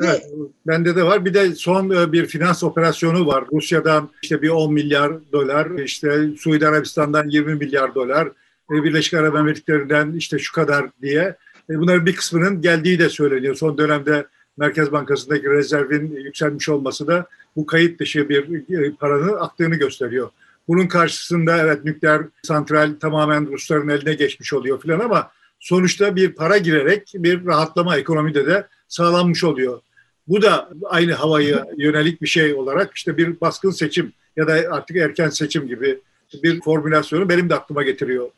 Evet, 0.02 0.26
bende 0.66 0.96
de 0.96 1.02
var. 1.02 1.24
Bir 1.24 1.34
de 1.34 1.54
son 1.54 1.90
e, 1.90 2.12
bir 2.12 2.26
finans 2.26 2.62
operasyonu 2.62 3.26
var. 3.26 3.44
Rusya'dan 3.52 4.10
işte 4.22 4.42
bir 4.42 4.48
10 4.48 4.72
milyar 4.72 5.32
dolar, 5.32 5.78
işte 5.78 6.28
Suudi 6.38 6.68
Arabistan'dan 6.68 7.28
20 7.28 7.54
milyar 7.54 7.94
dolar, 7.94 8.28
Birleşik 8.70 9.14
Arap 9.14 9.36
Emirlikleri'nden 9.36 10.12
işte 10.12 10.38
şu 10.38 10.52
kadar 10.52 10.90
diye. 11.02 11.36
E, 11.70 11.78
bunların 11.78 12.06
bir 12.06 12.16
kısmının 12.16 12.62
geldiği 12.62 12.98
de 12.98 13.08
söyleniyor. 13.08 13.54
Son 13.54 13.78
dönemde 13.78 14.26
Merkez 14.56 14.92
Bankası'ndaki 14.92 15.50
rezervin 15.50 16.16
yükselmiş 16.16 16.68
olması 16.68 17.06
da 17.06 17.26
bu 17.56 17.66
kayıt 17.66 18.00
dışı 18.00 18.28
bir 18.28 18.92
paranın 18.96 19.36
aktığını 19.40 19.74
gösteriyor. 19.74 20.30
Bunun 20.68 20.86
karşısında 20.86 21.56
evet 21.56 21.84
nükleer 21.84 22.22
santral 22.42 22.94
tamamen 23.00 23.52
Rusların 23.52 23.88
eline 23.88 24.14
geçmiş 24.14 24.52
oluyor 24.52 24.80
filan 24.80 25.00
ama 25.00 25.30
sonuçta 25.60 26.16
bir 26.16 26.32
para 26.32 26.58
girerek 26.58 27.12
bir 27.14 27.46
rahatlama 27.46 27.96
ekonomide 27.96 28.46
de 28.46 28.66
sağlanmış 28.88 29.44
oluyor. 29.44 29.80
Bu 30.28 30.42
da 30.42 30.70
aynı 30.84 31.12
havayı 31.12 31.64
yönelik 31.76 32.22
bir 32.22 32.26
şey 32.26 32.54
olarak 32.54 32.96
işte 32.96 33.16
bir 33.16 33.40
baskın 33.40 33.70
seçim 33.70 34.12
ya 34.36 34.46
da 34.46 34.52
artık 34.70 34.96
erken 34.96 35.28
seçim 35.28 35.68
gibi 35.68 36.00
bir 36.42 36.60
formülasyonu 36.60 37.28
benim 37.28 37.50
de 37.50 37.54
aklıma 37.54 37.82
getiriyor. 37.82 38.30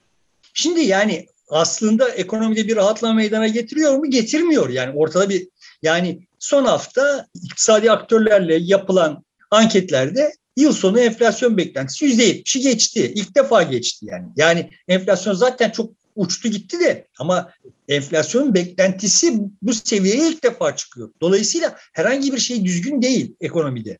Şimdi 0.55 0.81
yani 0.81 1.27
aslında 1.49 2.09
ekonomide 2.09 2.69
bir 2.69 2.77
rahatlama 2.77 3.15
meydana 3.15 3.49
getiriyor 3.49 3.95
mu? 3.95 4.11
Getirmiyor. 4.11 4.69
Yani 4.69 4.97
ortada 4.97 5.29
bir 5.29 5.49
yani 5.83 6.27
son 6.39 6.65
hafta 6.65 7.27
iktisadi 7.43 7.91
aktörlerle 7.91 8.57
yapılan 8.61 9.25
anketlerde 9.51 10.33
yıl 10.57 10.73
sonu 10.73 11.01
enflasyon 11.01 11.57
beklentisi 11.57 12.05
%70'i 12.05 12.61
geçti. 12.61 13.13
İlk 13.15 13.37
defa 13.37 13.63
geçti 13.63 14.07
yani. 14.07 14.27
Yani 14.37 14.71
enflasyon 14.89 15.35
zaten 15.35 15.71
çok 15.71 15.93
uçtu 16.17 16.49
gitti 16.49 16.81
de 16.81 17.07
ama 17.19 17.53
enflasyonun 17.89 18.55
beklentisi 18.55 19.35
bu 19.63 19.75
seviyeye 19.75 20.29
ilk 20.29 20.45
defa 20.45 20.77
çıkıyor. 20.77 21.11
Dolayısıyla 21.21 21.77
herhangi 21.93 22.33
bir 22.33 22.39
şey 22.39 22.65
düzgün 22.65 23.03
değil 23.03 23.35
ekonomide. 23.41 23.99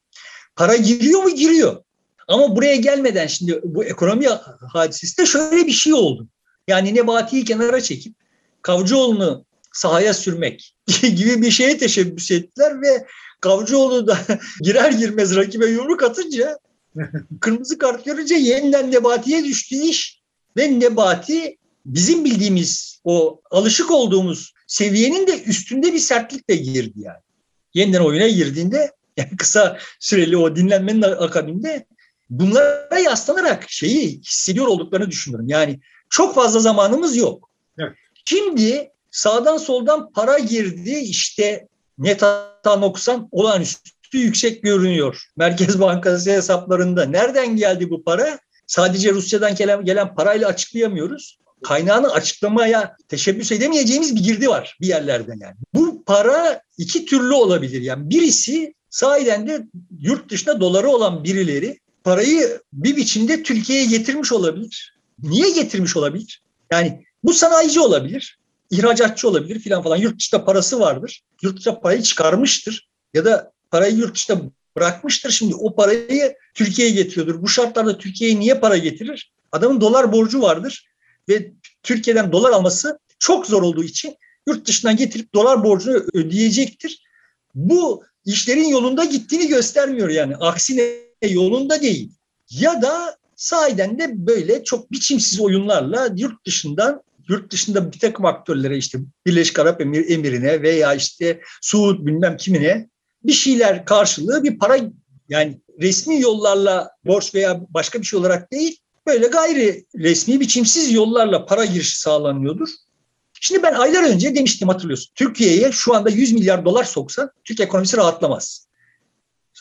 Para 0.57 0.77
giriyor 0.77 1.23
mu? 1.23 1.31
Giriyor. 1.31 1.83
Ama 2.29 2.57
buraya 2.57 2.77
gelmeden 2.77 3.27
şimdi 3.27 3.61
bu 3.65 3.85
ekonomi 3.85 4.27
hadisesinde 4.73 5.27
şöyle 5.27 5.67
bir 5.67 5.73
şey 5.73 5.93
oldu. 5.93 6.29
Yani 6.69 6.95
Nebati'yi 6.95 7.45
kenara 7.45 7.81
çekip 7.81 8.15
Kavcıoğlu'nu 8.63 9.45
sahaya 9.73 10.15
sürmek 10.15 10.75
gibi 11.03 11.43
bir 11.43 11.51
şeye 11.51 11.79
teşebbüs 11.79 12.31
ettiler 12.31 12.83
ve 12.83 13.07
Kavcıoğlu 13.41 14.07
da 14.07 14.19
girer 14.63 14.93
girmez 14.93 15.37
rakibe 15.37 15.67
yumruk 15.67 16.03
atınca 16.03 16.59
kırmızı 17.41 17.79
kart 17.79 18.05
görünce 18.05 18.35
yeniden 18.35 18.93
Nebati'ye 18.93 19.45
düştü 19.45 19.77
iş 19.77 20.21
ve 20.57 20.81
Nebati 20.81 21.57
bizim 21.87 22.25
bildiğimiz 22.25 23.01
o 23.05 23.41
alışık 23.51 23.91
olduğumuz 23.91 24.53
seviyenin 24.67 25.27
de 25.27 25.43
üstünde 25.43 25.93
bir 25.93 25.99
sertlikle 25.99 26.57
girdi 26.57 26.95
yani. 26.97 27.21
Yeniden 27.75 28.01
oyuna 28.01 28.29
girdiğinde 28.29 28.93
yani 29.17 29.37
kısa 29.37 29.79
süreli 30.01 30.37
o 30.37 30.57
dinlenmenin 30.57 31.03
akabinde 31.03 31.87
bunlara 32.31 32.99
yaslanarak 32.99 33.71
şeyi 33.71 34.21
hissediyor 34.21 34.67
olduklarını 34.67 35.11
düşünüyorum. 35.11 35.49
Yani 35.49 35.81
çok 36.11 36.35
fazla 36.35 36.61
zamanımız 36.61 37.17
yok. 37.17 37.51
Evet. 37.79 37.93
Şimdi 38.25 38.91
sağdan 39.11 39.57
soldan 39.57 40.13
para 40.13 40.39
girdi 40.39 40.91
işte 40.91 41.69
net 41.99 42.23
hata 42.23 42.77
noksan 42.77 43.29
olağanüstü 43.31 44.19
yüksek 44.19 44.63
görünüyor. 44.63 45.23
Merkez 45.37 45.81
Bankası 45.81 46.31
hesaplarında. 46.31 47.05
Nereden 47.05 47.57
geldi 47.57 47.91
bu 47.91 48.05
para? 48.05 48.39
Sadece 48.67 49.13
Rusya'dan 49.13 49.55
gelen, 49.55 49.85
gelen 49.85 50.15
parayla 50.15 50.49
açıklayamıyoruz. 50.49 51.39
Kaynağını 51.63 52.13
açıklamaya 52.13 52.97
teşebbüs 53.09 53.53
edemeyeceğimiz 53.53 54.17
bir 54.17 54.21
girdi 54.21 54.49
var 54.49 54.77
bir 54.81 54.87
yerlerden 54.87 55.39
yani. 55.41 55.57
Bu 55.75 56.05
para 56.05 56.63
iki 56.79 57.05
türlü 57.05 57.35
olabilir. 57.35 57.81
Yani 57.83 58.11
birisi 58.11 58.75
sahiden 58.91 59.49
de 59.49 59.67
yurt 59.99 60.31
dışında 60.31 60.61
doları 60.61 60.89
olan 60.89 61.25
birileri 61.25 61.79
parayı 62.05 62.61
bir 62.73 62.97
biçimde 62.97 63.43
Türkiye'ye 63.43 63.87
getirmiş 63.87 64.33
olabilir. 64.33 65.00
Niye 65.23 65.51
getirmiş 65.51 65.97
olabilir? 65.97 66.43
Yani 66.73 67.05
bu 67.25 67.33
sanayici 67.33 67.81
olabilir, 67.81 68.39
ihracatçı 68.71 69.29
olabilir 69.29 69.61
filan 69.61 69.83
falan. 69.83 69.97
Yurt 69.97 70.19
dışında 70.19 70.45
parası 70.45 70.81
vardır. 70.81 71.23
Yurt 71.43 71.59
dışında 71.59 71.81
parayı 71.81 72.03
çıkarmıştır 72.03 72.89
ya 73.15 73.25
da 73.25 73.53
parayı 73.71 73.97
yurt 73.97 74.15
dışında 74.15 74.41
bırakmıştır. 74.77 75.31
Şimdi 75.31 75.55
o 75.55 75.75
parayı 75.75 76.37
Türkiye'ye 76.55 76.95
getiriyordur. 76.95 77.43
Bu 77.43 77.49
şartlarda 77.49 77.99
Türkiye'ye 77.99 78.41
niye 78.41 78.55
para 78.55 78.77
getirir? 78.77 79.33
Adamın 79.53 79.81
dolar 79.81 80.13
borcu 80.13 80.43
vardır 80.43 80.87
ve 81.29 81.53
Türkiye'den 81.83 82.33
dolar 82.33 82.51
alması 82.51 82.99
çok 83.19 83.47
zor 83.47 83.63
olduğu 83.63 83.85
için 83.85 84.17
yurt 84.47 84.67
dışından 84.67 84.97
getirip 84.97 85.35
dolar 85.35 85.65
borcunu 85.65 86.05
ödeyecektir. 86.15 87.03
Bu 87.55 88.05
işlerin 88.25 88.69
yolunda 88.69 89.05
gittiğini 89.05 89.49
göstermiyor 89.49 90.09
yani. 90.09 90.37
Aksine 90.37 90.91
yolunda 91.23 91.83
değil. 91.83 92.11
Ya 92.51 92.83
da 92.83 93.17
sahiden 93.41 93.99
de 93.99 94.27
böyle 94.27 94.65
çok 94.65 94.93
biçimsiz 94.93 95.41
oyunlarla 95.41 96.09
yurt 96.17 96.47
dışından 96.47 97.03
yurt 97.29 97.53
dışında 97.53 97.93
bir 97.93 97.99
takım 97.99 98.27
aktörlere 98.27 98.77
işte 98.77 98.99
Birleşik 99.27 99.59
Arap 99.59 99.81
Emir, 99.81 100.11
Emirine 100.11 100.63
veya 100.63 100.95
işte 100.95 101.41
Suud 101.63 102.07
bilmem 102.07 102.37
kimine 102.37 102.89
bir 103.25 103.33
şeyler 103.33 103.85
karşılığı 103.85 104.45
bir 104.45 104.59
para 104.59 104.79
yani 105.29 105.61
resmi 105.81 106.21
yollarla 106.21 106.91
borç 107.05 107.35
veya 107.35 107.61
başka 107.69 108.01
bir 108.01 108.07
şey 108.07 108.19
olarak 108.19 108.53
değil 108.53 108.79
böyle 109.07 109.27
gayri 109.27 109.87
resmi 109.97 110.41
biçimsiz 110.41 110.93
yollarla 110.93 111.47
para 111.47 111.65
girişi 111.65 112.01
sağlanıyordur. 112.01 112.69
Şimdi 113.41 113.63
ben 113.63 113.75
aylar 113.75 114.03
önce 114.03 114.35
demiştim 114.35 114.69
hatırlıyorsun. 114.69 115.13
Türkiye'ye 115.15 115.73
şu 115.73 115.95
anda 115.95 116.11
100 116.11 116.33
milyar 116.33 116.65
dolar 116.65 116.85
soksan 116.85 117.31
Türk 117.45 117.61
ekonomisi 117.61 117.97
rahatlamaz. 117.97 118.67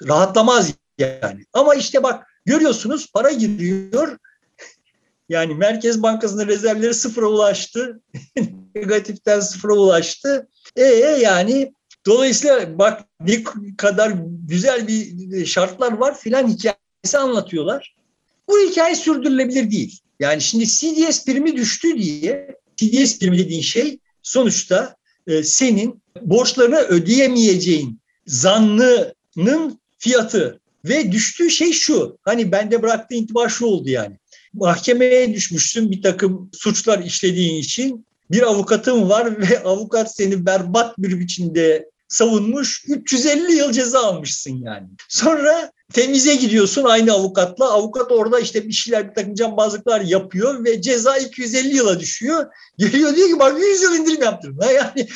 Rahatlamaz 0.07 0.73
yani. 0.97 1.45
Ama 1.53 1.75
işte 1.75 2.03
bak 2.03 2.28
görüyorsunuz 2.45 3.11
para 3.13 3.31
giriyor. 3.31 4.17
Yani 5.29 5.55
Merkez 5.55 6.03
Bankası'nın 6.03 6.47
rezervleri 6.47 6.93
sıfıra 6.93 7.25
ulaştı. 7.25 8.01
Negatiften 8.75 9.39
sıfıra 9.39 9.73
ulaştı. 9.73 10.47
E 10.75 10.83
yani 11.21 11.73
dolayısıyla 12.05 12.79
bak 12.79 13.01
ne 13.19 13.43
kadar 13.77 14.13
güzel 14.47 14.87
bir 14.87 15.45
şartlar 15.45 15.91
var 15.91 16.17
filan 16.17 16.47
hikayesi 16.47 17.17
anlatıyorlar. 17.17 17.95
Bu 18.47 18.59
hikaye 18.59 18.95
sürdürülebilir 18.95 19.71
değil. 19.71 19.99
Yani 20.19 20.41
şimdi 20.41 20.67
CDS 20.67 21.25
primi 21.25 21.57
düştü 21.57 21.97
diye 21.97 22.55
CDS 22.75 23.19
primi 23.19 23.37
dediğin 23.37 23.61
şey 23.61 23.99
sonuçta 24.23 24.95
e, 25.27 25.43
senin 25.43 26.01
borçlarını 26.21 26.77
ödeyemeyeceğin 26.77 27.99
zannının 28.25 29.79
fiyatı 29.97 30.59
ve 30.85 31.11
düştüğü 31.11 31.49
şey 31.49 31.71
şu. 31.71 32.17
Hani 32.21 32.51
bende 32.51 32.81
bıraktığı 32.81 33.15
intiba 33.15 33.49
şu 33.49 33.65
oldu 33.65 33.89
yani. 33.89 34.17
Mahkemeye 34.53 35.33
düşmüşsün 35.33 35.91
bir 35.91 36.01
takım 36.01 36.49
suçlar 36.53 36.99
işlediğin 36.99 37.55
için. 37.55 38.05
Bir 38.31 38.41
avukatın 38.41 39.09
var 39.09 39.41
ve 39.49 39.59
avukat 39.63 40.15
seni 40.15 40.45
berbat 40.45 40.97
bir 40.97 41.19
biçimde 41.19 41.89
savunmuş. 42.07 42.83
350 42.87 43.53
yıl 43.53 43.71
ceza 43.71 43.99
almışsın 43.99 44.61
yani. 44.63 44.87
Sonra 45.09 45.71
temize 45.93 46.35
gidiyorsun 46.35 46.83
aynı 46.83 47.13
avukatla. 47.13 47.71
Avukat 47.71 48.11
orada 48.11 48.39
işte 48.39 48.67
bir 48.67 48.73
şeyler 48.73 49.09
bir 49.09 49.15
takım 49.15 49.35
cambazlıklar 49.35 50.01
yapıyor 50.01 50.65
ve 50.65 50.81
ceza 50.81 51.17
250 51.17 51.75
yıla 51.75 51.99
düşüyor. 51.99 52.45
Geliyor 52.77 53.15
diyor 53.15 53.27
ki 53.27 53.39
bak 53.39 53.59
100 53.59 53.81
yıl 53.81 53.95
indirim 53.95 54.21
yaptım. 54.21 54.57
Yani 54.75 55.07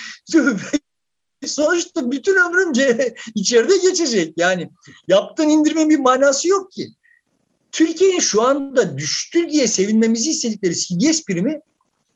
sonuçta 1.47 2.11
bütün 2.11 2.35
ömrünce 2.35 3.15
içeride 3.35 3.77
geçecek. 3.77 4.33
Yani 4.37 4.69
yaptığın 5.07 5.49
indirimin 5.49 5.89
bir 5.89 5.99
manası 5.99 6.47
yok 6.47 6.71
ki. 6.71 6.89
Türkiye'nin 7.71 8.19
şu 8.19 8.41
anda 8.41 8.97
düştü 8.97 9.49
diye 9.49 9.67
sevinmemizi 9.67 10.29
istedikleri 10.29 10.75
CDS 10.75 11.25
primi 11.25 11.61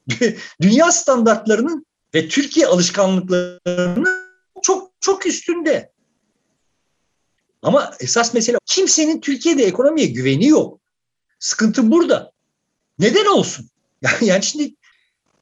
dünya 0.62 0.92
standartlarının 0.92 1.86
ve 2.16 2.28
Türkiye 2.28 2.68
alışkanlıklarının 2.68 4.28
çok 4.62 4.92
çok 5.00 5.26
üstünde. 5.26 5.92
Ama 7.62 7.94
esas 8.00 8.34
mesele 8.34 8.58
kimsenin 8.66 9.22
Türkiye'de 9.22 9.64
ekonomiye 9.64 10.08
güveni 10.08 10.48
yok. 10.48 10.80
Sıkıntı 11.40 11.92
burada. 11.92 12.32
Neden 13.00 13.26
olsun? 13.26 13.70
Yani 14.22 14.44
şimdi 14.44 14.76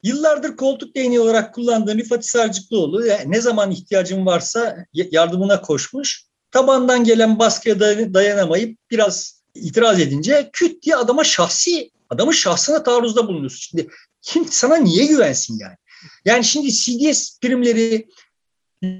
Yıllardır 0.06 0.56
koltuk 0.56 0.96
değneği 0.96 1.20
olarak 1.20 1.54
kullandığı 1.54 1.96
Rifat 1.96 2.26
Sarcıklıoğlu 2.26 3.06
ne 3.26 3.40
zaman 3.40 3.70
ihtiyacım 3.70 4.26
varsa 4.26 4.76
yardımına 4.92 5.60
koşmuş. 5.60 6.24
Tabandan 6.50 7.04
gelen 7.04 7.38
baskıya 7.38 7.80
dayanamayıp 8.14 8.78
biraz 8.90 9.42
itiraz 9.54 10.00
edince 10.00 10.50
küt 10.52 10.82
diye 10.82 10.96
adama 10.96 11.24
şahsi, 11.24 11.90
adamın 12.10 12.32
şahsına 12.32 12.82
taarruzda 12.82 13.28
bulunuyorsun. 13.28 13.58
Şimdi 13.58 13.88
kim 14.22 14.46
sana 14.50 14.76
niye 14.76 15.06
güvensin 15.06 15.58
yani? 15.58 15.76
Yani 16.24 16.44
şimdi 16.44 16.72
CDS 16.72 17.38
primleri 17.40 18.08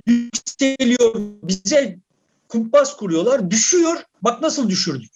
yükseliyor, 0.07 1.15
bize 1.43 1.99
kumpas 2.49 2.97
kuruyorlar, 2.97 3.51
düşüyor. 3.51 4.03
Bak 4.23 4.43
nasıl 4.43 4.69
düşürdük. 4.69 5.13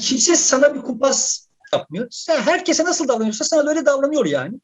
Kimse 0.00 0.36
sana 0.36 0.74
bir 0.74 0.80
kumpas 0.80 1.46
yapmıyor. 1.72 2.08
Sen 2.10 2.40
herkese 2.40 2.84
nasıl 2.84 3.08
davranıyorsa 3.08 3.44
sana 3.44 3.70
öyle 3.70 3.86
davranıyor 3.86 4.26
yani. 4.26 4.60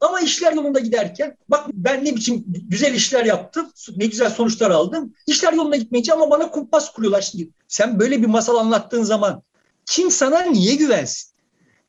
Ama 0.00 0.20
işler 0.20 0.52
yolunda 0.52 0.80
giderken 0.80 1.36
bak 1.48 1.66
ben 1.72 2.04
ne 2.04 2.16
biçim 2.16 2.44
güzel 2.46 2.94
işler 2.94 3.24
yaptım, 3.24 3.70
ne 3.96 4.06
güzel 4.06 4.30
sonuçlar 4.30 4.70
aldım. 4.70 5.14
İşler 5.26 5.52
yolunda 5.52 5.76
gitmeyince 5.76 6.12
ama 6.12 6.30
bana 6.30 6.50
kumpas 6.50 6.92
kuruyorlar 6.92 7.22
şimdi. 7.22 7.48
Sen 7.68 8.00
böyle 8.00 8.22
bir 8.22 8.26
masal 8.26 8.56
anlattığın 8.56 9.02
zaman 9.02 9.42
kim 9.86 10.10
sana 10.10 10.42
niye 10.42 10.74
güvensin? 10.74 11.36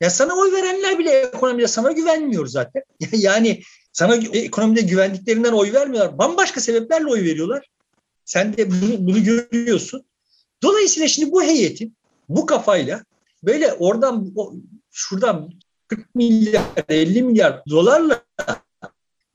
Ya 0.00 0.10
sana 0.10 0.34
oy 0.34 0.52
verenler 0.52 0.98
bile 0.98 1.10
ekonomide 1.10 1.68
sana 1.68 1.92
güvenmiyor 1.92 2.46
zaten. 2.46 2.82
yani 3.12 3.62
sana 3.92 4.16
ekonomide 4.16 4.80
güvendiklerinden 4.80 5.52
oy 5.52 5.72
vermiyorlar. 5.72 6.18
Bambaşka 6.18 6.60
sebeplerle 6.60 7.06
oy 7.06 7.24
veriyorlar. 7.24 7.66
Sen 8.24 8.56
de 8.56 8.70
bunu, 8.70 9.06
bunu 9.06 9.24
görüyorsun. 9.24 10.04
Dolayısıyla 10.62 11.08
şimdi 11.08 11.32
bu 11.32 11.42
heyetin 11.42 11.96
bu 12.28 12.46
kafayla 12.46 13.04
böyle 13.42 13.72
oradan 13.72 14.34
şuradan 14.90 15.50
40 15.88 16.14
milyar, 16.14 16.62
50 16.88 17.22
milyar 17.22 17.62
dolarla 17.68 18.24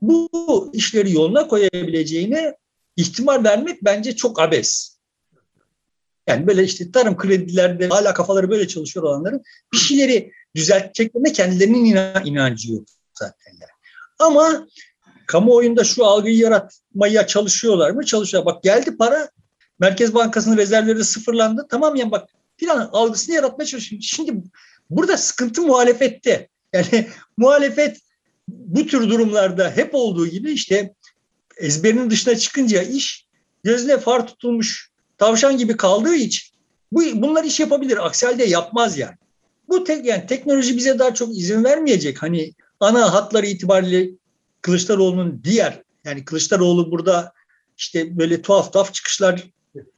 bu 0.01 0.71
işleri 0.73 1.13
yoluna 1.13 1.47
koyabileceğine 1.47 2.57
ihtimal 2.95 3.43
vermek 3.43 3.83
bence 3.83 4.15
çok 4.15 4.41
abes. 4.41 4.97
Yani 6.27 6.47
böyle 6.47 6.63
işte 6.63 6.91
tarım 6.91 7.17
kredilerde 7.17 7.87
hala 7.87 8.13
kafaları 8.13 8.49
böyle 8.49 8.67
çalışıyor 8.67 9.05
olanların 9.05 9.41
bir 9.73 9.77
şeyleri 9.77 10.31
düzelteceklerine 10.55 11.31
kendilerinin 11.31 11.85
inan 11.85 12.25
inancı 12.25 12.73
yok 12.73 12.83
zaten 13.13 13.51
yani. 13.51 13.71
Ama 14.19 14.67
kamuoyunda 15.27 15.83
şu 15.83 16.05
algıyı 16.05 16.37
yaratmaya 16.37 17.27
çalışıyorlar 17.27 17.91
mı? 17.91 18.05
Çalışıyorlar. 18.05 18.55
Bak 18.55 18.63
geldi 18.63 18.97
para 18.97 19.29
Merkez 19.79 20.13
Bankası'nın 20.13 20.57
rezervleri 20.57 21.03
sıfırlandı. 21.03 21.67
Tamam 21.69 21.95
ya 21.95 22.11
bak 22.11 22.29
plan 22.57 22.89
algısını 22.91 23.35
yaratmaya 23.35 23.65
çalışıyor. 23.65 24.01
Şimdi 24.01 24.43
Burada 24.97 25.17
sıkıntı 25.17 25.61
muhalefette. 25.61 26.49
Yani 26.73 27.07
muhalefet 27.37 27.97
bu 28.47 28.85
tür 28.85 29.09
durumlarda 29.09 29.71
hep 29.75 29.95
olduğu 29.95 30.27
gibi 30.27 30.51
işte 30.51 30.93
ezberinin 31.57 32.09
dışına 32.09 32.35
çıkınca 32.35 32.81
iş 32.81 33.25
gözüne 33.63 33.97
far 33.97 34.27
tutulmuş 34.27 34.91
tavşan 35.17 35.57
gibi 35.57 35.77
kaldığı 35.77 36.15
için 36.15 36.53
bu 36.91 37.01
bunlar 37.15 37.43
iş 37.43 37.59
yapabilir. 37.59 38.05
Aksi 38.05 38.25
halde 38.25 38.43
yapmaz 38.43 38.97
yani. 38.97 39.15
Bu 39.69 39.83
tek 39.83 40.05
yani 40.05 40.25
teknoloji 40.25 40.77
bize 40.77 40.99
daha 40.99 41.13
çok 41.13 41.37
izin 41.37 41.63
vermeyecek. 41.63 42.21
Hani 42.21 42.53
ana 42.79 43.13
hatları 43.13 43.45
itibariyle 43.45 44.09
Kılıçdaroğlu'nun 44.61 45.41
diğer 45.43 45.81
Yani 46.05 46.25
Kılıçdaroğlu 46.25 46.91
burada 46.91 47.33
işte 47.77 48.17
böyle 48.17 48.41
tuhaf 48.41 48.73
tuhaf 48.73 48.93
çıkışlar 48.93 49.43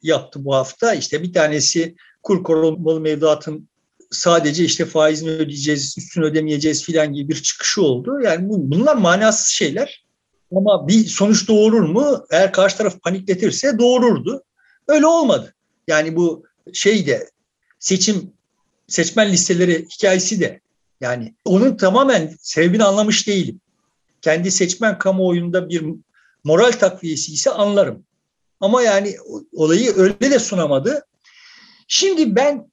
yaptı 0.04 0.46
bu 0.46 0.56
hafta. 0.56 0.93
İşte 0.93 1.24
bir 1.24 1.34
tanesi 1.34 1.96
kur 2.24 2.43
korumalı 2.43 3.00
mevduatın 3.00 3.70
sadece 4.12 4.66
işte 4.66 4.86
faizini 4.86 5.30
ödeyeceğiz, 5.30 5.95
üstünü 5.97 6.26
ödemeyeceğiz 6.26 6.84
filan 6.84 7.14
gibi 7.14 7.30
bir 7.30 7.43
çıkışı 7.43 7.82
oldu. 7.82 8.20
Yani 8.24 8.49
bunlar 8.49 8.95
manasız 8.95 9.47
şeyler. 9.47 10.06
Ama 10.56 10.88
bir 10.88 11.06
sonuç 11.06 11.47
doğurur 11.47 11.82
mu? 11.82 12.26
Eğer 12.32 12.53
karşı 12.53 12.78
taraf 12.78 13.01
panikletirse 13.01 13.80
doğururdu. 13.80 14.43
Öyle 14.88 15.06
olmadı. 15.06 15.53
Yani 15.88 16.16
bu 16.16 16.43
şey 16.74 17.08
de 17.08 17.30
seçim 17.80 18.34
seçmen 18.88 19.32
listeleri 19.32 19.88
hikayesi 19.95 20.39
de 20.39 20.62
yani 21.01 21.36
onun 21.45 21.78
tamamen 21.78 22.36
sebebini 22.41 22.84
anlamış 22.84 23.28
değilim. 23.28 23.62
Kendi 24.22 24.51
seçmen 24.51 24.97
kamuoyunda 24.97 25.70
bir 25.70 25.86
moral 26.43 26.72
takviyesi 26.72 27.34
ise 27.34 27.49
anlarım. 27.51 28.03
Ama 28.60 28.82
yani 28.82 29.16
olayı 29.53 29.93
öyle 29.95 30.32
de 30.32 30.39
sunamadı. 30.39 31.06
Şimdi 31.88 32.36
ben 32.36 32.72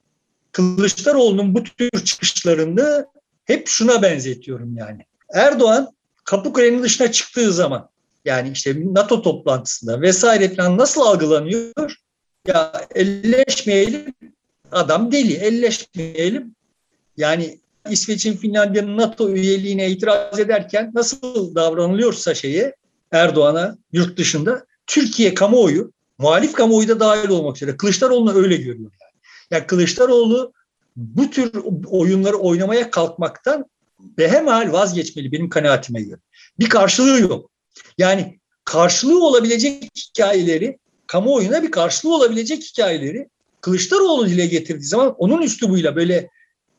Kılıçdaroğlu'nun 0.52 1.54
bu 1.54 1.64
tür 1.64 2.04
çıkışlarını 2.04 3.06
hep 3.44 3.68
şuna 3.68 4.02
benzetiyorum 4.02 4.76
yani. 4.76 5.06
Erdoğan 5.34 5.88
Kapıkule'nin 6.24 6.82
dışına 6.82 7.12
çıktığı 7.12 7.52
zaman 7.52 7.88
yani 8.24 8.50
işte 8.50 8.74
NATO 8.84 9.22
toplantısında 9.22 10.00
vesaire 10.00 10.54
falan 10.54 10.78
nasıl 10.78 11.00
algılanıyor? 11.00 11.94
Ya 12.46 12.72
elleşmeyelim 12.94 14.14
adam 14.72 15.12
deli 15.12 15.34
elleşmeyelim. 15.34 16.54
Yani 17.16 17.58
İsveç'in 17.90 18.36
Finlandiya'nın 18.36 18.96
NATO 18.96 19.30
üyeliğine 19.30 19.90
itiraz 19.90 20.40
ederken 20.40 20.90
nasıl 20.94 21.54
davranılıyorsa 21.54 22.34
şeye 22.34 22.76
Erdoğan'a 23.12 23.78
yurt 23.92 24.18
dışında 24.18 24.66
Türkiye 24.86 25.34
kamuoyu, 25.34 25.92
muhalif 26.18 26.52
kamuoyu 26.52 26.88
da 26.88 27.00
dahil 27.00 27.28
olmak 27.28 27.56
üzere 27.56 27.76
Kılıçdaroğlu'nu 27.76 28.34
öyle 28.34 28.56
görüyor. 28.56 28.90
Yani. 29.52 29.66
Kılıçdaroğlu 29.66 30.52
bu 30.96 31.30
tür 31.30 31.52
oyunları 31.86 32.36
oynamaya 32.36 32.90
kalkmaktan 32.90 33.64
behemhal 34.00 34.72
vazgeçmeli 34.72 35.32
benim 35.32 35.48
kanaatime 35.48 36.02
göre. 36.02 36.20
Bir 36.58 36.68
karşılığı 36.68 37.20
yok. 37.20 37.50
Yani 37.98 38.40
karşılığı 38.64 39.26
olabilecek 39.26 39.90
hikayeleri, 40.08 40.78
kamuoyuna 41.06 41.62
bir 41.62 41.70
karşılığı 41.70 42.14
olabilecek 42.14 42.62
hikayeleri 42.62 43.28
Kılıçdaroğlu 43.62 44.28
dile 44.28 44.46
getirdiği 44.46 44.84
zaman 44.84 45.14
onun 45.18 45.42
üslubuyla 45.42 45.96
böyle 45.96 46.28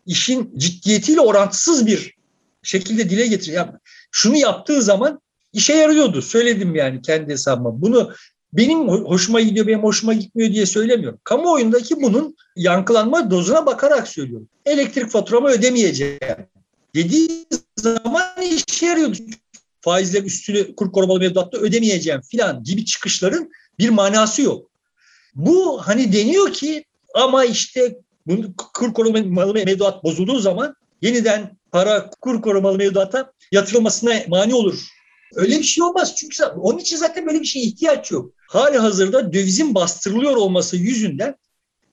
işin 0.05 0.53
ciddiyetiyle 0.57 1.21
orantısız 1.21 1.87
bir 1.87 2.15
şekilde 2.63 3.09
dile 3.09 3.27
getiriyor. 3.27 3.65
Yani 3.65 3.79
şunu 4.11 4.37
yaptığı 4.37 4.81
zaman 4.81 5.21
işe 5.53 5.73
yarıyordu. 5.73 6.21
Söyledim 6.21 6.75
yani 6.75 7.01
kendi 7.01 7.31
hesabıma. 7.31 7.81
Bunu 7.81 8.13
benim 8.53 8.87
hoşuma 8.87 9.41
gidiyor, 9.41 9.67
benim 9.67 9.83
hoşuma 9.83 10.13
gitmiyor 10.13 10.51
diye 10.51 10.65
söylemiyorum. 10.65 11.19
Kamuoyundaki 11.23 12.01
bunun 12.01 12.35
yankılanma 12.55 13.31
dozuna 13.31 13.65
bakarak 13.65 14.07
söylüyorum. 14.07 14.49
Elektrik 14.65 15.09
faturamı 15.09 15.47
ödemeyeceğim 15.47 16.19
dediği 16.95 17.45
zaman 17.77 18.41
işe 18.41 18.85
yarıyordu. 18.85 19.17
Faizler 19.81 20.23
üstünü 20.23 20.75
kur 20.75 20.91
korumalı 20.91 21.19
mevduatta 21.19 21.57
ödemeyeceğim 21.57 22.21
filan 22.21 22.63
gibi 22.63 22.85
çıkışların 22.85 23.51
bir 23.79 23.89
manası 23.89 24.41
yok. 24.41 24.71
Bu 25.35 25.81
hani 25.81 26.13
deniyor 26.13 26.53
ki 26.53 26.85
ama 27.15 27.45
işte 27.45 27.97
bunu 28.27 28.53
kur 28.73 28.93
korumalı 28.93 29.53
mevduat 29.53 30.03
bozulduğu 30.03 30.39
zaman 30.39 30.75
yeniden 31.01 31.57
para 31.71 32.09
kur 32.21 32.41
korumalı 32.41 32.77
mevduata 32.77 33.31
yatırılmasına 33.51 34.13
mani 34.27 34.55
olur. 34.55 34.87
Öyle 35.35 35.59
bir 35.59 35.63
şey 35.63 35.83
olmaz 35.83 36.15
çünkü 36.15 36.43
onun 36.43 36.77
için 36.77 36.97
zaten 36.97 37.25
böyle 37.25 37.41
bir 37.41 37.45
şeye 37.45 37.65
ihtiyaç 37.65 38.11
yok. 38.11 38.31
Hali 38.53 38.77
hazırda 38.77 39.33
dövizin 39.33 39.75
bastırılıyor 39.75 40.35
olması 40.35 40.77
yüzünden 40.77 41.35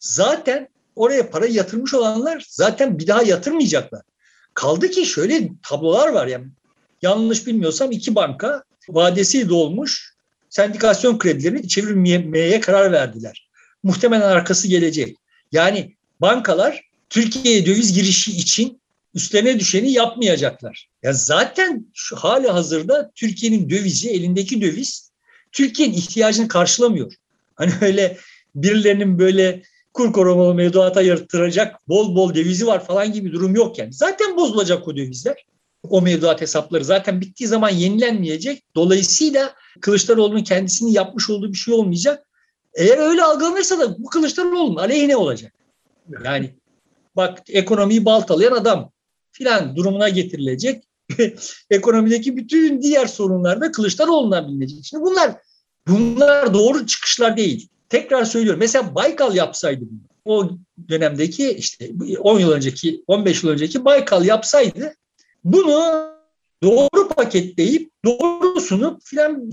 zaten 0.01 0.69
oraya 0.97 1.31
para 1.31 1.47
yatırmış 1.47 1.95
olanlar 1.95 2.45
zaten 2.49 2.99
bir 2.99 3.07
daha 3.07 3.23
yatırmayacaklar. 3.23 4.03
Kaldı 4.55 4.91
ki 4.91 5.07
şöyle 5.07 5.51
tablolar 5.69 6.09
var 6.09 6.27
yani 6.27 6.47
yanlış 7.03 7.47
bilmiyorsam 7.47 7.93
iki 7.93 8.15
banka 8.15 8.65
vadesi 8.89 9.49
dolmuş 9.49 10.15
sendikasyon 10.51 11.19
kredilerini 11.19 11.69
çevirmeye 11.69 12.61
karar 12.61 12.93
verdiler. 12.93 13.49
Muhtemelen 13.83 14.29
arkası 14.29 14.69
gelecek. 14.69 15.17
Yani 15.53 15.95
bankalar 16.21 16.85
Türkiye'ye 17.11 17.67
döviz 17.67 17.93
girişi 17.93 18.33
için 18.33 18.81
üstlerine 19.15 19.59
düşeni 19.59 19.93
yapmayacaklar. 19.93 20.89
Ya 21.03 21.13
zaten 21.13 21.87
şu 21.95 22.17
hali 22.17 22.49
hazırda 22.49 23.11
Türkiye'nin 23.15 23.71
dövizi, 23.71 24.11
elindeki 24.11 24.61
döviz 24.61 25.10
Türkiye'nin 25.53 25.95
ihtiyacını 25.95 26.49
karşılamıyor. 26.49 27.13
Hani 27.55 27.73
öyle 27.81 28.17
birilerinin 28.55 29.19
böyle 29.19 29.63
kur 29.95 30.13
korumalı 30.13 30.55
mevduata 30.55 31.03
yatıracak 31.03 31.89
bol 31.89 32.17
bol 32.17 32.35
dövizi 32.35 32.67
var 32.67 32.85
falan 32.85 33.13
gibi 33.13 33.33
durum 33.33 33.55
yok 33.55 33.79
yani. 33.79 33.93
Zaten 33.93 34.37
bozulacak 34.37 34.89
o 34.89 34.97
dövizler. 34.97 35.45
O 35.89 36.03
mevduat 36.03 36.41
hesapları 36.41 36.85
zaten 36.85 37.21
bittiği 37.21 37.49
zaman 37.49 37.71
yenilenmeyecek. 37.71 38.63
Dolayısıyla 38.75 39.55
Kılıçdaroğlu'nun 39.81 40.43
kendisinin 40.43 40.91
yapmış 40.91 41.31
olduğu 41.31 41.53
bir 41.53 41.59
şey 41.59 41.75
olmayacak. 41.75 42.27
Eğer 42.75 42.99
öyle 42.99 43.23
algılanırsa 43.23 43.79
da 43.79 43.99
bu 43.99 44.07
Kılıçdaroğlu'nun 44.07 44.77
aleyhine 44.77 45.17
olacak. 45.17 45.53
Yani 46.25 46.55
bak 47.17 47.39
ekonomiyi 47.49 48.05
baltalayan 48.05 48.53
adam 48.53 48.91
filan 49.33 49.77
durumuna 49.77 50.09
getirilecek. 50.09 50.85
Ekonomideki 51.71 52.37
bütün 52.37 52.83
diğer 52.83 53.07
sorunlar 53.07 53.61
da 53.61 53.73
Kılıçdaroğlu'ndan 53.73 54.49
bilinecek. 54.49 54.85
Şimdi 54.85 55.03
bunlar 55.03 55.37
bunlar 55.89 56.55
doğru 56.55 56.87
çıkışlar 56.87 57.37
değil. 57.37 57.69
Tekrar 57.89 58.25
söylüyorum. 58.25 58.61
Mesela 58.61 58.95
Baykal 58.95 59.35
yapsaydı 59.35 59.85
o 60.25 60.51
dönemdeki 60.89 61.51
işte 61.51 61.91
10 62.19 62.39
yıl 62.39 62.51
önceki 62.51 63.05
15 63.07 63.43
yıl 63.43 63.51
önceki 63.51 63.85
Baykal 63.85 64.25
yapsaydı 64.25 64.95
bunu 65.45 66.11
doğru 66.63 67.09
paketleyip 67.17 67.91
doğru 68.05 68.61
sunup 68.61 69.03
filan 69.05 69.51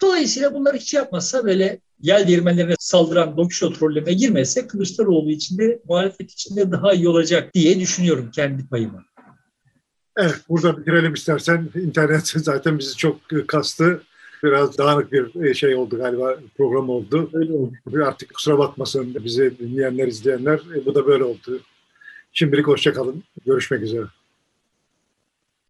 dolayısıyla 0.00 0.54
bunları 0.54 0.76
hiç 0.76 0.94
yapmazsa 0.94 1.44
böyle 1.44 1.80
yel 2.02 2.28
değirmenlerine 2.28 2.74
saldıran 2.78 3.36
Doküşo 3.36 3.72
trollerine 3.72 4.12
girmezse 4.12 4.66
Kılıçdaroğlu 4.66 5.30
içinde 5.30 5.80
muhalefet 5.88 6.32
içinde 6.32 6.70
daha 6.70 6.92
iyi 6.92 7.08
olacak 7.08 7.54
diye 7.54 7.80
düşünüyorum 7.80 8.30
kendi 8.34 8.68
payıma. 8.68 9.04
Evet 10.18 10.40
burada 10.48 10.78
bitirelim 10.78 11.14
istersen. 11.14 11.68
İnternet 11.74 12.26
zaten 12.36 12.78
bizi 12.78 12.96
çok 12.96 13.20
kastı. 13.46 14.02
Biraz 14.42 14.78
dağınık 14.78 15.12
bir 15.12 15.54
şey 15.54 15.74
oldu 15.74 15.96
galiba 15.98 16.36
program 16.56 16.90
oldu. 16.90 17.30
Öyle 17.32 17.52
oldu. 17.52 17.74
Artık 18.04 18.34
kusura 18.34 18.58
bakmasın 18.58 19.16
bizi 19.24 19.58
dinleyenler, 19.58 20.06
izleyenler. 20.06 20.60
E, 20.74 20.86
bu 20.86 20.94
da 20.94 21.06
böyle 21.06 21.24
oldu. 21.24 21.60
Şimdilik 22.32 22.66
hoşçakalın. 22.66 23.22
Görüşmek 23.46 23.82
üzere. 23.82 24.04